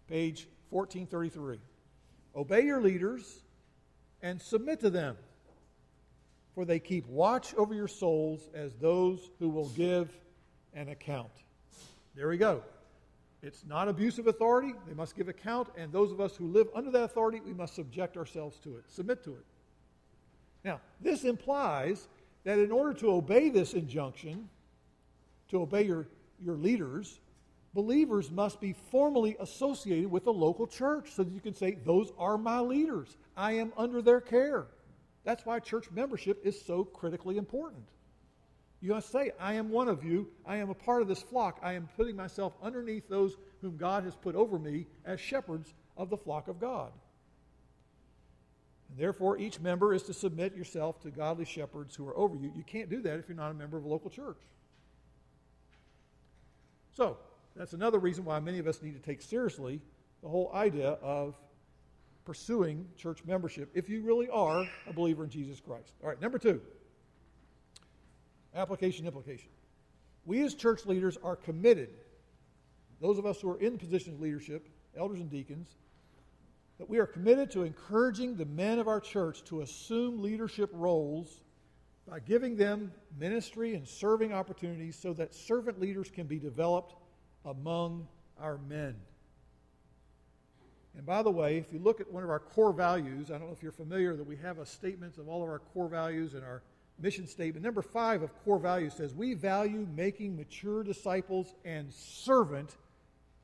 page 0.09 0.47
1433. 0.71 1.59
Obey 2.35 2.61
your 2.65 2.81
leaders 2.81 3.43
and 4.23 4.41
submit 4.41 4.79
to 4.79 4.89
them, 4.89 5.15
for 6.55 6.65
they 6.65 6.79
keep 6.79 7.07
watch 7.07 7.53
over 7.55 7.75
your 7.75 7.87
souls 7.87 8.49
as 8.55 8.73
those 8.75 9.29
who 9.39 9.49
will 9.49 9.69
give 9.69 10.11
an 10.73 10.89
account. 10.89 11.31
There 12.15 12.27
we 12.27 12.37
go. 12.37 12.63
It's 13.43 13.63
not 13.65 13.87
abusive 13.87 14.25
authority. 14.25 14.73
They 14.87 14.95
must 14.95 15.15
give 15.15 15.29
account, 15.29 15.69
and 15.77 15.91
those 15.91 16.11
of 16.11 16.19
us 16.19 16.35
who 16.35 16.47
live 16.47 16.67
under 16.73 16.89
that 16.89 17.03
authority, 17.03 17.39
we 17.39 17.53
must 17.53 17.75
subject 17.75 18.17
ourselves 18.17 18.57
to 18.63 18.77
it, 18.77 18.83
submit 18.87 19.23
to 19.25 19.31
it. 19.31 19.45
Now, 20.65 20.81
this 20.99 21.23
implies 21.23 22.07
that 22.45 22.57
in 22.57 22.71
order 22.71 22.93
to 22.95 23.11
obey 23.11 23.49
this 23.49 23.73
injunction, 23.73 24.49
to 25.49 25.61
obey 25.61 25.83
your 25.83 26.07
your 26.43 26.55
leaders, 26.55 27.19
believers 27.73 28.31
must 28.31 28.59
be 28.59 28.73
formally 28.91 29.35
associated 29.39 30.09
with 30.09 30.23
the 30.23 30.33
local 30.33 30.67
church 30.67 31.11
so 31.13 31.23
that 31.23 31.33
you 31.33 31.41
can 31.41 31.53
say, 31.53 31.77
Those 31.85 32.11
are 32.17 32.37
my 32.37 32.59
leaders. 32.59 33.17
I 33.35 33.53
am 33.53 33.73
under 33.77 34.01
their 34.01 34.21
care. 34.21 34.67
That's 35.23 35.45
why 35.45 35.59
church 35.59 35.91
membership 35.91 36.45
is 36.45 36.59
so 36.59 36.85
critically 36.85 37.37
important. 37.37 37.83
You 38.79 38.93
must 38.93 39.11
say, 39.11 39.31
I 39.39 39.53
am 39.53 39.69
one 39.69 39.87
of 39.87 40.03
you. 40.03 40.27
I 40.45 40.57
am 40.57 40.69
a 40.69 40.75
part 40.75 41.01
of 41.01 41.07
this 41.07 41.21
flock. 41.21 41.59
I 41.63 41.73
am 41.73 41.89
putting 41.97 42.15
myself 42.15 42.53
underneath 42.61 43.09
those 43.09 43.35
whom 43.61 43.75
God 43.75 44.03
has 44.03 44.15
put 44.15 44.35
over 44.35 44.59
me 44.59 44.85
as 45.03 45.19
shepherds 45.19 45.73
of 45.97 46.09
the 46.09 46.17
flock 46.17 46.47
of 46.47 46.59
God. 46.59 46.91
And 48.89 48.97
therefore, 48.97 49.37
each 49.37 49.59
member 49.59 49.93
is 49.93 50.03
to 50.03 50.13
submit 50.13 50.55
yourself 50.55 51.01
to 51.01 51.11
godly 51.11 51.45
shepherds 51.45 51.95
who 51.95 52.07
are 52.07 52.17
over 52.17 52.35
you. 52.35 52.51
You 52.55 52.63
can't 52.63 52.89
do 52.89 53.01
that 53.01 53.19
if 53.19 53.27
you're 53.27 53.35
not 53.35 53.51
a 53.51 53.55
member 53.55 53.77
of 53.77 53.83
a 53.83 53.89
local 53.89 54.09
church. 54.09 54.39
So, 56.97 57.15
that's 57.55 57.73
another 57.73 57.99
reason 57.99 58.25
why 58.25 58.39
many 58.39 58.57
of 58.57 58.65
us 58.65 58.81
need 58.81 58.95
to 58.95 58.99
take 58.99 59.21
seriously 59.21 59.79
the 60.23 60.27
whole 60.27 60.49
idea 60.51 60.97
of 61.03 61.39
pursuing 62.25 62.87
church 62.97 63.23
membership 63.23 63.69
if 63.75 63.87
you 63.87 64.01
really 64.01 64.27
are 64.29 64.65
a 64.87 64.93
believer 64.93 65.23
in 65.23 65.29
Jesus 65.29 65.59
Christ. 65.59 65.93
All 66.01 66.09
right, 66.09 66.19
number 66.19 66.39
two 66.39 66.59
application 68.55 69.05
implication. 69.05 69.49
We 70.25 70.41
as 70.41 70.55
church 70.55 70.87
leaders 70.87 71.19
are 71.23 71.35
committed 71.35 71.89
those 72.99 73.19
of 73.19 73.27
us 73.27 73.39
who 73.41 73.51
are 73.51 73.59
in 73.59 73.73
the 73.73 73.77
position 73.77 74.13
of 74.13 74.19
leadership, 74.19 74.67
elders 74.97 75.19
and 75.19 75.29
deacons, 75.29 75.75
that 76.79 76.89
we 76.89 76.97
are 76.97 77.05
committed 77.05 77.51
to 77.51 77.61
encouraging 77.61 78.37
the 78.37 78.45
men 78.45 78.79
of 78.79 78.87
our 78.87 78.99
church 78.99 79.43
to 79.43 79.61
assume 79.61 80.23
leadership 80.23 80.71
roles 80.73 81.41
by 82.09 82.19
giving 82.19 82.55
them 82.55 82.91
ministry 83.19 83.75
and 83.75 83.87
serving 83.87 84.33
opportunities 84.33 84.95
so 84.95 85.13
that 85.13 85.35
servant 85.35 85.79
leaders 85.79 86.09
can 86.09 86.25
be 86.25 86.39
developed 86.39 86.95
among 87.45 88.07
our 88.39 88.57
men. 88.69 88.95
And 90.95 91.05
by 91.05 91.21
the 91.21 91.29
way, 91.29 91.57
if 91.57 91.71
you 91.71 91.79
look 91.79 91.99
at 91.99 92.11
one 92.11 92.23
of 92.23 92.29
our 92.29 92.39
core 92.39 92.73
values, 92.73 93.29
I 93.29 93.37
don't 93.37 93.47
know 93.47 93.53
if 93.53 93.61
you're 93.61 93.71
familiar 93.71 94.15
that 94.15 94.25
we 94.25 94.37
have 94.37 94.57
a 94.57 94.65
statement 94.65 95.17
of 95.17 95.27
all 95.27 95.43
of 95.43 95.49
our 95.49 95.59
core 95.59 95.89
values 95.89 96.33
in 96.33 96.43
our 96.43 96.63
mission 96.99 97.27
statement. 97.27 97.63
Number 97.63 97.81
five 97.81 98.23
of 98.23 98.33
core 98.43 98.57
values 98.57 98.93
says, 98.93 99.13
We 99.13 99.33
value 99.33 99.87
making 99.95 100.35
mature 100.35 100.83
disciples 100.83 101.53
and 101.65 101.93
servant 101.93 102.75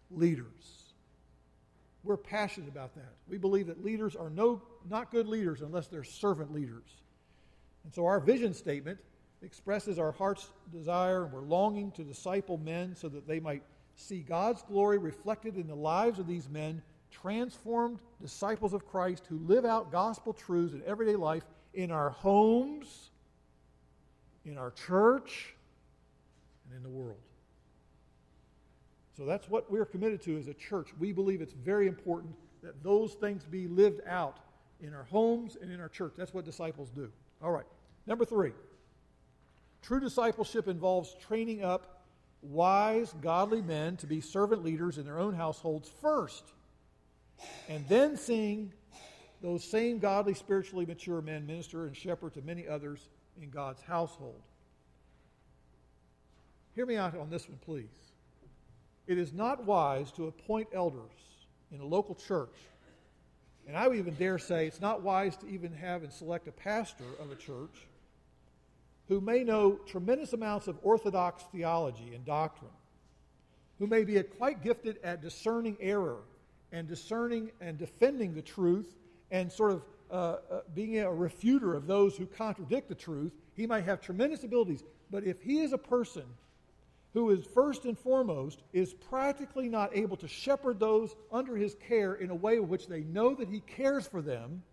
leaders. 0.10 0.94
We're 2.04 2.18
passionate 2.18 2.70
about 2.70 2.96
that. 2.96 3.14
We 3.28 3.38
believe 3.38 3.68
that 3.68 3.84
leaders 3.84 4.16
are 4.16 4.30
no, 4.30 4.62
not 4.90 5.12
good 5.12 5.28
leaders 5.28 5.62
unless 5.62 5.88
they're 5.88 6.04
servant 6.04 6.54
leaders. 6.54 7.03
And 7.84 7.94
so 7.94 8.06
our 8.06 8.20
vision 8.20 8.54
statement 8.54 9.00
expresses 9.42 10.00
our 10.00 10.12
heart's 10.12 10.50
desire, 10.72 11.24
and 11.24 11.34
we're 11.34 11.42
longing 11.42 11.92
to 11.92 12.04
disciple 12.04 12.58
men 12.58 12.96
so 12.96 13.10
that 13.10 13.28
they 13.28 13.40
might 13.40 13.64
see 13.96 14.20
God's 14.20 14.64
glory 14.64 14.98
reflected 14.98 15.58
in 15.58 15.68
the 15.68 15.76
lives 15.76 16.18
of 16.20 16.28
these 16.28 16.50
men, 16.50 16.82
transformed 17.12 18.00
disciples 18.22 18.74
of 18.74 18.88
Christ 18.88 19.26
who 19.28 19.38
live 19.40 19.66
out 19.66 19.92
gospel 19.92 20.34
truths 20.34 20.74
in 20.74 20.82
everyday 20.86 21.16
life 21.16 21.44
in 21.74 21.92
our 21.92 22.10
homes, 22.10 23.12
in 24.46 24.58
our 24.58 24.72
church, 24.72 25.56
and 26.66 26.76
in 26.76 26.84
the 26.84 26.90
world. 26.90 27.18
So 29.16 29.26
that's 29.26 29.48
what 29.50 29.72
we're 29.72 29.86
committed 29.86 30.22
to 30.24 30.38
as 30.38 30.48
a 30.48 30.54
church. 30.54 30.90
We 31.00 31.12
believe 31.12 31.42
it's 31.42 31.54
very 31.54 31.88
important 31.88 32.36
that 32.64 32.82
those 32.84 33.14
things 33.14 33.44
be 33.46 33.68
lived 33.68 34.02
out 34.08 34.40
in 34.82 34.94
our 34.94 35.04
homes 35.04 35.58
and 35.62 35.72
in 35.72 35.80
our 35.80 35.90
church. 35.90 36.14
That's 36.18 36.34
what 36.34 36.46
disciples 36.46 36.90
do. 36.90 37.12
All 37.44 37.52
right. 37.52 37.66
Number 38.08 38.26
three 38.26 38.54
true 39.82 40.00
discipleship 40.00 40.68
involves 40.68 41.16
training 41.28 41.64
up 41.64 42.04
wise, 42.42 43.14
godly 43.22 43.62
men 43.62 43.98
to 43.98 44.08
be 44.08 44.22
servant 44.22 44.64
leaders 44.64 44.98
in 44.98 45.06
their 45.06 45.20
own 45.20 45.34
households 45.34 45.90
first, 46.02 46.44
and 47.68 47.88
then 47.90 48.16
seeing 48.18 48.72
those 49.42 49.64
same 49.64 50.00
godly, 50.00 50.34
spiritually 50.34 50.86
mature 50.86 51.22
men 51.22 51.46
minister 51.46 51.86
and 51.86 51.96
shepherd 51.96 52.34
to 52.34 52.42
many 52.42 52.68
others 52.68 53.10
in 53.42 53.50
God's 53.50 53.82
household. 53.82 54.42
Hear 56.76 56.86
me 56.86 56.96
out 56.96 57.18
on 57.18 57.30
this 57.30 57.48
one, 57.48 57.60
please. 57.64 57.88
It 59.06 59.18
is 59.18 59.34
not 59.34 59.66
wise 59.66 60.12
to 60.14 60.28
appoint 60.28 60.70
elders 60.74 61.12
in 61.72 61.82
a 61.82 61.86
local 61.86 62.16
church. 62.16 62.56
And 63.68 63.78
I 63.78 63.88
would 63.88 63.98
even 63.98 64.14
dare 64.16 64.40
say 64.40 64.68
it's 64.68 64.82
not 64.82 65.02
wise 65.02 65.38
to 65.38 65.48
even 65.48 65.74
have 65.74 66.04
and 66.04 66.12
select 66.12 66.48
a 66.48 66.52
pastor 66.52 67.06
of 67.20 67.32
a 67.32 67.36
church 67.36 67.88
who 69.08 69.22
may 69.22 69.44
know 69.44 69.74
tremendous 69.86 70.34
amounts 70.34 70.68
of 70.68 70.78
orthodox 70.82 71.44
theology 71.52 72.14
and 72.14 72.26
doctrine, 72.26 72.72
who 73.80 73.88
may 73.88 74.04
be 74.04 74.22
quite 74.24 74.64
gifted 74.64 74.98
at 75.04 75.22
discerning 75.22 75.78
error 75.80 76.20
and 76.72 76.88
discerning 76.88 77.52
and 77.62 77.78
defending 77.78 78.34
the 78.34 78.42
truth 78.42 78.96
and 79.32 79.52
sort 79.52 79.72
of 79.72 79.84
uh, 80.12 80.16
uh, 80.16 80.62
being 80.76 81.00
a 81.00 81.12
refuter 81.12 81.74
of 81.74 81.88
those 81.88 82.16
who 82.16 82.26
contradict 82.26 82.90
the 82.90 82.96
truth. 82.96 83.34
He 83.56 83.66
might 83.66 83.84
have 83.86 84.02
tremendous 84.02 84.44
abilities, 84.44 84.84
but 85.10 85.24
if 85.24 85.42
he 85.42 85.60
is 85.60 85.74
a 85.74 85.78
person 85.78 86.24
who 87.14 87.30
is 87.30 87.46
first 87.46 87.86
and 87.86 87.98
foremost 87.98 88.64
is 88.74 88.94
practically 88.94 89.70
not 89.70 89.96
able 89.96 90.18
to 90.18 90.28
shepherd 90.28 90.80
those 90.80 91.16
under 91.32 91.56
his 91.56 91.76
care 91.88 92.16
in 92.16 92.32
a 92.32 92.36
way 92.36 92.56
in 92.56 92.68
which 92.68 92.88
they 92.88 93.02
know 93.02 93.36
that 93.36 93.48
he 93.48 93.60
cares 93.62 94.08
for 94.08 94.22
them 94.22 94.64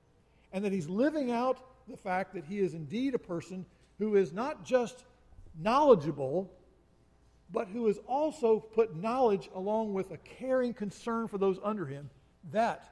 and 0.52 0.64
that 0.64 0.72
he's 0.72 0.88
living 0.88 1.30
out 1.30 1.58
the 1.88 1.96
fact 1.96 2.34
that 2.34 2.44
he 2.44 2.58
is 2.60 2.72
indeed 2.72 3.14
a 3.14 3.18
person 3.18 3.66
who 3.98 4.16
is 4.16 4.32
not 4.32 4.64
just 4.64 5.04
knowledgeable 5.58 6.50
but 7.52 7.68
who 7.68 7.86
has 7.86 7.98
also 8.06 8.60
put 8.60 8.96
knowledge 8.96 9.50
along 9.54 9.92
with 9.92 10.12
a 10.12 10.16
caring 10.18 10.72
concern 10.72 11.26
for 11.26 11.36
those 11.36 11.58
under 11.64 11.84
him. 11.84 12.08
That 12.52 12.88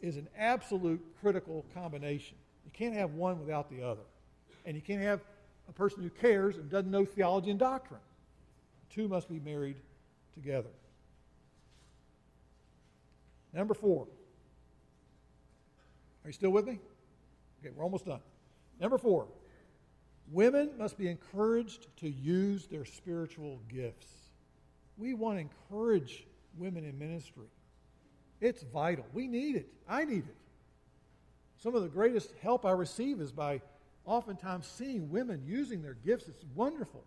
is 0.00 0.16
an 0.16 0.28
absolute 0.36 1.04
critical 1.20 1.66
combination. 1.74 2.36
You 2.64 2.70
can't 2.72 2.94
have 2.94 3.12
one 3.12 3.38
without 3.38 3.70
the 3.70 3.82
other. 3.82 4.00
And 4.64 4.74
you 4.74 4.80
can't 4.80 5.02
have 5.02 5.20
a 5.68 5.72
person 5.72 6.02
who 6.02 6.08
cares 6.08 6.56
and 6.56 6.70
doesn't 6.70 6.90
know 6.90 7.04
theology 7.04 7.50
and 7.50 7.58
doctrine 7.58 8.00
two 8.90 9.08
must 9.08 9.28
be 9.28 9.40
married 9.40 9.76
together. 10.34 10.70
Number 13.52 13.74
four. 13.74 14.06
Are 16.24 16.28
you 16.28 16.32
still 16.32 16.50
with 16.50 16.66
me? 16.66 16.78
Okay, 17.60 17.72
we're 17.74 17.84
almost 17.84 18.06
done. 18.06 18.20
Number 18.80 18.98
four. 18.98 19.26
Women 20.30 20.72
must 20.76 20.98
be 20.98 21.08
encouraged 21.08 21.86
to 21.98 22.08
use 22.08 22.66
their 22.66 22.84
spiritual 22.84 23.60
gifts. 23.68 24.06
We 24.98 25.14
want 25.14 25.38
to 25.38 25.40
encourage 25.40 26.26
women 26.58 26.84
in 26.84 26.98
ministry. 26.98 27.46
It's 28.40 28.62
vital. 28.62 29.06
We 29.14 29.26
need 29.26 29.56
it. 29.56 29.72
I 29.88 30.04
need 30.04 30.24
it. 30.28 30.36
Some 31.62 31.74
of 31.74 31.82
the 31.82 31.88
greatest 31.88 32.32
help 32.42 32.66
I 32.66 32.72
receive 32.72 33.20
is 33.20 33.32
by 33.32 33.60
oftentimes 34.04 34.66
seeing 34.66 35.10
women 35.10 35.42
using 35.46 35.82
their 35.82 35.94
gifts. 35.94 36.28
It's 36.28 36.44
wonderful. 36.54 37.02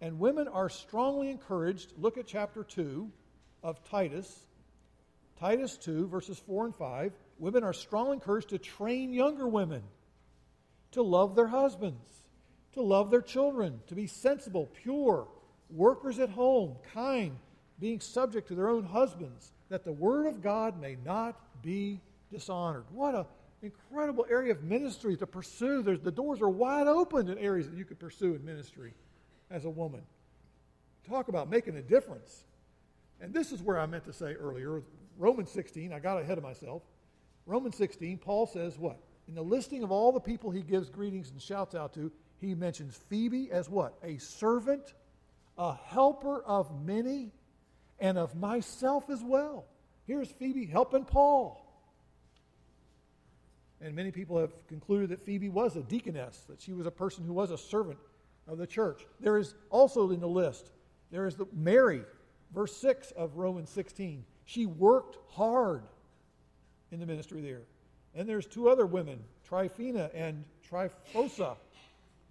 And 0.00 0.18
women 0.18 0.48
are 0.48 0.68
strongly 0.68 1.30
encouraged. 1.30 1.92
Look 1.96 2.18
at 2.18 2.26
chapter 2.26 2.62
2 2.62 3.10
of 3.62 3.82
Titus. 3.84 4.46
Titus 5.40 5.76
2, 5.78 6.08
verses 6.08 6.38
4 6.38 6.66
and 6.66 6.74
5. 6.74 7.12
Women 7.38 7.64
are 7.64 7.72
strongly 7.72 8.14
encouraged 8.14 8.50
to 8.50 8.58
train 8.58 9.12
younger 9.12 9.46
women 9.46 9.82
to 10.92 11.02
love 11.02 11.34
their 11.34 11.46
husbands, 11.46 12.10
to 12.72 12.82
love 12.82 13.10
their 13.10 13.22
children, 13.22 13.80
to 13.86 13.94
be 13.94 14.06
sensible, 14.06 14.70
pure, 14.82 15.26
workers 15.70 16.18
at 16.18 16.30
home, 16.30 16.76
kind, 16.94 17.36
being 17.78 18.00
subject 18.00 18.48
to 18.48 18.54
their 18.54 18.68
own 18.68 18.84
husbands, 18.84 19.52
that 19.68 19.84
the 19.84 19.92
word 19.92 20.26
of 20.26 20.42
God 20.42 20.80
may 20.80 20.96
not 21.04 21.38
be 21.62 22.00
dishonored. 22.30 22.84
What 22.90 23.14
an 23.14 23.26
incredible 23.62 24.26
area 24.30 24.52
of 24.52 24.62
ministry 24.62 25.16
to 25.18 25.26
pursue. 25.26 25.82
There's, 25.82 26.00
the 26.00 26.10
doors 26.10 26.40
are 26.40 26.48
wide 26.48 26.86
open 26.86 27.28
in 27.28 27.38
areas 27.38 27.68
that 27.68 27.76
you 27.76 27.84
could 27.84 27.98
pursue 27.98 28.34
in 28.34 28.44
ministry 28.44 28.94
as 29.50 29.64
a 29.64 29.70
woman. 29.70 30.02
Talk 31.08 31.28
about 31.28 31.48
making 31.48 31.76
a 31.76 31.82
difference. 31.82 32.44
And 33.20 33.32
this 33.32 33.52
is 33.52 33.62
where 33.62 33.78
I 33.78 33.86
meant 33.86 34.04
to 34.04 34.12
say 34.12 34.34
earlier 34.34 34.82
Romans 35.18 35.50
16, 35.50 35.92
I 35.92 35.98
got 35.98 36.20
ahead 36.20 36.38
of 36.38 36.44
myself. 36.44 36.82
Romans 37.46 37.76
16, 37.76 38.18
Paul 38.18 38.46
says 38.46 38.78
what? 38.78 38.98
In 39.28 39.34
the 39.34 39.42
listing 39.42 39.82
of 39.82 39.90
all 39.90 40.12
the 40.12 40.20
people 40.20 40.50
he 40.50 40.62
gives 40.62 40.90
greetings 40.90 41.30
and 41.30 41.40
shouts 41.40 41.74
out 41.74 41.94
to, 41.94 42.12
he 42.40 42.54
mentions 42.54 42.96
Phoebe 43.08 43.50
as 43.50 43.68
what? 43.68 43.94
A 44.02 44.18
servant, 44.18 44.94
a 45.56 45.74
helper 45.74 46.42
of 46.42 46.84
many, 46.84 47.32
and 47.98 48.18
of 48.18 48.34
myself 48.34 49.08
as 49.08 49.22
well. 49.22 49.64
Here's 50.06 50.30
Phoebe 50.30 50.66
helping 50.66 51.04
Paul. 51.04 51.62
And 53.80 53.94
many 53.94 54.10
people 54.10 54.38
have 54.38 54.66
concluded 54.68 55.10
that 55.10 55.24
Phoebe 55.24 55.48
was 55.48 55.76
a 55.76 55.82
deaconess, 55.82 56.44
that 56.48 56.60
she 56.60 56.72
was 56.72 56.86
a 56.86 56.90
person 56.90 57.24
who 57.24 57.32
was 57.32 57.50
a 57.50 57.58
servant 57.58 57.98
of 58.48 58.58
the 58.58 58.66
church. 58.66 59.06
There 59.20 59.38
is 59.38 59.54
also 59.70 60.10
in 60.10 60.20
the 60.20 60.28
list, 60.28 60.70
there 61.10 61.26
is 61.26 61.36
the 61.36 61.46
Mary, 61.52 62.02
verse 62.54 62.76
6 62.76 63.12
of 63.12 63.36
Romans 63.36 63.70
16. 63.70 64.24
She 64.44 64.66
worked 64.66 65.18
hard 65.32 65.82
in 66.90 67.00
the 67.00 67.06
ministry 67.06 67.40
there. 67.40 67.62
And 68.14 68.28
there's 68.28 68.46
two 68.46 68.68
other 68.68 68.86
women, 68.86 69.22
Tryphena 69.44 70.10
and 70.14 70.44
Tryphosa. 70.68 71.56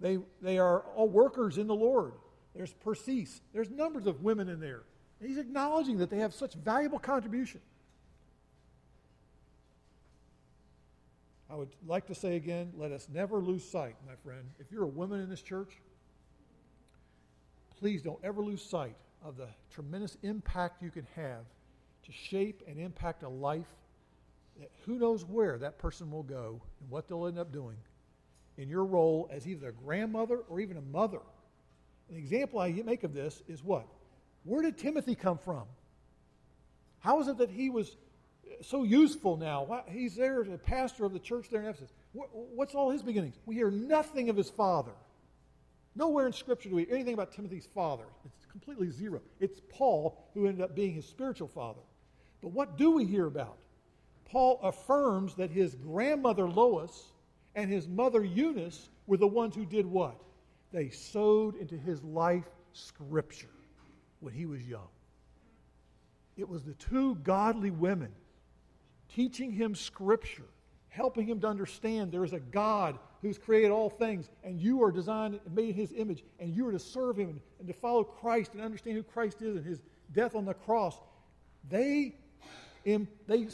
They, 0.00 0.18
they 0.42 0.58
are 0.58 0.80
all 0.94 1.08
workers 1.08 1.58
in 1.58 1.66
the 1.66 1.74
Lord. 1.74 2.12
There's 2.54 2.72
Persis. 2.72 3.40
There's 3.52 3.70
numbers 3.70 4.06
of 4.06 4.22
women 4.22 4.48
in 4.48 4.60
there. 4.60 4.82
And 5.20 5.28
he's 5.28 5.38
acknowledging 5.38 5.98
that 5.98 6.10
they 6.10 6.18
have 6.18 6.34
such 6.34 6.54
valuable 6.54 6.98
contribution. 6.98 7.60
I 11.48 11.54
would 11.54 11.74
like 11.86 12.06
to 12.08 12.14
say 12.14 12.36
again, 12.36 12.72
let 12.76 12.90
us 12.90 13.08
never 13.12 13.40
lose 13.40 13.66
sight, 13.66 13.94
my 14.06 14.14
friend. 14.24 14.42
If 14.58 14.72
you're 14.72 14.82
a 14.82 14.88
woman 14.88 15.20
in 15.20 15.30
this 15.30 15.42
church, 15.42 15.80
please 17.78 18.02
don't 18.02 18.18
ever 18.24 18.42
lose 18.42 18.62
sight 18.62 18.96
of 19.24 19.36
the 19.36 19.48
tremendous 19.72 20.16
impact 20.22 20.82
you 20.82 20.90
can 20.90 21.06
have 21.14 21.44
to 22.04 22.12
shape 22.12 22.62
and 22.66 22.78
impact 22.78 23.22
a 23.22 23.28
life 23.28 23.66
that 24.58 24.70
who 24.84 24.98
knows 24.98 25.24
where 25.24 25.58
that 25.58 25.78
person 25.78 26.10
will 26.10 26.22
go 26.22 26.60
and 26.80 26.90
what 26.90 27.08
they'll 27.08 27.26
end 27.26 27.38
up 27.38 27.52
doing 27.52 27.76
in 28.56 28.68
your 28.68 28.84
role 28.84 29.28
as 29.30 29.46
either 29.46 29.68
a 29.68 29.72
grandmother 29.72 30.38
or 30.48 30.60
even 30.60 30.76
a 30.76 30.82
mother. 30.82 31.20
An 32.08 32.16
example 32.16 32.60
I 32.60 32.70
make 32.70 33.04
of 33.04 33.12
this 33.12 33.42
is 33.48 33.62
what? 33.62 33.86
Where 34.44 34.62
did 34.62 34.78
Timothy 34.78 35.14
come 35.14 35.38
from? 35.38 35.64
How 37.00 37.20
is 37.20 37.28
it 37.28 37.38
that 37.38 37.50
he 37.50 37.68
was 37.68 37.96
so 38.62 38.84
useful 38.84 39.36
now? 39.36 39.84
He's 39.88 40.14
there 40.14 40.40
as 40.40 40.48
a 40.48 40.56
pastor 40.56 41.04
of 41.04 41.12
the 41.12 41.18
church 41.18 41.48
there 41.50 41.60
in 41.60 41.66
Ephesus. 41.66 41.92
What's 42.12 42.74
all 42.74 42.90
his 42.90 43.02
beginnings? 43.02 43.36
We 43.44 43.56
hear 43.56 43.70
nothing 43.70 44.30
of 44.30 44.36
his 44.36 44.48
father. 44.48 44.92
Nowhere 45.96 46.26
in 46.26 46.32
Scripture 46.32 46.68
do 46.68 46.76
we 46.76 46.86
anything 46.90 47.14
about 47.14 47.32
Timothy's 47.32 47.66
father. 47.74 48.04
It's 48.24 48.46
completely 48.46 48.90
zero. 48.90 49.22
It's 49.40 49.60
Paul 49.70 50.28
who 50.34 50.46
ended 50.46 50.62
up 50.62 50.76
being 50.76 50.92
his 50.92 51.06
spiritual 51.06 51.48
father. 51.48 51.80
But 52.42 52.52
what 52.52 52.76
do 52.76 52.90
we 52.90 53.06
hear 53.06 53.26
about? 53.26 53.56
Paul 54.26 54.60
affirms 54.62 55.34
that 55.36 55.50
his 55.50 55.74
grandmother 55.74 56.48
Lois 56.48 57.12
and 57.54 57.70
his 57.70 57.88
mother 57.88 58.22
Eunice 58.22 58.90
were 59.06 59.16
the 59.16 59.26
ones 59.26 59.54
who 59.54 59.64
did 59.64 59.86
what? 59.86 60.20
They 60.70 60.90
sowed 60.90 61.56
into 61.56 61.76
his 61.76 62.02
life 62.02 62.44
Scripture 62.72 63.48
when 64.20 64.34
he 64.34 64.44
was 64.44 64.62
young. 64.68 64.88
It 66.36 66.46
was 66.46 66.62
the 66.62 66.74
two 66.74 67.14
godly 67.16 67.70
women 67.70 68.12
teaching 69.08 69.50
him 69.50 69.74
Scripture, 69.74 70.44
helping 70.96 71.26
him 71.26 71.38
to 71.40 71.46
understand 71.46 72.10
there 72.10 72.24
is 72.24 72.32
a 72.32 72.40
God 72.40 72.98
who's 73.20 73.36
created 73.36 73.70
all 73.70 73.90
things, 73.90 74.30
and 74.42 74.58
you 74.60 74.82
are 74.82 74.90
designed 74.90 75.38
and 75.44 75.54
made 75.54 75.70
in 75.70 75.74
his 75.74 75.92
image, 75.92 76.24
and 76.40 76.54
you 76.54 76.66
are 76.66 76.72
to 76.72 76.78
serve 76.78 77.16
him 77.16 77.40
and, 77.58 77.68
to 77.68 77.74
follow 77.74 78.02
Christ 78.02 78.54
and 78.54 78.62
understand 78.62 78.96
who 78.96 79.02
Christ 79.02 79.42
is 79.42 79.56
and 79.56 79.64
his 79.64 79.82
death 80.12 80.34
on 80.34 80.46
the 80.46 80.54
cross. 80.54 80.96
They, 81.68 82.14
they 82.84 83.46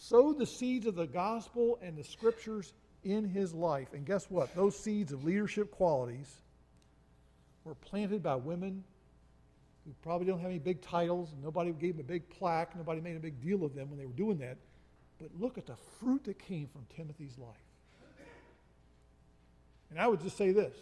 sowed 0.00 0.38
the 0.38 0.46
seeds 0.46 0.86
of 0.86 0.94
the 0.94 1.06
gospel 1.06 1.78
and 1.82 1.96
the 1.96 2.04
scriptures 2.04 2.72
in 3.04 3.28
his 3.28 3.52
life. 3.52 3.88
And 3.92 4.06
guess 4.06 4.30
what? 4.30 4.54
Those 4.54 4.76
seeds 4.78 5.12
of 5.12 5.24
leadership 5.24 5.70
qualities 5.70 6.40
were 7.64 7.74
planted 7.74 8.22
by 8.22 8.36
women 8.36 8.84
who 9.84 9.92
probably 10.02 10.26
don't 10.26 10.40
have 10.40 10.50
any 10.50 10.58
big 10.58 10.80
titles, 10.82 11.34
nobody 11.42 11.72
gave 11.72 11.96
them 11.96 12.06
a 12.06 12.08
big 12.08 12.28
plaque, 12.28 12.74
nobody 12.74 13.00
made 13.00 13.16
a 13.16 13.20
big 13.20 13.40
deal 13.40 13.64
of 13.64 13.74
them 13.74 13.88
when 13.88 13.98
they 13.98 14.06
were 14.06 14.12
doing 14.12 14.38
that. 14.38 14.56
But 15.18 15.30
look 15.38 15.58
at 15.58 15.66
the 15.66 15.76
fruit 15.98 16.24
that 16.24 16.38
came 16.38 16.68
from 16.68 16.86
Timothy's 16.94 17.38
life. 17.38 17.56
And 19.90 19.98
I 19.98 20.06
would 20.08 20.20
just 20.20 20.36
say 20.36 20.52
this 20.52 20.74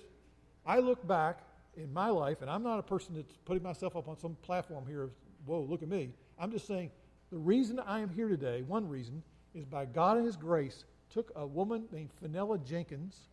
I 0.66 0.78
look 0.78 1.07
back 1.07 1.41
in 1.76 1.93
my 1.93 2.09
life, 2.09 2.41
and 2.41 2.51
I'm 2.51 2.62
not 2.62 2.78
a 2.78 2.82
person 2.82 3.14
that's 3.14 3.37
putting 3.45 3.62
myself 3.62 3.97
up 3.97 4.09
on 4.09 4.18
some 4.18 4.37
platform 4.43 4.85
here 4.87 5.03
of, 5.03 5.11
whoa, 5.45 5.61
look 5.61 5.82
at 5.82 5.89
me. 5.89 6.11
I'm 6.39 6.51
just 6.51 6.66
saying 6.66 6.91
the 7.30 7.39
reason 7.39 7.80
I 7.80 8.01
am 8.01 8.09
here 8.09 8.28
today, 8.28 8.62
one 8.62 8.89
reason, 8.89 9.22
is 9.55 9.64
by 9.64 9.85
God 9.85 10.16
and 10.16 10.26
His 10.26 10.37
grace, 10.37 10.85
took 11.11 11.32
a 11.37 11.47
woman 11.47 11.85
named 11.93 12.11
Fenella 12.20 12.59
Jenkins, 12.59 13.28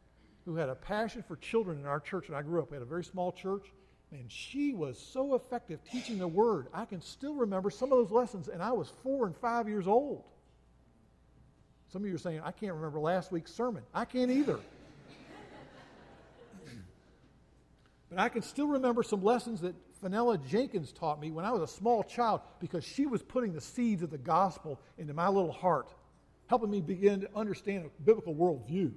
who 0.46 0.56
had 0.56 0.70
a 0.70 0.76
passion 0.76 1.24
for 1.28 1.36
children 1.38 1.80
in 1.80 1.86
our 1.86 2.00
church 2.00 2.30
when 2.30 2.38
I 2.38 2.42
grew 2.42 2.62
up. 2.62 2.72
We 2.72 2.76
had 2.76 2.82
a 2.82 2.86
very 2.86 3.04
small 3.04 3.32
church, 3.32 3.68
and 4.12 4.32
she 4.32 4.74
was 4.74 5.00
so 5.00 5.36
effective 5.36 5.80
teaching 5.84 6.18
the 6.18 6.28
Word. 6.28 6.68
I 6.74 6.86
can 6.86 7.02
still 7.02 7.36
remember 7.36 7.70
some 7.70 7.92
of 7.92 7.98
those 7.98 8.12
lessons, 8.12 8.48
and 8.48 8.62
I 8.62 8.72
was 8.72 8.92
four 9.04 9.26
and 9.26 9.36
five 9.38 9.68
years 9.68 9.88
old. 9.88 10.24
Some 11.92 12.04
of 12.04 12.10
you 12.10 12.16
are 12.16 12.20
saying, 12.20 12.42
I 12.44 12.52
can't 12.52 12.74
remember 12.74 13.00
last 13.02 13.34
week's 13.34 13.54
sermon. 13.54 13.84
I 13.94 14.06
can't 14.06 14.32
either. 14.32 14.60
but 18.10 18.18
I 18.18 18.30
can 18.30 18.42
still 18.44 18.68
remember 18.68 19.04
some 19.04 19.22
lessons 19.22 19.60
that 19.62 19.76
Fenella 20.02 20.38
Jenkins 20.38 20.94
taught 20.94 21.20
me 21.20 21.32
when 21.32 21.44
I 21.44 21.52
was 21.52 21.62
a 21.62 21.68
small 21.68 22.02
child 22.02 22.40
because 22.62 22.86
she 22.86 23.06
was 23.06 23.22
putting 23.22 23.52
the 23.52 23.60
seeds 23.60 24.04
of 24.04 24.10
the 24.10 24.18
gospel 24.18 24.80
into 24.98 25.14
my 25.14 25.28
little 25.28 25.52
heart, 25.52 25.94
helping 26.48 26.72
me 26.72 26.80
begin 26.80 27.20
to 27.22 27.30
understand 27.36 27.86
a 27.86 27.90
biblical 28.04 28.34
worldview. 28.34 28.94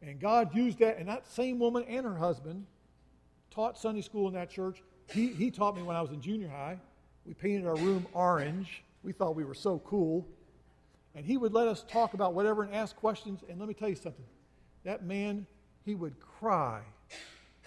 And 0.00 0.18
God 0.18 0.54
used 0.54 0.78
that, 0.78 0.96
and 0.96 1.08
that 1.08 1.26
same 1.30 1.58
woman 1.58 1.84
and 1.84 2.06
her 2.06 2.16
husband 2.16 2.64
taught 3.50 3.76
Sunday 3.78 4.00
school 4.00 4.28
in 4.28 4.34
that 4.34 4.48
church. 4.48 4.82
He, 5.12 5.28
he 5.28 5.50
taught 5.50 5.76
me 5.76 5.82
when 5.82 5.94
I 5.94 6.00
was 6.00 6.10
in 6.10 6.22
junior 6.22 6.48
high. 6.48 6.78
We 7.26 7.34
painted 7.34 7.66
our 7.66 7.76
room 7.76 8.06
orange. 8.14 8.82
We 9.02 9.12
thought 9.12 9.36
we 9.36 9.44
were 9.44 9.54
so 9.54 9.78
cool. 9.80 10.26
And 11.14 11.24
he 11.24 11.36
would 11.36 11.52
let 11.52 11.68
us 11.68 11.84
talk 11.88 12.14
about 12.14 12.34
whatever 12.34 12.62
and 12.62 12.74
ask 12.74 12.96
questions. 12.96 13.40
And 13.48 13.58
let 13.58 13.68
me 13.68 13.74
tell 13.74 13.88
you 13.88 13.94
something 13.94 14.24
that 14.84 15.04
man, 15.04 15.46
he 15.84 15.94
would 15.94 16.18
cry, 16.20 16.80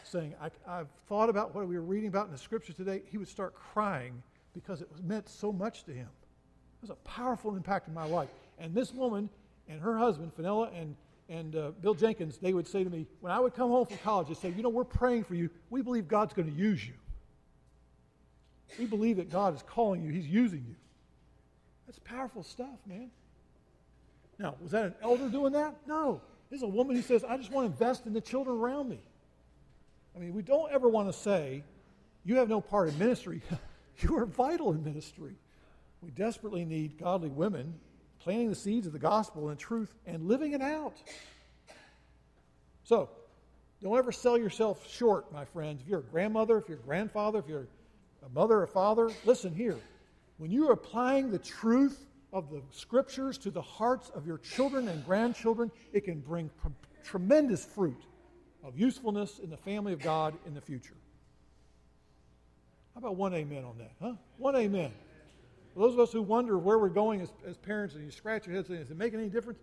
saying, 0.04 0.36
I, 0.42 0.50
have 0.78 0.88
thought 1.08 1.30
about 1.30 1.56
what 1.56 1.68
we 1.68 1.76
were 1.76 1.84
reading 1.84 2.10
about 2.10 2.28
in 2.28 2.32
the 2.32 2.38
scriptures 2.38 2.76
today. 2.76 3.02
He 3.10 3.18
would 3.18 3.28
start 3.28 3.56
crying 3.56 4.22
because 4.54 4.82
it 4.82 4.90
meant 5.04 5.30
so 5.30 5.52
much 5.52 5.84
to 5.86 5.92
him. 5.92 6.08
It 6.08 6.82
was 6.82 6.90
a 6.90 6.96
powerful 7.10 7.56
impact 7.56 7.88
in 7.88 7.94
my 7.94 8.06
life. 8.06 8.30
And 8.60 8.74
this 8.74 8.94
woman 8.94 9.30
and 9.68 9.82
her 9.82 9.98
husband, 9.98 10.34
Fenella 10.36 10.70
and, 10.76 10.96
and 11.30 11.56
uh, 11.56 11.72
Bill 11.82 11.94
Jenkins, 11.94 12.38
they 12.38 12.54
would 12.54 12.68
say 12.68 12.84
to 12.84 12.90
me, 12.90 13.08
when 13.20 13.32
I 13.32 13.40
would 13.40 13.56
come 13.56 13.70
home 13.70 13.86
from 13.86 13.98
college, 13.98 14.28
they'd 14.28 14.38
say, 14.38 14.54
You 14.56 14.64
know, 14.64 14.70
we're 14.70 14.84
praying 14.84 15.24
for 15.24 15.36
you. 15.36 15.50
We 15.70 15.82
believe 15.82 16.08
God's 16.08 16.34
going 16.34 16.50
to 16.50 16.58
use 16.58 16.86
you. 16.86 16.94
We 18.78 18.86
believe 18.86 19.18
that 19.18 19.32
God 19.32 19.56
is 19.56 19.64
calling 19.64 20.04
you, 20.04 20.12
He's 20.12 20.28
using 20.28 20.64
you. 20.68 20.76
That's 21.86 22.00
powerful 22.00 22.44
stuff, 22.44 22.78
man. 22.86 23.10
Now, 24.40 24.56
was 24.62 24.72
that 24.72 24.86
an 24.86 24.96
elder 25.02 25.30
doing 25.30 25.54
that? 25.54 25.76
No. 25.88 26.22
This 26.50 26.58
is 26.58 26.64
a 26.64 26.68
woman 26.68 26.96
who 26.96 27.02
says, 27.02 27.24
I 27.24 27.38
just 27.38 27.52
want 27.52 27.68
to 27.68 27.72
invest 27.72 28.06
in 28.06 28.14
the 28.14 28.22
children 28.22 28.58
around 28.58 28.90
me. 28.90 29.00
I 30.16 30.20
mean, 30.20 30.34
we 30.34 30.42
don't 30.42 30.72
ever 30.72 30.88
want 30.88 31.12
to 31.12 31.14
say, 31.14 31.64
you 32.24 32.38
have 32.38 32.50
no 32.50 32.62
part 32.62 32.90
in 32.90 32.98
ministry. 32.98 33.42
you 34.00 34.16
are 34.18 34.26
vital 34.26 34.72
in 34.72 34.84
ministry. 34.84 35.36
We 36.02 36.12
desperately 36.12 36.66
need 36.66 36.98
godly 36.98 37.30
women 37.30 37.74
planting 38.20 38.50
the 38.50 38.56
seeds 38.56 38.88
of 38.88 38.94
the 38.94 39.00
gospel 39.00 39.50
and 39.50 39.60
truth 39.60 39.94
and 40.06 40.28
living 40.28 40.54
it 40.54 40.62
out. 40.62 40.96
So, 42.84 43.10
don't 43.82 43.98
ever 43.98 44.12
sell 44.12 44.38
yourself 44.38 44.90
short, 44.92 45.32
my 45.32 45.46
friends. 45.46 45.82
If 45.82 45.88
you're 45.88 46.00
a 46.00 46.04
grandmother, 46.04 46.58
if 46.58 46.68
you're 46.68 46.80
a 46.80 46.82
grandfather, 46.82 47.40
if 47.40 47.48
you're 47.48 47.68
a 48.26 48.30
mother 48.30 48.62
or 48.62 48.68
father, 48.68 49.12
listen 49.26 49.54
here. 49.54 49.78
When 50.38 50.52
you 50.52 50.70
are 50.70 50.74
applying 50.74 51.32
the 51.32 51.40
truth 51.40 52.07
of 52.34 52.50
the 52.50 52.62
scriptures 52.72 53.38
to 53.40 53.52
the 53.52 53.62
hearts 53.62 54.10
of 54.14 54.28
your 54.28 54.38
children 54.38 54.88
and 54.88 55.06
grandchildren, 55.06 55.72
it 55.94 56.04
can 56.04 56.20
bring 56.20 56.50
p- 56.64 56.70
tremendous 57.04 57.64
fruit 57.64 58.04
of 58.64 58.78
usefulness 58.78 59.40
in 59.40 59.50
the 59.50 59.58
family 59.58 59.94
of 59.94 60.00
God 60.00 60.34
in 60.46 60.54
the 60.54 60.62
future. 60.62 60.96
How 62.94 63.00
about 63.00 63.16
one 63.16 63.34
amen 63.34 63.64
on 63.64 63.78
that, 63.78 63.92
huh? 64.02 64.14
One 64.38 64.56
amen. 64.56 64.92
For 65.74 65.80
those 65.82 65.94
of 65.94 66.00
us 66.00 66.12
who 66.12 66.22
wonder 66.22 66.58
where 66.58 66.80
we're 66.80 66.90
going 66.90 67.22
as, 67.22 67.32
as 67.48 67.56
parents 67.56 67.96
and 67.96 68.04
you 68.04 68.12
scratch 68.12 68.48
your 68.48 68.56
head 68.56 68.68
saying, 68.68 68.82
is 68.82 68.92
it 68.92 68.98
making 68.98 69.20
any 69.20 69.30
difference? 69.30 69.60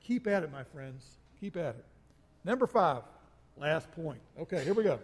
Keep 0.00 0.26
at 0.28 0.44
it, 0.44 0.52
my 0.52 0.62
friends. 0.62 1.18
Keep 1.40 1.56
at 1.56 1.74
it. 1.74 1.84
Number 2.44 2.66
five, 2.66 3.02
last 3.56 3.90
point. 3.92 4.20
Okay, 4.40 4.64
here 4.64 4.74
we 4.74 4.84
go. 4.84 4.98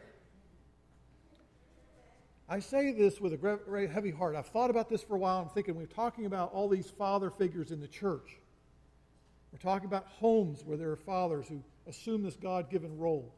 I 2.49 2.61
say 2.61 2.93
this 2.93 3.21
with 3.21 3.35
a 3.35 3.37
very 3.37 3.87
heavy 3.87 4.11
heart. 4.11 4.35
I've 4.35 4.47
thought 4.47 4.71
about 4.71 4.89
this 4.89 5.03
for 5.03 5.17
a 5.17 5.19
while. 5.19 5.43
I'm 5.43 5.51
thinking 5.51 5.75
we're 5.75 5.85
talking 5.85 6.25
about 6.25 6.53
all 6.53 6.69
these 6.69 6.89
father 6.89 7.31
figures 7.31 7.71
in 7.73 7.81
the 7.81 7.89
church. 7.89 8.39
We're 9.53 9.59
talking 9.59 9.87
about 9.87 10.07
homes 10.07 10.63
where 10.65 10.79
there 10.79 10.91
are 10.91 10.97
fathers 10.97 11.47
who 11.49 11.63
assume 11.87 12.23
this 12.23 12.37
God 12.37 12.71
given 12.71 12.97
role. 12.97 13.35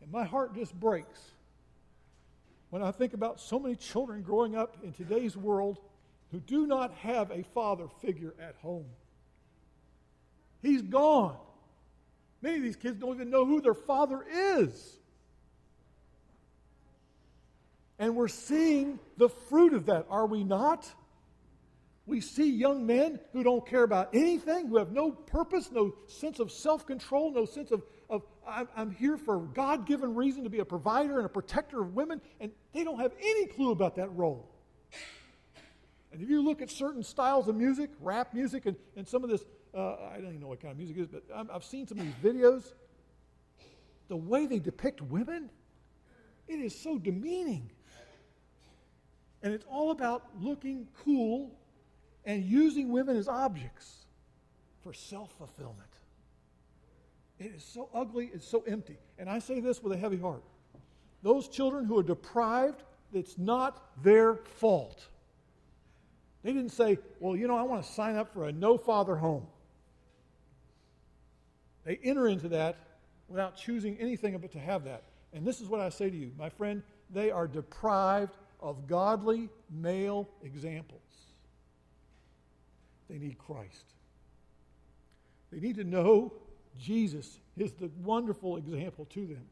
And 0.00 0.10
my 0.12 0.24
heart 0.24 0.54
just 0.54 0.78
breaks 0.78 1.20
when 2.70 2.80
I 2.80 2.92
think 2.92 3.12
about 3.12 3.40
so 3.40 3.58
many 3.58 3.74
children 3.74 4.22
growing 4.22 4.56
up 4.56 4.76
in 4.84 4.92
today's 4.92 5.36
world 5.36 5.78
who 6.30 6.38
do 6.40 6.66
not 6.66 6.94
have 6.94 7.30
a 7.30 7.42
father 7.42 7.86
figure 8.00 8.34
at 8.40 8.54
home. 8.62 8.86
He's 10.62 10.82
gone. 10.82 11.36
Many 12.40 12.58
of 12.58 12.62
these 12.62 12.76
kids 12.76 12.98
don't 12.98 13.14
even 13.14 13.30
know 13.30 13.44
who 13.44 13.60
their 13.60 13.74
father 13.74 14.24
is. 14.30 14.98
And 18.02 18.16
we're 18.16 18.26
seeing 18.26 18.98
the 19.16 19.28
fruit 19.28 19.72
of 19.72 19.86
that, 19.86 20.06
are 20.10 20.26
we 20.26 20.42
not? 20.42 20.92
We 22.04 22.20
see 22.20 22.50
young 22.50 22.84
men 22.84 23.20
who 23.32 23.44
don't 23.44 23.64
care 23.64 23.84
about 23.84 24.08
anything, 24.12 24.66
who 24.66 24.78
have 24.78 24.90
no 24.90 25.12
purpose, 25.12 25.70
no 25.70 25.94
sense 26.08 26.40
of 26.40 26.50
self 26.50 26.84
control, 26.84 27.32
no 27.32 27.44
sense 27.44 27.70
of, 27.70 27.84
of 28.10 28.24
I'm, 28.44 28.68
I'm 28.76 28.90
here 28.90 29.16
for 29.16 29.38
God 29.38 29.86
given 29.86 30.16
reason 30.16 30.42
to 30.42 30.50
be 30.50 30.58
a 30.58 30.64
provider 30.64 31.18
and 31.18 31.26
a 31.26 31.28
protector 31.28 31.80
of 31.80 31.94
women, 31.94 32.20
and 32.40 32.50
they 32.72 32.82
don't 32.82 32.98
have 32.98 33.12
any 33.22 33.46
clue 33.46 33.70
about 33.70 33.94
that 33.94 34.12
role. 34.16 34.50
And 36.10 36.20
if 36.20 36.28
you 36.28 36.42
look 36.42 36.60
at 36.60 36.72
certain 36.72 37.04
styles 37.04 37.46
of 37.46 37.54
music, 37.54 37.90
rap 38.00 38.34
music, 38.34 38.66
and, 38.66 38.74
and 38.96 39.06
some 39.06 39.22
of 39.22 39.30
this, 39.30 39.44
uh, 39.74 39.94
I 40.12 40.14
don't 40.16 40.30
even 40.30 40.40
know 40.40 40.48
what 40.48 40.60
kind 40.60 40.72
of 40.72 40.78
music 40.78 40.96
it 40.96 41.02
is, 41.02 41.06
but 41.08 41.22
i 41.32 41.54
I've 41.54 41.62
seen 41.62 41.86
some 41.86 42.00
of 42.00 42.04
these 42.04 42.32
videos. 42.34 42.72
The 44.08 44.16
way 44.16 44.46
they 44.46 44.58
depict 44.58 45.00
women, 45.00 45.50
it 46.48 46.56
is 46.56 46.76
so 46.76 46.98
demeaning. 46.98 47.70
And 49.42 49.52
it's 49.52 49.66
all 49.70 49.90
about 49.90 50.24
looking 50.40 50.86
cool 51.04 51.50
and 52.24 52.44
using 52.44 52.90
women 52.90 53.16
as 53.16 53.28
objects 53.28 54.06
for 54.82 54.92
self 54.92 55.32
fulfillment. 55.38 55.88
It 57.38 57.52
is 57.56 57.64
so 57.64 57.88
ugly, 57.92 58.30
it's 58.32 58.46
so 58.46 58.62
empty. 58.66 58.98
And 59.18 59.28
I 59.28 59.40
say 59.40 59.60
this 59.60 59.82
with 59.82 59.92
a 59.92 59.96
heavy 59.96 60.18
heart. 60.18 60.44
Those 61.22 61.48
children 61.48 61.84
who 61.84 61.98
are 61.98 62.02
deprived, 62.02 62.82
it's 63.12 63.36
not 63.36 64.02
their 64.02 64.36
fault. 64.36 65.08
They 66.42 66.52
didn't 66.52 66.72
say, 66.72 66.98
well, 67.20 67.36
you 67.36 67.46
know, 67.46 67.56
I 67.56 67.62
want 67.62 67.84
to 67.84 67.92
sign 67.92 68.16
up 68.16 68.32
for 68.32 68.46
a 68.46 68.52
no 68.52 68.76
father 68.76 69.16
home. 69.16 69.46
They 71.84 71.98
enter 72.02 72.28
into 72.28 72.48
that 72.50 72.76
without 73.28 73.56
choosing 73.56 73.96
anything 73.98 74.36
but 74.38 74.52
to 74.52 74.58
have 74.58 74.84
that. 74.84 75.02
And 75.32 75.44
this 75.44 75.60
is 75.60 75.68
what 75.68 75.80
I 75.80 75.88
say 75.88 76.10
to 76.10 76.16
you, 76.16 76.32
my 76.38 76.48
friend, 76.48 76.82
they 77.10 77.30
are 77.30 77.46
deprived 77.46 78.36
of 78.62 78.86
godly 78.86 79.48
male 79.70 80.28
examples. 80.42 81.00
They 83.10 83.18
need 83.18 83.36
Christ. 83.38 83.84
They 85.50 85.60
need 85.60 85.76
to 85.76 85.84
know 85.84 86.32
Jesus 86.78 87.38
is 87.58 87.72
the 87.72 87.90
wonderful 88.02 88.56
example 88.56 89.04
to 89.06 89.26
them. 89.26 89.44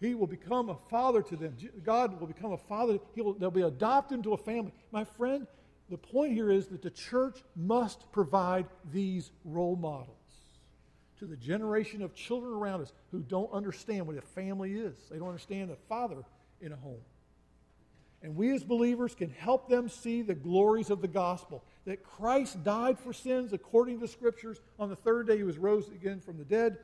He 0.00 0.14
will 0.14 0.26
become 0.26 0.68
a 0.68 0.76
father 0.90 1.22
to 1.22 1.36
them. 1.36 1.56
God 1.82 2.20
will 2.20 2.26
become 2.26 2.52
a 2.52 2.58
father. 2.58 2.98
He 3.14 3.22
will, 3.22 3.32
they'll 3.34 3.50
be 3.50 3.62
adopted 3.62 4.18
into 4.18 4.34
a 4.34 4.36
family. 4.36 4.72
My 4.92 5.04
friend, 5.04 5.46
the 5.88 5.96
point 5.96 6.32
here 6.32 6.50
is 6.50 6.66
that 6.66 6.82
the 6.82 6.90
church 6.90 7.42
must 7.56 8.10
provide 8.12 8.66
these 8.92 9.30
role 9.44 9.76
models 9.76 10.08
to 11.20 11.26
the 11.26 11.36
generation 11.36 12.02
of 12.02 12.14
children 12.14 12.52
around 12.52 12.82
us 12.82 12.92
who 13.12 13.20
don't 13.20 13.50
understand 13.52 14.06
what 14.06 14.16
a 14.16 14.20
family 14.20 14.74
is. 14.74 14.94
They 15.10 15.18
don't 15.18 15.28
understand 15.28 15.70
a 15.70 15.76
father 15.88 16.24
in 16.60 16.72
a 16.72 16.76
home. 16.76 17.00
And 18.24 18.34
we 18.34 18.54
as 18.54 18.64
believers 18.64 19.14
can 19.14 19.28
help 19.28 19.68
them 19.68 19.86
see 19.86 20.22
the 20.22 20.34
glories 20.34 20.88
of 20.88 21.02
the 21.02 21.08
gospel 21.08 21.62
that 21.84 22.02
Christ 22.02 22.64
died 22.64 22.98
for 22.98 23.12
sins 23.12 23.52
according 23.52 23.96
to 23.96 24.06
the 24.06 24.08
scriptures. 24.10 24.62
On 24.78 24.88
the 24.88 24.96
third 24.96 25.26
day, 25.26 25.36
he 25.36 25.42
was 25.42 25.58
rose 25.58 25.88
again 25.88 26.20
from 26.20 26.38
the 26.38 26.44
dead. 26.44 26.78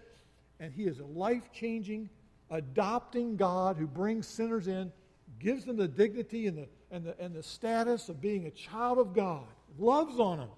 And 0.61 0.71
he 0.71 0.85
is 0.85 0.99
a 1.01 1.05
life 1.07 1.51
changing, 1.51 2.11
adopting 2.51 3.37
God 3.37 3.79
who 3.79 3.87
brings 3.87 4.27
sinners 4.27 4.69
in, 4.69 4.93
gives 5.39 5.65
them 5.65 5.79
the 5.79 5.89
dignity 5.89 6.47
and 6.47 6.59
the, 6.59 6.69
and, 6.91 7.07
the, 7.07 7.19
and 7.19 7.35
the 7.35 7.43
status 7.43 8.11
of 8.11 8.21
being 8.21 8.47
a 8.47 8.51
child 8.51 8.99
of 8.99 9.15
God, 9.15 9.47
loves 9.79 10.21
on 10.21 10.41
them, 10.41 10.51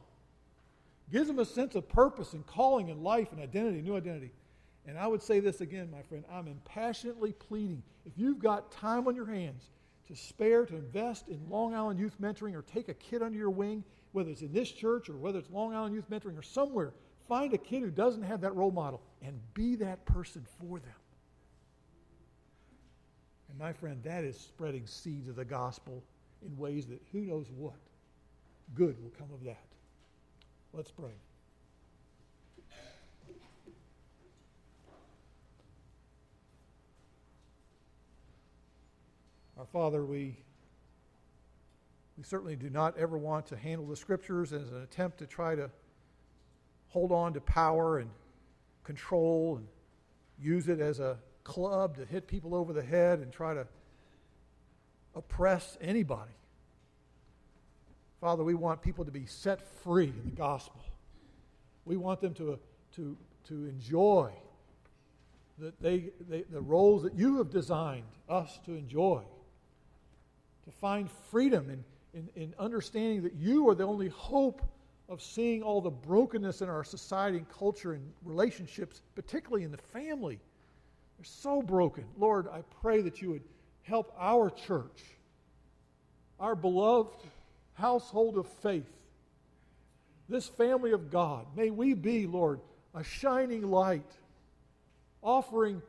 gives 1.12 1.28
them 1.28 1.38
a 1.38 1.44
sense 1.44 1.76
of 1.76 1.88
purpose 1.88 2.32
and 2.32 2.44
calling 2.44 2.90
and 2.90 3.04
life 3.04 3.30
and 3.30 3.40
identity, 3.40 3.82
new 3.82 3.96
identity. 3.96 4.32
And 4.84 4.98
I 4.98 5.06
would 5.06 5.22
say 5.22 5.38
this 5.38 5.60
again, 5.60 5.92
my 5.92 6.02
friend 6.02 6.24
I'm 6.28 6.48
impassionately 6.48 7.30
pleading. 7.34 7.84
If 8.04 8.14
you've 8.16 8.40
got 8.40 8.72
time 8.72 9.06
on 9.06 9.14
your 9.14 9.26
hands, 9.26 9.68
to 10.12 10.18
spare 10.18 10.66
to 10.66 10.76
invest 10.76 11.28
in 11.28 11.40
Long 11.48 11.74
Island 11.74 11.98
Youth 11.98 12.20
Mentoring 12.20 12.54
or 12.54 12.60
take 12.62 12.90
a 12.90 12.94
kid 12.94 13.22
under 13.22 13.38
your 13.38 13.48
wing, 13.48 13.82
whether 14.12 14.28
it's 14.28 14.42
in 14.42 14.52
this 14.52 14.70
church 14.70 15.08
or 15.08 15.16
whether 15.16 15.38
it's 15.38 15.48
Long 15.50 15.74
Island 15.74 15.94
Youth 15.94 16.10
Mentoring 16.10 16.38
or 16.38 16.42
somewhere, 16.42 16.92
find 17.28 17.54
a 17.54 17.58
kid 17.58 17.80
who 17.80 17.90
doesn't 17.90 18.22
have 18.22 18.42
that 18.42 18.54
role 18.54 18.70
model 18.70 19.00
and 19.22 19.40
be 19.54 19.74
that 19.76 20.04
person 20.04 20.44
for 20.60 20.78
them. 20.80 20.92
And 23.48 23.58
my 23.58 23.72
friend, 23.72 24.02
that 24.04 24.22
is 24.22 24.38
spreading 24.38 24.86
seeds 24.86 25.28
of 25.28 25.36
the 25.36 25.46
gospel 25.46 26.02
in 26.44 26.54
ways 26.58 26.84
that 26.86 27.00
who 27.10 27.20
knows 27.20 27.46
what 27.56 27.76
good 28.74 29.02
will 29.02 29.12
come 29.18 29.28
of 29.32 29.42
that. 29.44 29.64
Let's 30.74 30.90
pray. 30.90 31.12
Our 39.62 39.66
Father, 39.66 40.04
we, 40.04 40.36
we 42.18 42.24
certainly 42.24 42.56
do 42.56 42.68
not 42.68 42.98
ever 42.98 43.16
want 43.16 43.46
to 43.46 43.56
handle 43.56 43.86
the 43.86 43.94
Scriptures 43.94 44.52
as 44.52 44.72
an 44.72 44.82
attempt 44.82 45.18
to 45.18 45.26
try 45.28 45.54
to 45.54 45.70
hold 46.88 47.12
on 47.12 47.32
to 47.34 47.40
power 47.40 47.98
and 47.98 48.10
control 48.82 49.58
and 49.58 49.68
use 50.36 50.66
it 50.66 50.80
as 50.80 50.98
a 50.98 51.16
club 51.44 51.96
to 51.98 52.04
hit 52.04 52.26
people 52.26 52.56
over 52.56 52.72
the 52.72 52.82
head 52.82 53.20
and 53.20 53.30
try 53.30 53.54
to 53.54 53.64
oppress 55.14 55.78
anybody. 55.80 56.34
Father, 58.20 58.42
we 58.42 58.54
want 58.54 58.82
people 58.82 59.04
to 59.04 59.12
be 59.12 59.26
set 59.26 59.62
free 59.84 60.08
in 60.08 60.24
the 60.24 60.36
gospel. 60.36 60.82
We 61.84 61.96
want 61.96 62.20
them 62.20 62.34
to, 62.34 62.58
to, 62.96 63.16
to 63.44 63.66
enjoy 63.66 64.32
that 65.58 65.80
they, 65.80 66.10
they, 66.28 66.42
the 66.50 66.60
roles 66.60 67.04
that 67.04 67.14
you 67.14 67.38
have 67.38 67.50
designed 67.50 68.10
us 68.28 68.58
to 68.66 68.74
enjoy 68.74 69.22
to 70.64 70.70
find 70.70 71.10
freedom 71.30 71.68
in, 71.70 71.84
in, 72.14 72.28
in 72.42 72.54
understanding 72.58 73.22
that 73.22 73.34
you 73.34 73.68
are 73.68 73.74
the 73.74 73.84
only 73.84 74.08
hope 74.08 74.62
of 75.08 75.20
seeing 75.20 75.62
all 75.62 75.80
the 75.80 75.90
brokenness 75.90 76.62
in 76.62 76.68
our 76.68 76.84
society 76.84 77.38
and 77.38 77.48
culture 77.50 77.92
and 77.92 78.12
relationships, 78.24 79.02
particularly 79.14 79.64
in 79.64 79.70
the 79.70 79.76
family. 79.76 80.38
They're 81.18 81.24
so 81.24 81.62
broken. 81.62 82.04
Lord, 82.16 82.48
I 82.48 82.62
pray 82.80 83.02
that 83.02 83.20
you 83.20 83.30
would 83.30 83.42
help 83.82 84.14
our 84.18 84.50
church, 84.50 85.02
our 86.38 86.54
beloved 86.54 87.16
household 87.74 88.38
of 88.38 88.46
faith, 88.46 88.88
this 90.28 90.46
family 90.46 90.92
of 90.92 91.10
God. 91.10 91.46
May 91.56 91.70
we 91.70 91.94
be, 91.94 92.26
Lord, 92.26 92.60
a 92.94 93.02
shining 93.02 93.70
light, 93.70 94.10
offering 95.22 95.82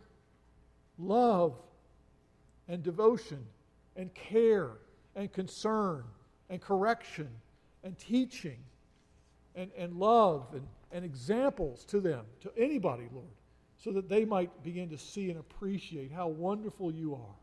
love 0.98 1.56
and 2.68 2.84
devotion 2.84 3.46
and 3.96 4.14
care 4.14 4.72
and 5.16 5.32
concern 5.32 6.04
and 6.50 6.62
correction 6.62 7.30
and 7.84 7.98
teaching 7.98 8.58
and, 9.56 9.72
and 9.78 9.96
love 9.96 10.48
and, 10.54 10.68
and 10.92 11.06
examples 11.06 11.84
to 11.86 12.00
them, 12.00 12.26
to 12.42 12.52
anybody, 12.58 13.08
Lord, 13.14 13.28
so 13.78 13.92
that 13.92 14.10
they 14.10 14.26
might 14.26 14.64
begin 14.64 14.90
to 14.90 14.98
see 14.98 15.30
and 15.30 15.40
appreciate 15.40 16.12
how 16.12 16.28
wonderful 16.28 16.92
you 16.92 17.14
are 17.14 17.36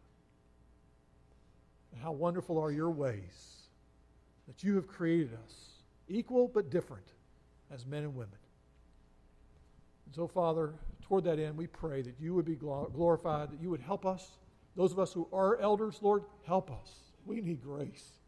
and 1.92 2.01
how 2.01 2.12
wonderful 2.12 2.59
are 2.59 2.70
your 2.70 2.90
ways 2.90 3.61
that 4.46 4.64
you 4.64 4.74
have 4.74 4.88
created 4.88 5.30
us, 5.44 5.55
equal 6.09 6.48
but 6.48 6.70
different, 6.70 7.07
as 7.72 7.86
men 7.86 8.03
and 8.03 8.14
women. 8.14 8.38
And 10.07 10.14
so, 10.14 10.26
Father, 10.26 10.74
toward 11.03 11.24
that 11.24 11.38
end, 11.38 11.57
we 11.57 11.68
pray 11.68 12.03
that 12.03 12.14
you 12.18 12.34
would 12.34 12.44
be 12.44 12.57
glorified, 12.57 13.53
that 13.53 13.61
you 13.61 13.70
would 13.70 13.80
help 13.80 14.05
us 14.05 14.38
those 14.77 14.93
of 14.93 14.99
us 14.99 15.12
who 15.12 15.29
are 15.33 15.59
elders, 15.59 15.99
Lord, 16.01 16.25
help 16.45 16.71
us. 16.71 16.91
We 17.27 17.41
need 17.41 17.62
grace. 17.62 18.18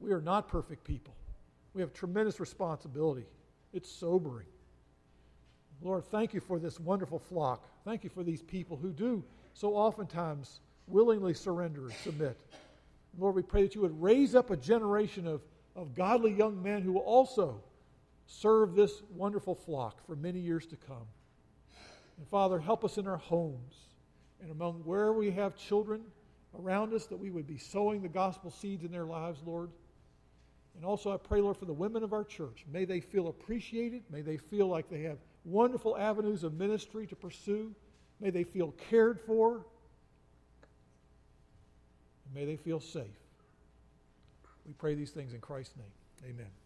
We 0.00 0.12
are 0.12 0.20
not 0.20 0.48
perfect 0.48 0.84
people. 0.84 1.14
We 1.74 1.80
have 1.80 1.92
tremendous 1.92 2.40
responsibility. 2.40 3.26
It's 3.72 3.90
sobering. 3.90 4.46
Lord, 5.80 6.04
thank 6.04 6.34
you 6.34 6.40
for 6.40 6.58
this 6.58 6.78
wonderful 6.78 7.18
flock. 7.18 7.66
Thank 7.84 8.04
you 8.04 8.10
for 8.10 8.22
these 8.22 8.42
people 8.42 8.76
who 8.76 8.90
do 8.92 9.24
so 9.54 9.74
oftentimes 9.74 10.60
willingly 10.86 11.34
surrender 11.34 11.86
and 11.86 11.94
submit. 11.94 12.38
Lord, 13.18 13.34
we 13.34 13.42
pray 13.42 13.62
that 13.62 13.74
you 13.74 13.80
would 13.82 14.00
raise 14.00 14.34
up 14.34 14.50
a 14.50 14.56
generation 14.56 15.26
of, 15.26 15.42
of 15.76 15.94
godly 15.94 16.32
young 16.32 16.62
men 16.62 16.82
who 16.82 16.92
will 16.92 17.00
also 17.00 17.60
serve 18.26 18.74
this 18.74 19.02
wonderful 19.14 19.54
flock 19.54 20.04
for 20.06 20.16
many 20.16 20.38
years 20.38 20.66
to 20.66 20.76
come. 20.76 21.06
And 22.16 22.26
Father, 22.28 22.58
help 22.58 22.84
us 22.84 22.98
in 22.98 23.06
our 23.06 23.16
homes 23.16 23.74
and 24.42 24.50
among 24.50 24.82
where 24.84 25.12
we 25.12 25.30
have 25.30 25.56
children 25.56 26.02
around 26.58 26.92
us, 26.92 27.06
that 27.06 27.16
we 27.16 27.30
would 27.30 27.46
be 27.46 27.56
sowing 27.56 28.02
the 28.02 28.08
gospel 28.08 28.50
seeds 28.50 28.84
in 28.84 28.90
their 28.92 29.06
lives, 29.06 29.40
Lord. 29.46 29.70
And 30.76 30.84
also, 30.84 31.12
I 31.12 31.16
pray, 31.16 31.40
Lord, 31.40 31.56
for 31.56 31.64
the 31.64 31.72
women 31.72 32.02
of 32.02 32.12
our 32.12 32.24
church. 32.24 32.64
May 32.70 32.84
they 32.84 33.00
feel 33.00 33.28
appreciated. 33.28 34.02
May 34.10 34.22
they 34.22 34.36
feel 34.36 34.66
like 34.66 34.90
they 34.90 35.02
have 35.02 35.18
wonderful 35.44 35.96
avenues 35.96 36.44
of 36.44 36.54
ministry 36.54 37.06
to 37.06 37.16
pursue. 37.16 37.74
May 38.20 38.30
they 38.30 38.44
feel 38.44 38.74
cared 38.90 39.20
for. 39.20 39.64
And 42.24 42.34
may 42.34 42.44
they 42.44 42.56
feel 42.56 42.80
safe. 42.80 43.04
We 44.66 44.72
pray 44.72 44.94
these 44.94 45.10
things 45.10 45.34
in 45.34 45.40
Christ's 45.40 45.76
name. 45.76 46.30
Amen. 46.30 46.61